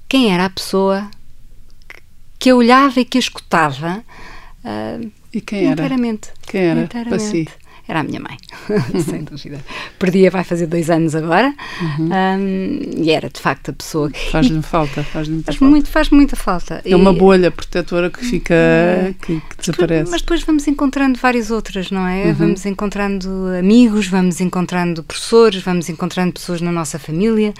Quem 0.08 0.32
era 0.32 0.46
a 0.46 0.50
pessoa 0.50 1.10
que 2.38 2.50
a 2.50 2.54
olhava 2.54 3.00
e 3.00 3.04
que 3.04 3.18
a 3.18 3.20
escutava 3.20 4.04
uh, 4.64 5.10
e 5.32 5.40
quem 5.40 5.64
era? 5.64 5.72
inteiramente. 5.72 6.30
Quem 6.46 6.62
era 6.62 6.80
inteiramente. 6.80 7.48
Era 7.88 8.00
a 8.00 8.02
minha 8.02 8.20
mãe, 8.20 8.36
sem 9.02 9.24
dúvida. 9.24 9.58
Perdia 9.98 10.30
vai 10.30 10.44
fazer 10.44 10.66
dois 10.66 10.90
anos 10.90 11.14
agora 11.14 11.54
uhum. 11.80 12.10
um, 12.12 12.80
e 13.02 13.10
era 13.10 13.30
de 13.30 13.40
facto 13.40 13.70
a 13.70 13.72
pessoa 13.72 14.10
que. 14.10 14.30
Faz-lhe 14.30 14.60
falta, 14.60 15.02
faz-lhe 15.02 15.32
muita 15.32 15.46
faz 15.46 15.58
falta. 15.58 15.70
Muito, 15.70 15.88
faz 15.88 16.10
muita 16.10 16.36
falta. 16.36 16.82
É 16.84 16.94
uma 16.94 17.14
bolha 17.14 17.50
protetora 17.50 18.10
que 18.10 18.22
fica. 18.22 18.54
que, 19.22 19.40
que 19.40 19.56
desaparece. 19.58 20.10
Mas 20.10 20.20
depois 20.20 20.42
vamos 20.42 20.68
encontrando 20.68 21.18
várias 21.18 21.50
outras, 21.50 21.90
não 21.90 22.06
é? 22.06 22.26
Uhum. 22.26 22.34
Vamos 22.34 22.66
encontrando 22.66 23.46
amigos, 23.58 24.06
vamos 24.06 24.38
encontrando 24.40 25.02
professores, 25.02 25.62
vamos 25.62 25.88
encontrando 25.88 26.34
pessoas 26.34 26.60
na 26.60 26.70
nossa 26.70 26.98
família, 26.98 27.54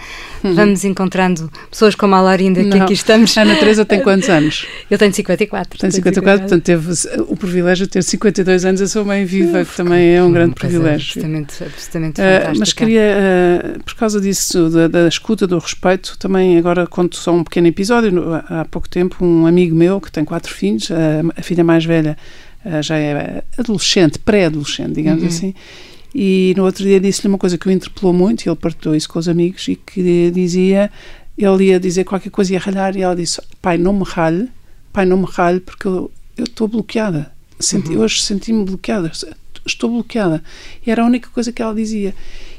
uhum. 0.45 0.55
vamos 0.55 0.85
encontrando 0.85 1.51
pessoas 1.71 1.95
como 1.95 2.15
a 2.15 2.21
Laurinda 2.21 2.63
que 2.63 2.69
não. 2.69 2.83
aqui 2.83 2.93
estamos. 2.93 3.37
A 3.39 3.43
Ana 3.43 3.57
Teresa 3.57 3.85
tem 3.85 4.03
quantos 4.03 4.29
anos? 4.29 4.67
Eu 4.91 4.99
tenho 4.99 5.13
54. 5.13 5.79
Tenho 5.79 5.93
54, 5.93 6.15
54, 6.15 6.41
portanto 6.41 6.65
teve 6.65 7.23
o 7.33 7.37
privilégio 7.37 7.87
de 7.87 7.93
ter 7.93 8.03
52 8.03 8.65
anos, 8.67 8.83
a 8.83 8.89
sua 8.89 9.05
mãe 9.05 9.25
viva, 9.25 9.65
que 9.65 9.75
também 9.75 10.15
é 10.15 10.18
um 10.23 10.33
grande 10.33 10.55
pois 10.59 10.73
privilégio. 10.73 10.95
É, 10.95 11.25
absolutamente, 11.25 11.65
absolutamente 11.65 12.21
uh, 12.21 12.59
mas 12.59 12.73
queria, 12.73 13.03
uh, 13.03 13.85
por 13.85 13.95
causa 13.95 14.21
disso, 14.21 14.69
da, 14.71 14.89
da, 14.89 15.09
escuta, 15.09 15.47
do 15.47 15.59
respeito, 15.59 16.17
também 16.19 16.59
agora 16.59 16.87
conto 16.87 17.17
só 17.17 17.33
um 17.33 17.45
pequeno 17.45 17.67
episódio. 17.67 18.35
Há 18.49 18.65
pouco 18.65 18.89
tempo, 18.89 19.25
um 19.25 19.47
amigo 19.47 19.75
meu 19.75 20.01
que 20.01 20.11
tem 20.11 20.25
quatro 20.25 20.53
filhos, 20.53 20.89
a 21.37 21.43
filha 21.43 21.65
mais 21.65 21.85
velha 21.85 22.17
uh, 22.65 22.83
já 22.83 22.97
é 22.97 23.43
adolescente, 23.57 24.19
pré-adolescente, 24.19 24.95
digamos 24.95 25.23
uhum. 25.23 25.29
assim, 25.29 25.55
e 26.15 26.55
no 26.57 26.65
outro 26.65 26.85
dia 26.85 26.99
disse-lhe 26.99 27.29
uma 27.29 27.39
coisa 27.39 27.59
que 27.59 27.69
o 27.69 27.71
interpelou 27.71 28.13
muito, 28.13 28.45
e 28.45 28.49
ele 28.49 28.57
partilhou 28.57 28.95
isso 28.95 29.09
com 29.09 29.19
os 29.19 29.29
amigos, 29.29 29.69
e 29.69 29.77
que 29.77 30.31
dizia, 30.31 30.91
ele 31.37 31.65
ia 31.67 31.79
dizer 31.79 32.05
qualquer 32.05 32.31
coisa, 32.31 32.53
ia 32.53 32.59
ralhar, 32.59 32.97
e 32.97 33.03
ela 33.03 33.15
disse, 33.15 33.41
pai, 33.61 33.79
não 33.79 33.93
me 33.93 34.05
ralhe, 34.05 34.49
pai, 34.93 35.05
não 35.05 35.19
me 35.19 35.27
ralhe, 35.29 35.61
porque 35.61 35.87
eu 35.87 36.11
estou 36.39 36.67
bloqueada. 36.67 37.31
Senti, 37.61 37.95
uhum. 37.95 38.03
Hoje 38.03 38.23
senti-me 38.23 38.65
bloqueada 38.65 39.11
estou 39.69 39.91
bloqueada. 39.91 40.43
Era 40.87 41.03
a 41.03 41.07
única 41.07 41.29
coisa 41.31 41.53
que 41.53 41.63
ela 41.63 41.75
dizia. 41.75 42.15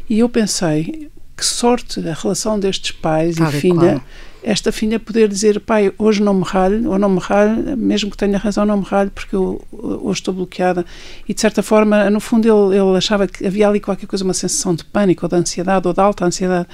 E 0.09 0.19
eu 0.19 0.29
pensei, 0.29 1.09
que 1.39 1.45
sorte 1.45 1.99
a 2.07 2.13
relação 2.13 2.59
destes 2.59 2.91
pais 2.91 3.37
e 3.37 3.45
filha, 3.47 4.01
esta 4.43 4.71
filha 4.71 4.99
poder 4.99 5.27
dizer, 5.27 5.59
pai, 5.59 5.93
hoje 5.97 6.21
não 6.21 6.33
me 6.33 6.43
ralho, 6.43 6.89
ou 6.89 6.99
não 6.99 7.09
me 7.09 7.19
ralho, 7.19 7.77
mesmo 7.77 8.11
que 8.11 8.17
tenha 8.17 8.37
razão, 8.37 8.65
não 8.65 8.77
me 8.77 8.83
ralho, 8.83 9.11
porque 9.11 9.35
eu 9.35 9.61
hoje 9.71 10.19
estou 10.19 10.33
bloqueada. 10.33 10.85
E 11.27 11.33
de 11.33 11.39
certa 11.39 11.63
forma, 11.63 12.09
no 12.09 12.19
fundo, 12.19 12.45
ele, 12.47 12.77
ele 12.77 12.97
achava 12.97 13.27
que 13.27 13.45
havia 13.45 13.67
ali 13.67 13.79
qualquer 13.79 14.05
coisa, 14.05 14.23
uma 14.23 14.33
sensação 14.33 14.75
de 14.75 14.83
pânico, 14.83 15.25
ou 15.25 15.29
de 15.29 15.35
ansiedade, 15.35 15.87
ou 15.87 15.93
de 15.93 16.01
alta 16.01 16.25
ansiedade. 16.25 16.67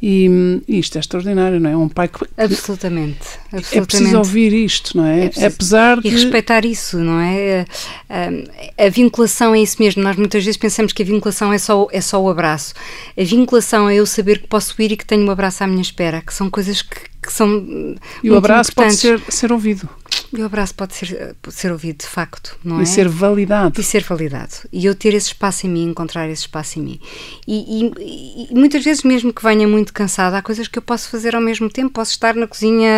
E, 0.00 0.62
e, 0.68 0.78
isto 0.78 0.96
é 0.96 1.00
extraordinário, 1.00 1.58
não 1.58 1.70
é? 1.70 1.76
Um 1.76 1.88
pai 1.88 2.08
que. 2.08 2.26
Absolutamente. 2.36 3.18
absolutamente. 3.50 3.78
É 3.78 3.80
preciso 3.80 4.18
ouvir 4.18 4.52
isto, 4.52 4.96
não 4.96 5.06
é? 5.06 5.30
é 5.36 5.46
Apesar 5.46 6.00
de. 6.00 6.08
E 6.08 6.10
respeitar 6.10 6.64
isso, 6.66 6.98
não 6.98 7.18
é? 7.18 7.66
A, 8.08 8.84
a, 8.84 8.86
a, 8.86 8.88
vinculação 8.90 9.54
é 9.54 9.60
isso 9.60 9.76
mesmo. 9.80 10.02
Nós 10.02 10.16
muitas 10.16 10.44
vezes 10.44 10.58
pensamos 10.58 10.92
que 10.92 11.02
a 11.02 11.06
vinculação 11.06 11.52
é 11.52 11.58
só, 11.58 11.88
é 11.90 12.00
só 12.00 12.22
o 12.22 12.28
abraço. 12.28 12.74
A 13.18 13.24
vinculação 13.24 13.88
é 13.88 13.96
eu 13.96 14.04
saber 14.04 14.40
que 14.40 14.46
posso 14.46 14.74
ir 14.82 14.92
e 14.92 14.96
que 14.96 15.06
tenho 15.06 15.26
um 15.26 15.30
abraço 15.30 15.64
à 15.64 15.66
minha 15.66 15.82
espera, 15.82 16.20
que 16.20 16.34
são 16.34 16.50
coisas 16.50 16.82
que, 16.82 17.00
que 17.22 17.32
são. 17.32 17.96
E 18.22 18.30
o 18.30 18.36
abraço 18.36 18.74
pode 18.74 18.94
ser, 18.94 19.20
ser 19.30 19.50
ouvido. 19.50 19.88
E 20.32 20.42
o 20.42 20.46
abraço 20.46 20.74
pode 20.74 20.94
ser, 20.94 21.36
pode 21.40 21.56
ser 21.56 21.72
ouvido 21.72 21.98
de 21.98 22.06
facto, 22.06 22.58
não 22.64 22.76
e 22.76 22.80
é? 22.80 22.82
E 22.82 22.86
ser 22.86 23.08
validado. 23.08 23.80
E 23.80 23.82
ser 23.82 24.02
validado. 24.02 24.52
E 24.72 24.84
eu 24.84 24.94
ter 24.94 25.14
esse 25.14 25.28
espaço 25.28 25.66
em 25.66 25.70
mim, 25.70 25.84
encontrar 25.84 26.28
esse 26.28 26.42
espaço 26.42 26.78
em 26.78 26.82
mim. 26.82 27.00
E, 27.46 27.86
e, 27.98 28.48
e, 28.50 28.54
muitas 28.54 28.84
vezes, 28.84 29.02
mesmo 29.02 29.32
que 29.32 29.42
venha 29.42 29.66
muito 29.66 29.92
cansada, 29.92 30.38
há 30.38 30.42
coisas 30.42 30.68
que 30.68 30.78
eu 30.78 30.82
posso 30.82 31.08
fazer 31.08 31.34
ao 31.34 31.40
mesmo 31.40 31.70
tempo. 31.70 31.90
Posso 31.90 32.10
estar 32.12 32.34
na 32.34 32.46
cozinha, 32.46 32.90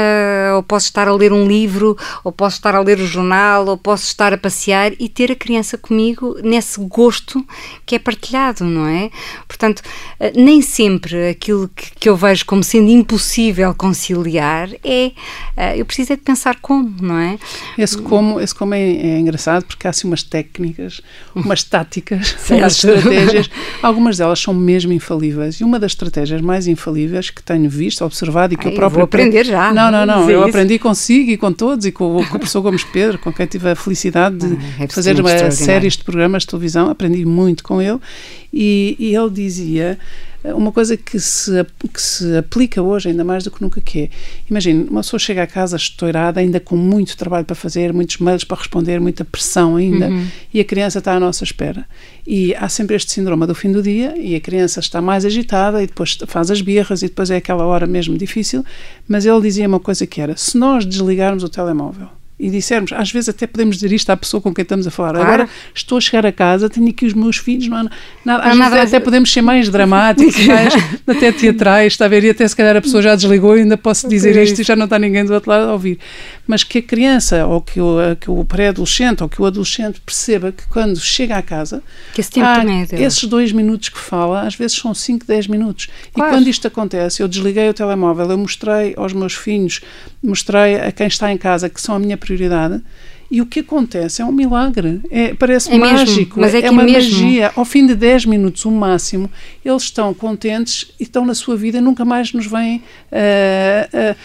ou 0.56 0.62
posso 0.62 0.86
estar 0.86 1.06
a 1.06 1.14
ler 1.14 1.32
um 1.32 1.46
livro, 1.46 1.96
ou 2.24 2.32
posso 2.32 2.56
estar 2.56 2.74
a 2.74 2.80
ler 2.80 2.98
o 2.98 3.06
jornal, 3.06 3.66
ou 3.66 3.76
posso 3.76 4.04
estar 4.04 4.32
a 4.32 4.38
passear 4.38 4.92
e 4.98 5.08
ter 5.08 5.30
a 5.30 5.36
criança 5.36 5.76
comigo 5.78 6.36
nesse 6.42 6.80
gosto 6.80 7.44
que 7.84 7.94
é 7.94 7.98
partilhado, 7.98 8.64
não 8.64 8.86
é? 8.86 9.10
Portanto, 9.46 9.82
eh, 10.18 10.32
nem 10.34 10.62
sempre 10.62 11.28
aquilo 11.28 11.68
que, 11.68 11.90
que 11.92 12.08
eu 12.08 12.16
vejo 12.16 12.44
como 12.46 12.64
sendo 12.64 12.90
impossível 12.90 13.74
conciliar 13.74 14.70
é. 14.84 15.12
Eh, 15.56 15.80
eu 15.80 15.84
preciso 15.84 16.12
é 16.12 16.16
de 16.16 16.22
pensar 16.22 16.58
como, 16.60 16.94
não 17.00 17.07
é? 17.16 17.38
Esse 17.78 17.96
como, 17.98 18.40
esse 18.40 18.52
como 18.52 18.74
é, 18.74 18.80
é 18.80 19.18
engraçado 19.20 19.64
porque 19.64 19.86
há 19.86 19.90
assim 19.90 20.08
umas 20.08 20.24
técnicas, 20.24 21.00
umas 21.34 21.62
táticas, 21.62 22.34
umas 22.50 22.72
estratégias. 22.72 23.48
Algumas 23.80 24.18
delas 24.18 24.40
são 24.40 24.52
mesmo 24.52 24.92
infalíveis. 24.92 25.60
E 25.60 25.64
uma 25.64 25.78
das 25.78 25.92
estratégias 25.92 26.40
mais 26.40 26.66
infalíveis 26.66 27.30
que 27.30 27.42
tenho 27.42 27.70
visto, 27.70 28.04
observado 28.04 28.54
e 28.54 28.56
que 28.56 28.66
Ai, 28.66 28.72
eu 28.72 28.76
próprio. 28.76 28.96
Vou 28.96 29.04
aprender 29.04 29.44
já. 29.44 29.72
Não, 29.72 29.90
não, 29.90 30.04
não. 30.04 30.28
Eu 30.28 30.40
isso. 30.40 30.48
aprendi 30.48 30.78
consigo 30.78 31.30
e 31.30 31.36
com 31.36 31.52
todos 31.52 31.86
e 31.86 31.92
com, 31.92 32.14
com 32.14 32.36
o 32.36 32.38
professor 32.38 32.60
Gomes 32.60 32.84
Pedro, 32.84 33.18
com 33.18 33.32
quem 33.32 33.46
tive 33.46 33.70
a 33.70 33.76
felicidade 33.76 34.38
de 34.38 34.56
ah, 34.80 34.84
é 34.84 34.88
fazer 34.88 35.18
uma 35.20 35.50
séries 35.50 35.96
de 35.96 36.02
programas 36.02 36.42
de 36.42 36.48
televisão. 36.48 36.90
Aprendi 36.90 37.24
muito 37.24 37.62
com 37.62 37.80
ele. 37.80 38.00
E, 38.52 38.96
e 38.98 39.14
ele 39.14 39.30
dizia 39.30 39.98
uma 40.44 40.70
coisa 40.70 40.96
que 40.96 41.18
se, 41.18 41.50
que 41.92 42.00
se 42.00 42.36
aplica 42.36 42.80
hoje 42.80 43.08
ainda 43.08 43.24
mais 43.24 43.42
do 43.44 43.50
que 43.50 43.60
nunca 43.60 43.80
que 43.80 44.02
é, 44.02 44.10
imagine, 44.48 44.84
uma 44.88 45.00
pessoa 45.00 45.18
chega 45.18 45.42
a 45.42 45.46
casa 45.46 45.76
estourada, 45.76 46.40
ainda 46.40 46.60
com 46.60 46.76
muito 46.76 47.16
trabalho 47.16 47.44
para 47.44 47.56
fazer, 47.56 47.92
muitos 47.92 48.18
mails 48.18 48.44
para 48.44 48.56
responder, 48.56 49.00
muita 49.00 49.24
pressão 49.24 49.76
ainda, 49.76 50.08
uhum. 50.08 50.26
e 50.54 50.60
a 50.60 50.64
criança 50.64 51.00
está 51.00 51.14
à 51.14 51.20
nossa 51.20 51.42
espera. 51.42 51.84
E 52.26 52.54
há 52.54 52.68
sempre 52.68 52.94
este 52.94 53.10
síndrome 53.10 53.46
do 53.46 53.54
fim 53.54 53.72
do 53.72 53.82
dia, 53.82 54.14
e 54.16 54.36
a 54.36 54.40
criança 54.40 54.78
está 54.80 55.02
mais 55.02 55.24
agitada, 55.24 55.82
e 55.82 55.86
depois 55.86 56.16
faz 56.26 56.50
as 56.50 56.60
birras, 56.60 57.02
e 57.02 57.08
depois 57.08 57.30
é 57.30 57.36
aquela 57.36 57.66
hora 57.66 57.86
mesmo 57.86 58.16
difícil, 58.16 58.64
mas 59.08 59.26
ele 59.26 59.40
dizia 59.40 59.66
uma 59.66 59.80
coisa 59.80 60.06
que 60.06 60.20
era, 60.20 60.36
se 60.36 60.56
nós 60.56 60.84
desligarmos 60.86 61.42
o 61.42 61.48
telemóvel, 61.48 62.08
e 62.38 62.50
dissermos, 62.50 62.92
às 62.92 63.10
vezes 63.10 63.28
até 63.28 63.46
podemos 63.46 63.76
dizer 63.76 63.92
isto 63.92 64.10
à 64.10 64.16
pessoa 64.16 64.40
com 64.40 64.54
quem 64.54 64.62
estamos 64.62 64.86
a 64.86 64.90
falar. 64.90 65.12
Claro. 65.14 65.26
Agora 65.26 65.48
estou 65.74 65.98
a 65.98 66.00
chegar 66.00 66.24
a 66.24 66.30
casa, 66.32 66.68
tenho 66.70 66.88
aqui 66.88 67.04
os 67.04 67.12
meus 67.14 67.36
filhos, 67.36 67.66
não 67.66 67.76
há 67.78 67.82
nada. 67.82 67.94
Não 68.24 68.34
às 68.36 68.42
vezes 68.44 68.58
nada- 68.58 68.82
até 68.82 69.00
podemos 69.00 69.32
ser 69.32 69.42
mais 69.42 69.68
dramáticos, 69.68 70.36
mais 70.46 70.72
até 71.06 71.32
teatrais, 71.32 71.94
está 71.94 72.04
a 72.04 72.08
ver? 72.08 72.22
E 72.24 72.30
até 72.30 72.46
se 72.46 72.54
calhar 72.54 72.76
a 72.76 72.80
pessoa 72.80 73.02
já 73.02 73.14
desligou 73.16 73.56
e 73.56 73.62
ainda 73.62 73.76
posso 73.76 74.08
dizer 74.08 74.36
É 74.36 74.42
isto 74.44 74.60
e 74.60 74.64
já 74.64 74.76
não 74.76 74.84
está 74.84 74.98
ninguém 74.98 75.24
do 75.24 75.34
outro 75.34 75.50
lado 75.50 75.68
a 75.68 75.72
ouvir. 75.72 75.98
Mas 76.46 76.62
que 76.62 76.78
a 76.78 76.82
criança 76.82 77.44
ou 77.46 77.60
que 77.60 77.80
o, 77.80 77.96
que 78.20 78.30
o 78.30 78.44
pré-adolescente 78.44 79.22
ou 79.22 79.28
que 79.28 79.42
o 79.42 79.44
adolescente 79.46 80.00
perceba 80.00 80.52
que 80.52 80.66
quando 80.68 80.98
chega 81.00 81.36
à 81.36 81.42
casa, 81.42 81.82
Que 82.14 82.20
esse 82.20 82.30
tempo 82.30 82.46
também 82.46 82.86
é 82.92 83.02
esses 83.02 83.24
dois 83.24 83.50
minutos 83.52 83.88
que 83.88 83.98
fala, 83.98 84.42
às 84.46 84.54
vezes 84.54 84.76
são 84.76 84.94
5, 84.94 85.26
10 85.26 85.48
minutos. 85.48 85.88
Claro. 86.14 86.30
E 86.30 86.34
quando 86.36 86.48
isto 86.48 86.66
acontece, 86.68 87.22
eu 87.22 87.26
desliguei 87.28 87.68
o 87.68 87.74
telemóvel, 87.74 88.30
eu 88.30 88.38
mostrei 88.38 88.94
aos 88.96 89.12
meus 89.12 89.34
filhos, 89.34 89.80
mostrei 90.22 90.76
a 90.76 90.92
quem 90.92 91.06
está 91.06 91.32
em 91.32 91.36
casa 91.36 91.68
que 91.68 91.80
são 91.80 91.94
a 91.94 91.98
minha 91.98 92.16
prioridade. 92.28 92.82
E 93.30 93.42
o 93.42 93.46
que 93.46 93.60
acontece 93.60 94.22
é 94.22 94.24
um 94.24 94.32
milagre. 94.32 95.02
É, 95.10 95.34
parece 95.34 95.70
É 95.70 95.76
mesmo, 95.78 95.98
mágico. 95.98 96.40
mas 96.40 96.54
é 96.54 96.62
é 96.62 96.70
uma 96.70 96.82
mesmo. 96.82 97.12
magia. 97.20 97.52
Ao 97.54 97.64
fim 97.64 97.86
de 97.86 97.94
10 97.94 98.24
minutos, 98.24 98.64
o 98.64 98.70
máximo, 98.70 99.30
eles 99.64 99.82
estão 99.82 100.14
contentes 100.14 100.86
e 100.98 101.02
estão 101.02 101.26
na 101.26 101.34
sua 101.34 101.54
vida, 101.56 101.78
nunca 101.80 102.04
mais 102.06 102.32
nos 102.32 102.46
vêm. 102.46 102.82
ah, 103.12 103.88
ah, 103.92 104.16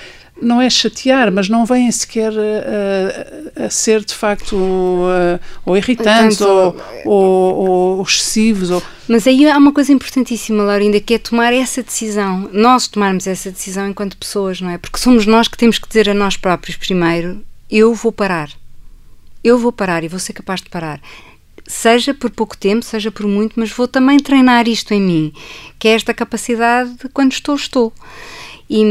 não 0.42 0.60
é 0.60 0.68
chatear, 0.70 1.32
mas 1.32 1.48
não 1.48 1.64
vêm 1.66 1.92
sequer 1.92 2.32
ah, 2.34 3.66
a 3.66 3.70
ser 3.70 4.04
de 4.04 4.14
facto 4.14 4.58
ah, 5.06 5.40
ou 5.66 5.78
irritantes 5.78 6.38
Portanto, 6.38 6.82
ou, 7.06 7.14
ou, 7.14 7.98
ou 7.98 8.04
excessivos. 8.04 8.72
Ou, 8.72 8.82
Mas 9.08 9.28
aí 9.28 9.50
há 9.50 9.58
uma 9.58 9.72
coisa 9.74 9.92
importantíssima, 9.92 10.64
Laurinda, 10.64 11.00
que 11.00 11.14
é 11.14 11.18
tomar 11.18 11.54
essa 11.54 11.84
decisão. 11.84 12.50
Nós 12.54 12.88
tomarmos 12.88 13.28
essa 13.28 13.52
decisão 13.52 13.88
enquanto 13.88 14.18
pessoas, 14.18 14.60
não 14.62 14.70
é? 14.70 14.78
Porque 14.78 14.98
somos 14.98 15.26
nós 15.26 15.48
que 15.48 15.58
temos 15.58 15.78
que 15.78 15.88
dizer 15.88 16.10
a 16.10 16.14
nós 16.14 16.36
próprios 16.38 16.78
primeiro: 16.78 17.42
eu 17.78 17.94
vou 17.94 18.12
parar. 18.12 18.50
Eu 19.44 19.58
vou 19.58 19.72
parar 19.72 20.04
e 20.04 20.08
vou 20.08 20.20
ser 20.20 20.34
capaz 20.34 20.62
de 20.62 20.70
parar. 20.70 21.02
Seja 21.66 22.14
por 22.14 22.30
pouco 22.30 22.58
tempo, 22.58 22.84
seja 22.86 23.10
por 23.12 23.26
muito, 23.26 23.54
mas 23.60 23.72
vou 23.72 23.88
também 23.88 24.20
treinar 24.20 24.68
isto 24.68 24.94
em 24.94 25.02
mim, 25.02 25.34
que 25.80 25.88
é 25.88 25.92
esta 25.94 26.14
capacidade 26.14 26.92
de 27.02 27.10
quando 27.10 27.32
estou, 27.32 27.56
estou. 27.56 27.94
E 28.70 28.82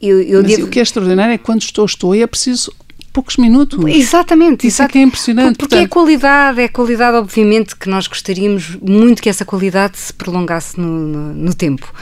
eu, 0.00 0.20
eu 0.22 0.42
mas 0.42 0.52
devo- 0.56 0.66
o 0.66 0.70
que 0.70 0.78
é 0.78 0.82
extraordinário 0.82 1.32
é 1.34 1.38
quando 1.38 1.62
estou, 1.62 1.84
estou 1.84 2.14
e 2.14 2.22
é 2.22 2.26
preciso 2.26 2.72
poucos 3.12 3.36
minutos. 3.36 3.78
Exatamente, 3.86 4.66
Isso 4.66 4.82
é 4.82 4.84
exato. 4.84 4.92
que 4.92 4.98
é 4.98 5.02
impressionante, 5.02 5.56
Porque 5.56 5.74
é 5.74 5.78
portanto- 5.78 5.92
qualidade, 5.92 6.60
é 6.60 6.68
qualidade, 6.68 7.16
obviamente, 7.16 7.74
que 7.76 7.88
nós 7.88 8.06
gostaríamos 8.06 8.76
muito 8.76 9.20
que 9.22 9.28
essa 9.28 9.44
qualidade 9.44 9.98
se 9.98 10.12
prolongasse 10.12 10.78
no, 10.78 10.86
no- 10.86 11.34
no 11.34 11.54
tempo. 11.54 11.92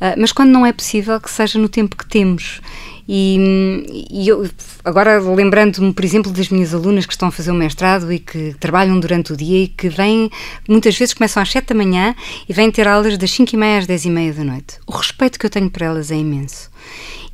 Ah, 0.00 0.14
mas 0.18 0.32
quando 0.32 0.50
não 0.50 0.64
é 0.66 0.72
possível, 0.72 1.20
que 1.20 1.30
seja 1.30 1.58
no 1.58 1.68
tempo 1.68 1.96
que 1.96 2.06
temos. 2.06 2.60
E, 3.08 4.06
e 4.10 4.28
eu, 4.28 4.48
agora 4.84 5.20
lembrando-me, 5.20 5.92
por 5.92 6.04
exemplo, 6.04 6.32
das 6.32 6.48
minhas 6.48 6.74
alunas 6.74 7.06
que 7.06 7.12
estão 7.12 7.28
a 7.28 7.30
fazer 7.32 7.50
o 7.52 7.54
mestrado 7.54 8.12
e 8.12 8.18
que 8.18 8.54
trabalham 8.58 8.98
durante 8.98 9.32
o 9.32 9.36
dia 9.36 9.64
e 9.64 9.68
que 9.68 9.88
vêm, 9.88 10.28
muitas 10.68 10.96
vezes 10.98 11.14
começam 11.14 11.40
às 11.42 11.50
7 11.50 11.68
da 11.68 11.74
manhã 11.74 12.14
e 12.48 12.52
vêm 12.52 12.70
ter 12.70 12.88
aulas 12.88 13.16
das 13.16 13.30
5 13.30 13.54
e 13.54 13.56
meia 13.56 13.78
às 13.78 13.86
10 13.86 14.04
e 14.06 14.10
meia 14.10 14.32
da 14.32 14.42
noite. 14.44 14.78
O 14.86 14.92
respeito 14.92 15.38
que 15.38 15.46
eu 15.46 15.50
tenho 15.50 15.70
por 15.70 15.82
elas 15.82 16.10
é 16.10 16.16
imenso. 16.16 16.68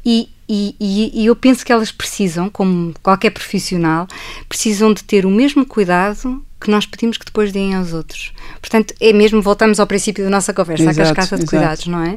E, 0.05 0.29
e- 0.49 0.75
e- 0.81 1.27
eu 1.27 1.35
penso 1.37 1.65
que 1.65 1.73
elas 1.73 1.91
precisam, 1.91 2.51
como 2.51 2.93
qualquer 3.03 3.31
profissional, 3.31 4.07
precisam 4.49 4.93
de 4.93 5.03
ter 5.05 5.25
o 5.25 5.31
mesmo 5.31 5.65
cuidado 5.65 6.45
que 6.61 6.71
nós 6.71 6.85
pedimos 6.87 7.17
que 7.17 7.25
depois 7.25 7.51
deem 7.51 7.75
aos 7.75 7.93
outros. 7.93 8.33
Portanto, 8.61 8.95
é 9.01 9.13
mesmo, 9.13 9.41
voltamos 9.41 9.81
ao 9.81 9.87
princípio 9.87 10.23
da 10.23 10.31
nossa 10.31 10.53
conversa, 10.53 10.91
à 10.91 10.95
cascata 10.95 11.37
de 11.37 11.43
exato. 11.43 11.47
cuidados, 11.47 11.87
não 11.87 12.05
é? 12.05 12.17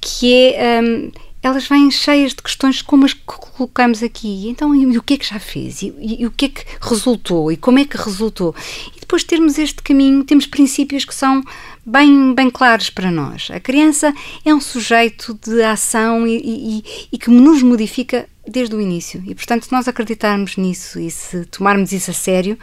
Que 0.00 0.54
é. 0.54 0.80
hum, 0.80 1.10
elas 1.42 1.68
vêm 1.68 1.90
cheias 1.90 2.32
de 2.34 2.42
questões 2.42 2.82
como 2.82 3.04
as 3.04 3.12
que 3.12 3.20
colocamos 3.24 4.02
aqui. 4.02 4.48
Então, 4.48 4.74
e 4.74 4.98
o 4.98 5.02
que 5.02 5.14
é 5.14 5.16
que 5.18 5.26
já 5.28 5.38
fez? 5.38 5.82
E, 5.82 5.94
e- 5.98 6.22
e 6.22 6.26
o 6.26 6.30
que 6.30 6.46
é 6.46 6.48
que 6.48 6.64
resultou? 6.80 7.52
E 7.52 7.56
como 7.56 7.78
é 7.78 7.84
que 7.84 7.96
resultou? 7.96 8.54
E 8.96 9.00
depois 9.00 9.22
termos 9.22 9.58
este 9.58 9.82
caminho, 9.82 10.24
temos 10.24 10.46
princípios 10.46 11.04
que 11.04 11.14
são 11.14 11.42
bem, 11.84 12.34
bem 12.34 12.50
claros 12.50 12.90
para 12.90 13.10
nós. 13.10 13.48
A 13.52 13.60
criança 13.60 14.12
é 14.44 14.52
um 14.54 14.60
sujeito 14.60 15.38
de 15.44 15.62
ação 15.62 16.26
e, 16.26 16.36
e- 16.36 16.78
e- 16.78 16.84
e 17.12 17.18
que 17.18 17.30
nos 17.30 17.62
modifica 17.62 18.28
desde 18.48 18.74
o 18.74 18.80
início. 18.80 19.22
E, 19.26 19.34
portanto, 19.34 19.64
se 19.64 19.72
nós 19.72 19.88
acreditarmos 19.88 20.56
nisso 20.56 20.98
e 21.00 21.10
se 21.10 21.44
tomarmos 21.46 21.92
isso 21.92 22.10
a 22.10 22.14
sério, 22.14 22.58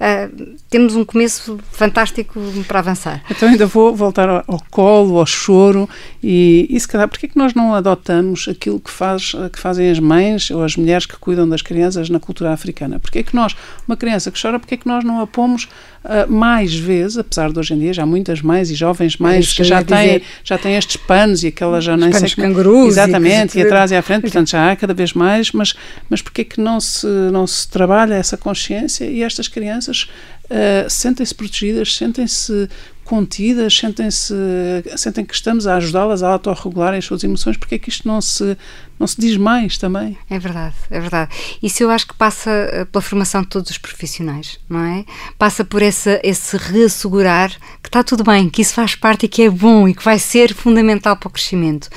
ah, 0.00 0.28
temos 0.70 0.94
um 0.94 1.04
começo 1.04 1.58
fantástico 1.72 2.40
para 2.66 2.78
avançar. 2.78 3.22
Então 3.30 3.48
ainda 3.48 3.66
vou 3.66 3.94
voltar 3.94 4.28
ao, 4.28 4.62
colo, 4.70 5.18
ao 5.18 5.26
choro 5.26 5.88
e, 6.22 6.66
e 6.70 6.78
se 6.78 6.86
calhar, 6.88 7.08
porque 7.08 7.26
é 7.26 7.28
que 7.28 7.36
nós 7.38 7.54
não 7.54 7.74
adotamos 7.74 8.46
aquilo 8.48 8.80
que, 8.80 8.90
faz, 8.90 9.32
que 9.52 9.58
fazem 9.58 9.90
as 9.90 9.98
mães 9.98 10.50
ou 10.50 10.62
as 10.62 10.76
mulheres 10.76 11.06
que 11.06 11.16
cuidam 11.16 11.48
das 11.48 11.62
crianças 11.62 12.08
na 12.08 12.20
cultura 12.20 12.52
africana? 12.52 12.98
Porque 12.98 13.18
é 13.18 13.22
que 13.22 13.34
nós, 13.34 13.54
uma 13.86 13.96
criança 13.96 14.30
que 14.30 14.40
chora, 14.40 14.58
porque 14.58 14.74
é 14.74 14.76
que 14.76 14.86
nós 14.86 15.04
não 15.04 15.20
a 15.20 15.26
pomos 15.26 15.68
ah, 16.04 16.26
mais 16.28 16.74
vezes, 16.74 17.16
apesar 17.16 17.50
de 17.50 17.58
hoje 17.58 17.72
em 17.72 17.78
dia 17.78 17.92
já 17.94 18.02
há 18.02 18.06
muitas 18.06 18.42
mães 18.42 18.70
e 18.70 18.74
jovens 18.74 19.16
mães 19.16 19.52
que 19.54 19.64
já 19.64 19.82
têm, 19.82 20.20
já 20.44 20.58
têm 20.58 20.76
estes 20.76 20.96
panos 20.98 21.42
e 21.42 21.46
aquela 21.46 21.80
já 21.80 21.96
nem 21.96 22.10
panos 22.10 22.30
sei 22.30 22.44
como- 22.44 22.54
cangurus 22.54 22.84
e 22.84 22.88
Exatamente, 22.88 23.52
coisa 23.52 23.58
e 23.58 23.62
atrás 23.62 23.90
e 23.90 23.96
à 23.96 24.02
frente, 24.02 24.20
portanto 24.22 24.50
já 24.50 24.70
há 24.70 24.76
cada 24.76 24.92
vez 24.92 25.14
mais, 25.14 25.23
mas, 25.52 25.74
mas 26.08 26.22
porque 26.22 26.42
é 26.42 26.44
que 26.44 26.60
não 26.60 26.80
se, 26.80 27.06
não 27.32 27.46
se 27.46 27.68
trabalha 27.68 28.14
essa 28.14 28.36
consciência 28.36 29.04
e 29.04 29.22
estas 29.22 29.48
crianças 29.48 30.08
ah, 30.50 30.88
sentem-se 30.88 31.34
protegidas, 31.34 31.94
sentem-se 31.96 32.68
contidas, 33.02 33.76
sentem-se 33.76 34.34
sentem 34.96 35.24
que 35.24 35.34
estamos 35.34 35.66
a 35.66 35.76
ajudá-las 35.76 36.22
a 36.22 36.28
autorregularem 36.28 36.98
as 36.98 37.04
suas 37.04 37.22
emoções, 37.22 37.56
porque 37.56 37.74
é 37.74 37.78
que 37.78 37.90
isto 37.90 38.08
não 38.08 38.20
se, 38.20 38.56
não 38.98 39.06
se 39.06 39.20
diz 39.20 39.36
mais 39.36 39.76
também? 39.76 40.16
É 40.28 40.38
verdade, 40.38 40.74
é 40.90 41.00
verdade. 41.00 41.30
Isso 41.62 41.82
eu 41.82 41.90
acho 41.90 42.06
que 42.06 42.14
passa 42.14 42.50
eh, 42.50 42.84
pela 42.86 43.02
formação 43.02 43.42
de 43.42 43.48
todos 43.48 43.70
os 43.70 43.78
profissionais, 43.78 44.58
não 44.68 44.80
é? 44.80 45.04
Passa 45.38 45.64
por 45.64 45.82
esse, 45.82 46.18
esse 46.22 46.56
reassegurar 46.56 47.50
que 47.82 47.88
está 47.88 48.02
tudo 48.02 48.24
bem, 48.24 48.48
que 48.48 48.62
isso 48.62 48.72
faz 48.72 48.94
parte 48.94 49.26
e 49.26 49.28
que 49.28 49.42
é 49.42 49.50
bom 49.50 49.86
e 49.86 49.94
que 49.94 50.04
vai 50.04 50.18
ser 50.18 50.54
fundamental 50.54 51.16
para 51.16 51.28
o 51.28 51.30
crescimento. 51.30 51.90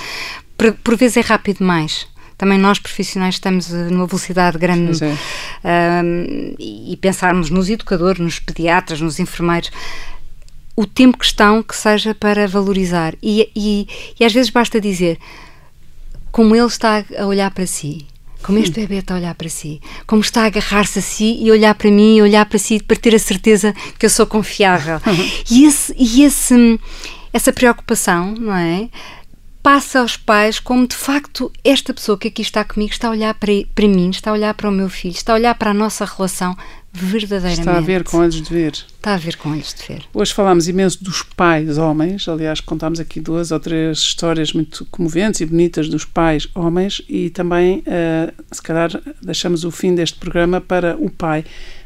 Por, 0.58 0.74
por 0.74 0.98
vezes 0.98 1.18
é 1.18 1.22
rápido 1.22 1.60
demais. 1.60 2.06
Também 2.38 2.58
nós 2.58 2.78
profissionais 2.78 3.36
estamos 3.36 3.74
eh, 3.74 3.90
numa 3.90 4.06
velocidade 4.06 4.58
grande 4.58 5.04
é. 5.04 5.18
Ahm, 5.64 6.56
e 6.60 6.96
pensarmos 7.02 7.50
nos 7.50 7.70
educadores, 7.70 8.20
nos 8.20 8.40
pediatras, 8.40 9.02
nos 9.02 9.20
enfermeiros, 9.20 9.72
o 10.76 10.86
tempo 10.86 11.18
que 11.18 11.26
estão 11.26 11.64
que 11.64 11.76
seja 11.76 12.14
para 12.14 12.48
valorizar. 12.48 13.16
E, 13.24 13.50
e, 13.56 13.88
e 14.20 14.24
às 14.24 14.32
vezes 14.32 14.52
basta 14.52 14.80
dizer 14.80 15.18
como 16.32 16.56
ele 16.56 16.68
está 16.68 17.04
a 17.18 17.26
olhar 17.26 17.50
para 17.50 17.66
si. 17.66 18.06
Como 18.44 18.60
este 18.60 18.80
bebê 18.80 18.98
está 19.00 19.16
a 19.16 19.18
olhar 19.18 19.34
para 19.34 19.50
si, 19.50 19.82
como 20.06 20.22
está 20.22 20.44
a 20.44 20.46
agarrar-se 20.46 21.00
a 21.00 21.02
si 21.02 21.38
e 21.42 21.52
olhar 21.52 21.74
para 21.74 21.90
mim 21.90 22.18
e 22.18 22.22
olhar 22.22 22.46
para 22.46 22.60
si 22.60 22.82
para 22.82 22.96
ter 22.96 23.16
a 23.16 23.20
certeza 23.20 23.74
que 23.98 24.06
eu 24.06 24.10
sou 24.10 24.28
confiável. 24.28 25.02
E, 25.50 25.66
esse, 25.66 25.94
e 25.98 26.24
esse, 26.24 26.80
essa 27.34 27.52
preocupação, 27.52 28.36
não 28.36 28.56
é? 28.56 28.90
Passa 29.62 30.00
aos 30.00 30.16
pais 30.16 30.60
como 30.60 30.88
de 30.88 30.96
facto 30.96 31.52
esta 31.64 31.94
pessoa 31.94 32.18
que 32.18 32.30
aqui 32.30 32.42
está 32.42 32.64
comigo 32.64 32.92
está 32.92 33.10
a 33.10 33.12
olhar 33.12 33.34
para, 33.34 33.52
para 33.76 33.88
mim, 33.88 34.10
está 34.10 34.32
a 34.32 34.34
olhar 34.34 34.54
para 34.54 34.70
o 34.70 34.72
meu 34.72 34.90
filho, 34.90 35.14
está 35.14 35.34
a 35.34 35.36
olhar 35.36 35.56
para 35.56 35.72
a 35.72 35.74
nossa 35.74 36.06
relação 36.06 36.56
verdadeiramente. 36.98 37.60
Está 37.60 37.78
a 37.78 37.82
ver 37.82 38.04
com 38.04 38.18
olhos 38.18 38.42
de 38.42 38.50
ver. 38.50 38.72
Está 38.72 39.14
a 39.14 39.18
ver 39.18 39.36
com 39.36 39.52
olhos 39.52 39.74
de 39.74 39.84
ver. 39.84 40.04
Hoje 40.14 40.34
falámos 40.34 40.68
imenso 40.68 41.04
dos 41.04 41.22
pais 41.22 41.78
homens, 41.78 42.28
aliás, 42.28 42.60
contámos 42.60 43.00
aqui 43.00 43.20
duas 43.20 43.52
ou 43.52 43.60
três 43.60 44.00
histórias 44.00 44.52
muito 44.54 44.86
comoventes 44.90 45.42
e 45.42 45.46
bonitas 45.46 45.90
dos 45.90 46.06
pais 46.06 46.48
homens 46.56 47.02
e 47.08 47.30
também, 47.30 47.84
eh, 47.86 48.34
se 48.52 48.62
calhar, 48.62 48.90
deixamos 49.22 49.64
o 49.64 49.72
fim 49.72 49.94
deste 49.94 50.18
programa 50.18 50.60
para 50.60 50.98
o 50.98 51.10
pai. 51.10 51.46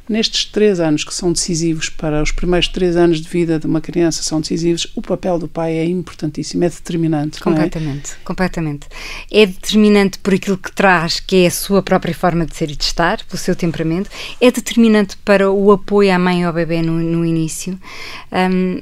Nestes 0.10 0.46
três 0.46 0.80
anos 0.80 1.04
que 1.04 1.14
são 1.14 1.32
decisivos 1.32 1.90
para 1.90 2.22
os 2.22 2.32
primeiros 2.32 2.68
três 2.68 2.96
anos 2.96 3.22
de 3.22 3.30
vida 3.30 3.60
de 3.60 3.66
uma 3.66 3.80
criança 3.80 4.24
são 4.24 4.42
decisivos, 4.42 4.92
o 4.96 5.02
papel 5.02 5.40
do 5.40 5.48
pai 5.48 5.74
é 5.74 5.86
importantíssimo, 5.86 6.64
é 6.64 6.70
determinante. 6.70 7.40
é? 7.40 7.44
Completamente, 7.44 8.16
completamente. 8.24 8.88
É 9.32 9.46
determinante 9.46 10.20
por 10.20 10.34
aquilo 10.34 10.58
que 10.58 10.72
traz, 10.72 11.20
que 11.20 11.44
é 11.44 11.48
a 11.48 11.52
sua 11.52 11.82
própria 11.82 12.14
forma 12.14 12.46
de 12.46 12.56
ser 12.56 12.70
e 12.72 12.76
de 12.76 12.84
estar, 12.84 13.24
pelo 13.26 13.38
seu 13.38 13.56
temperamento. 13.56 14.10
É 14.40 14.52
determinante 14.52 15.16
para 15.18 15.52
o 15.52 15.72
apoio 15.72 16.14
à 16.14 16.20
mãe 16.20 16.42
e 16.42 16.44
ao 16.44 16.54
bebê 16.54 16.82
no, 16.82 16.94
no 16.94 17.26
início. 17.26 17.80
Hum, 18.32 18.80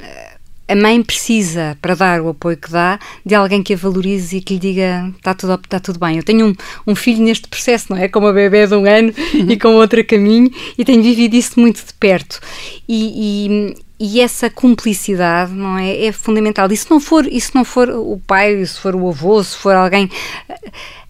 a 0.70 0.76
mãe 0.76 1.02
precisa, 1.02 1.76
para 1.82 1.96
dar 1.96 2.22
o 2.22 2.30
apoio 2.30 2.56
que 2.56 2.70
dá, 2.70 3.00
de 3.26 3.34
alguém 3.34 3.64
que 3.64 3.74
a 3.74 3.76
valorize 3.76 4.38
e 4.38 4.42
que 4.42 4.54
lhe 4.54 4.60
diga 4.60 5.12
está 5.18 5.34
tudo, 5.34 5.56
está 5.56 5.80
tudo 5.80 6.00
bem. 6.00 6.18
Eu 6.18 6.24
tenho 6.24 6.48
um, 6.48 6.56
um 6.86 6.96
filho 6.96 7.24
neste 7.24 7.48
processo, 7.48 7.88
não 7.90 7.98
é? 7.98 8.08
Com 8.08 8.20
uma 8.20 8.32
bebê 8.32 8.68
de 8.68 8.76
um 8.76 8.86
ano 8.86 9.12
e 9.34 9.58
com 9.58 9.70
outra 9.70 10.04
caminho 10.04 10.52
e 10.78 10.86
tenho 10.86 11.02
vivido 11.02 11.34
isso 11.34 11.60
muito 11.60 11.84
de 11.84 11.92
perto. 11.96 12.40
E, 12.88 13.74
e, 14.00 14.16
e 14.16 14.22
essa 14.22 14.48
cumplicidade, 14.48 15.52
não 15.52 15.76
é? 15.76 16.06
É 16.06 16.12
fundamental. 16.12 16.72
E 16.72 16.78
se 16.78 16.90
não 16.92 17.00
for, 17.00 17.26
e 17.26 17.42
se 17.42 17.56
não 17.56 17.66
for 17.66 17.90
o 17.90 18.22
pai, 18.28 18.64
se 18.64 18.80
for 18.80 18.96
o 18.96 19.10
avô, 19.10 19.44
se 19.44 19.58
for 19.58 19.76
alguém, 19.76 20.08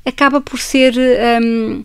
acaba 0.06 0.40
por 0.40 0.58
ser. 0.58 0.94
hum, 1.44 1.84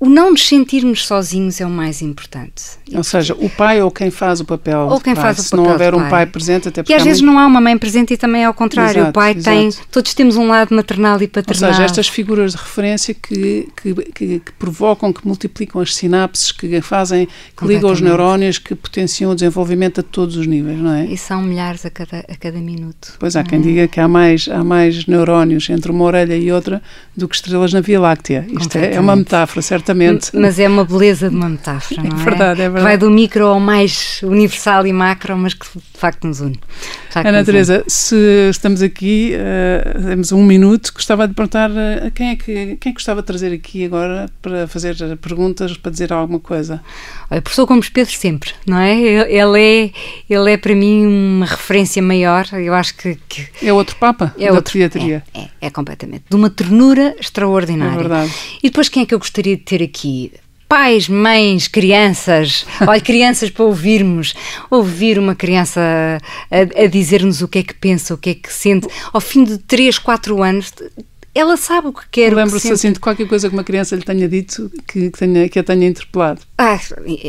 o 0.00 0.08
não 0.08 0.30
nos 0.30 0.46
sentirmos 0.46 1.06
sozinhos 1.06 1.60
é 1.60 1.66
o 1.66 1.70
mais 1.70 2.00
importante. 2.02 2.62
Ou 2.94 3.02
seja, 3.02 3.34
o 3.34 3.50
pai 3.50 3.82
ou 3.82 3.90
quem 3.90 4.10
faz 4.10 4.40
o 4.40 4.44
papel. 4.44 4.88
Ou 4.90 5.00
quem 5.00 5.14
pai. 5.14 5.24
faz 5.24 5.38
o 5.38 5.42
Se 5.42 5.50
papel. 5.50 5.64
não 5.64 5.72
houver 5.72 5.94
um 5.94 6.08
pai. 6.08 6.24
presente, 6.26 6.68
até 6.68 6.82
porque 6.82 6.92
E 6.92 6.96
às 6.96 7.02
vezes 7.02 7.20
muito- 7.20 7.34
não 7.34 7.40
há 7.42 7.46
uma 7.46 7.60
mãe 7.60 7.76
presente 7.76 8.14
e 8.14 8.16
também 8.16 8.42
é 8.42 8.44
ao 8.46 8.54
contrário. 8.54 8.98
Exato, 9.00 9.10
o 9.10 9.12
pai 9.12 9.34
tem. 9.34 9.66
exato. 9.66 9.86
Todos 9.90 10.14
temos 10.14 10.36
um 10.36 10.46
lado 10.46 10.74
maternal 10.74 11.20
e 11.20 11.24
Ou 11.24 11.28
paternal. 11.28 11.72
seja, 11.72 11.84
estas 11.84 12.06
figuras 12.08 12.52
de 12.52 12.58
referência 12.58 13.12
que, 13.14 13.68
que, 13.80 13.94
que- 14.12 14.38
que 14.40 14.52
provocam, 14.52 15.12
que 15.12 15.26
multiplicam 15.26 15.80
as 15.82 15.94
sinapses, 15.94 16.52
que 16.52 16.80
fazem, 16.80 17.26
que 17.56 17.66
ligam 17.66 17.90
os 17.90 18.00
neurónios, 18.00 18.58
que 18.58 18.74
potenciam 18.74 19.32
o 19.32 19.34
desenvolvimento 19.34 20.00
a 20.00 20.02
todos 20.02 20.36
os 20.36 20.46
níveis, 20.46 20.78
não 20.78 20.92
é? 20.94 21.06
E 21.06 21.18
são 21.18 21.42
milhares 21.42 21.84
a 21.84 21.90
cada, 21.90 22.18
a 22.28 22.36
cada 22.36 22.58
minuto. 22.60 23.14
Pois 23.18 23.34
há 23.34 23.42
quem 23.42 23.60
diga 23.60 23.88
que 23.88 23.98
há 23.98 24.06
mais, 24.06 24.48
há 24.48 24.62
mais 24.62 25.06
neurónios 25.06 25.68
entre 25.70 25.90
uma 25.90 26.04
orelha 26.04 26.36
e 26.36 26.52
outra 26.52 26.80
do 27.16 27.26
que 27.28 27.34
estrelas 27.34 27.72
na 27.72 27.80
Via 27.80 28.00
Láctea. 28.00 28.46
Isto 28.60 28.78
é, 28.78 28.94
é 28.94 29.00
uma 29.00 29.16
metáfora, 29.16 29.60
Mas 30.34 30.58
é 30.58 30.68
uma 30.68 30.84
beleza 30.84 31.28
de 31.28 31.36
uma 31.36 31.48
metáfora, 31.48 32.02
não 32.06 32.20
é? 32.20 32.24
verdade, 32.24 32.60
é 32.62 32.64
verdade. 32.64 32.82
Vai 32.84 32.98
do 32.98 33.10
micro 33.10 33.46
ao 33.46 33.60
mais 33.60 34.20
universal 34.22 34.86
e 34.86 34.92
macro, 34.92 35.36
mas 35.36 35.54
que 35.54 35.66
de 35.74 35.98
facto 35.98 36.26
nos 36.26 36.40
une. 36.40 36.58
Facto 37.10 37.26
Ana. 37.26 37.44
Teresa, 37.44 37.84
se 37.86 38.48
estamos 38.50 38.82
aqui, 38.82 39.32
eh, 39.34 39.96
temos 40.08 40.30
um 40.32 40.42
minuto, 40.44 40.92
gostava 40.92 41.26
de 41.26 41.34
perguntar 41.34 41.70
eh, 41.70 42.06
a 42.06 42.10
quem 42.10 42.30
é 42.30 42.36
que 42.36 42.76
quem 42.80 42.92
gostava 42.92 43.20
de 43.22 43.26
trazer 43.26 43.52
aqui 43.52 43.84
agora 43.84 44.28
para 44.42 44.68
fazer 44.68 44.94
perguntas, 45.16 45.76
para 45.76 45.90
dizer 45.90 46.12
alguma 46.12 46.38
coisa. 46.38 46.80
Olha, 47.30 47.42
professor 47.42 47.66
Gomes 47.66 47.88
Pedro 47.88 48.12
sempre, 48.12 48.52
não 48.66 48.78
é? 48.78 48.94
Ele 49.00 49.60
é, 49.60 49.90
ele 50.28 50.52
é 50.52 50.56
para 50.56 50.74
mim 50.74 51.06
uma 51.06 51.46
referência 51.46 52.02
maior. 52.02 52.46
Eu 52.52 52.74
acho 52.74 52.94
que, 52.94 53.18
que 53.28 53.48
É 53.62 53.72
outro 53.72 53.96
Papa 53.96 54.34
é 54.38 54.46
da 54.48 54.52
outro. 54.54 54.72
pediatria. 54.72 55.22
É, 55.34 55.40
é, 55.40 55.48
é 55.62 55.70
completamente. 55.70 56.24
De 56.28 56.36
uma 56.36 56.50
ternura 56.50 57.14
extraordinária. 57.20 57.94
É 57.94 57.96
verdade. 57.96 58.32
E 58.62 58.68
depois 58.68 58.88
quem 58.88 59.02
é 59.02 59.06
que 59.06 59.14
eu 59.14 59.18
gostaria 59.18 59.56
de 59.56 59.62
ter 59.62 59.77
aqui? 59.82 60.32
Pais, 60.68 61.08
mães, 61.08 61.66
crianças, 61.66 62.66
olha, 62.86 63.00
crianças 63.00 63.48
para 63.48 63.64
ouvirmos, 63.64 64.34
ouvir 64.70 65.18
uma 65.18 65.34
criança 65.34 65.80
a, 66.50 66.82
a 66.82 66.86
dizer-nos 66.86 67.40
o 67.40 67.48
que 67.48 67.60
é 67.60 67.62
que 67.62 67.74
pensa, 67.74 68.12
o 68.12 68.18
que 68.18 68.30
é 68.30 68.34
que 68.34 68.52
sente, 68.52 68.86
ao 69.12 69.20
fim 69.20 69.44
de 69.44 69.58
3, 69.58 69.98
4 69.98 70.42
anos, 70.42 70.72
ela 71.38 71.56
sabe 71.56 71.88
o 71.88 71.92
que 71.92 72.02
quer, 72.10 72.34
Lembro-se 72.34 72.72
assim 72.72 72.92
de 72.92 72.98
qualquer 72.98 73.26
coisa 73.28 73.48
que 73.48 73.54
uma 73.54 73.64
criança 73.64 73.94
lhe 73.94 74.02
tenha 74.02 74.28
dito 74.28 74.70
que, 74.86 75.10
que, 75.10 75.18
tenha, 75.18 75.48
que 75.48 75.58
a 75.58 75.62
tenha 75.62 75.86
interpelado. 75.86 76.40
Ah, 76.56 76.78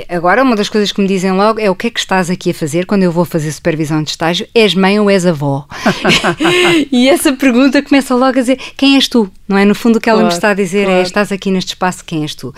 agora 0.10 0.42
uma 0.42 0.56
das 0.56 0.70
coisas 0.70 0.92
que 0.92 1.02
me 1.02 1.08
dizem 1.08 1.32
logo 1.32 1.60
é 1.60 1.70
o 1.70 1.76
que 1.76 1.88
é 1.88 1.90
que 1.92 2.00
estás 2.00 2.30
aqui 2.30 2.52
a 2.52 2.54
fazer 2.54 2.86
quando 2.86 3.04
eu 3.04 3.12
vou 3.12 3.26
fazer 3.26 3.52
supervisão 3.52 4.02
de 4.02 4.10
estágio? 4.10 4.48
És 4.56 4.74
mãe 4.74 5.00
ou 5.00 5.10
és 5.10 5.26
avó? 5.26 5.68
e 6.92 7.08
essa 7.08 7.34
pergunta 7.34 7.82
começa 7.84 8.16
logo 8.16 8.38
a 8.38 8.42
dizer 8.42 8.58
quem 8.76 8.96
és 8.96 9.08
tu? 9.08 9.32
Não 9.48 9.58
é? 9.58 9.66
No 9.66 9.74
fundo 9.74 9.98
o 9.98 10.02
que 10.02 10.10
ela 10.10 10.20
me 10.20 10.30
Claro, 10.30 10.36
está 10.36 10.50
a 10.50 10.54
dizer 10.54 10.82
é 10.82 10.86
claro. 10.86 11.02
estás 11.02 11.32
aqui 11.32 11.52
neste 11.52 11.70
espaço, 11.70 12.06
quem 12.06 12.22
és 12.22 12.36
tu? 12.36 12.54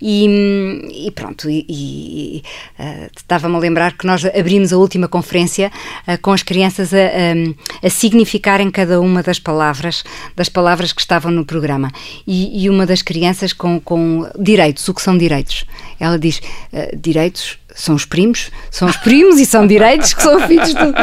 E, 0.00 1.06
e 1.06 1.10
pronto, 1.10 1.48
e, 1.48 1.64
e, 1.68 2.42
ah, 2.78 3.08
estava-me 3.16 3.56
a 3.56 3.58
lembrar 3.58 3.96
que 3.96 4.06
nós 4.06 4.24
abrimos 4.24 4.72
a 4.72 4.76
última 4.76 5.08
conferência 5.08 5.72
ah, 6.06 6.18
com 6.18 6.32
as 6.32 6.42
crianças 6.42 6.92
a, 6.92 6.98
a, 6.98 7.86
a 7.86 7.90
significarem 7.90 8.70
cada 8.70 9.00
uma 9.00 9.22
das 9.22 9.38
palavras, 9.38 10.04
das 10.36 10.48
palavras 10.48 10.92
que 10.94 11.00
estavam 11.00 11.30
no 11.30 11.44
programa. 11.44 11.90
E, 12.26 12.64
e 12.64 12.70
uma 12.70 12.86
das 12.86 13.02
crianças 13.02 13.52
com, 13.52 13.80
com 13.80 14.30
direitos, 14.38 14.86
o 14.88 14.94
que 14.94 15.02
são 15.02 15.18
direitos? 15.18 15.64
Ela 15.98 16.18
diz, 16.18 16.40
ah, 16.72 16.88
direitos 16.96 17.58
são 17.74 17.94
os 17.94 18.04
primos, 18.04 18.50
são 18.70 18.88
os 18.88 18.96
primos 18.98 19.40
e 19.40 19.44
são 19.46 19.66
direitos 19.66 20.14
que 20.14 20.22
são 20.22 20.40
filhos 20.46 20.72
do... 20.72 20.94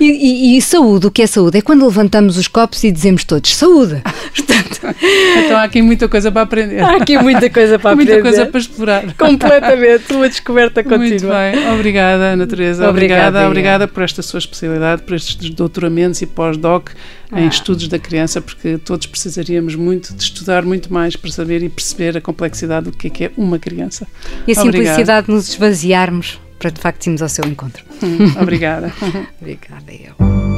E, 0.00 0.04
e- 0.54 0.56
e 0.56 0.62
saúde, 0.62 1.06
o 1.08 1.10
que 1.10 1.22
é 1.22 1.26
saúde? 1.26 1.58
É 1.58 1.60
quando 1.60 1.84
levantamos 1.84 2.36
os 2.36 2.46
copos 2.48 2.84
e 2.84 2.90
dizemos 2.92 3.24
todos 3.24 3.54
saúde. 3.54 4.00
Portanto, 4.34 4.94
Então 5.44 5.56
há 5.56 5.64
aqui 5.64 5.82
muita 5.82 6.08
coisa 6.08 6.30
para 6.30 6.42
aprender. 6.42 6.80
há 6.82 6.96
aqui 6.96 7.18
muita 7.18 7.50
coisa 7.50 7.78
para 7.78 7.96
muita 7.96 8.12
aprender. 8.12 8.28
coisa 8.36 8.46
para 8.46 8.60
explorar. 8.60 9.14
Completamente, 9.14 10.12
uma 10.14 10.28
descoberta 10.28 10.82
Muito 10.82 11.10
contínua. 11.12 11.34
bem, 11.36 11.70
obrigada 11.72 12.22
Ana 12.32 12.46
Teresa, 12.46 12.88
Obrigada, 12.88 13.46
obrigada, 13.46 13.88
por 13.88 14.02
esta 14.02 14.22
sua 14.22 14.38
especialidade, 14.38 15.02
por 15.02 15.14
estes 15.14 15.50
doutoramentos 15.50 16.20
e 16.22 16.26
pós-doc 16.26 16.90
em 17.32 17.46
Ah. 17.46 17.48
estudos 17.48 17.88
da 17.88 17.98
criança, 17.98 18.40
porque 18.40 18.78
todos 18.78 19.06
precisaríamos 19.08 19.74
muito 19.74 20.14
de 20.14 20.22
estudar 20.22 20.62
muito 20.64 20.92
mais 20.92 21.16
para 21.16 21.30
saber 21.32 21.62
e 21.62 21.68
perceber 21.68 22.16
a 22.16 22.20
complexidade 22.20 22.84
do 22.84 22.92
que 22.92 23.08
é, 23.08 23.10
que 23.10 23.24
é 23.24 23.30
uma 23.36 23.58
criança. 23.58 24.06
E 24.46 24.52
a 24.52 24.54
simplicidade 24.54 25.26
de 25.26 25.32
nos 25.32 25.48
para 26.58 26.70
de 26.70 26.80
facto 26.80 27.06
irmos 27.06 27.22
ao 27.22 27.28
seu 27.28 27.44
encontro. 27.44 27.84
Obrigada. 28.40 28.92
Obrigada, 29.40 29.92
eu. 29.92 30.53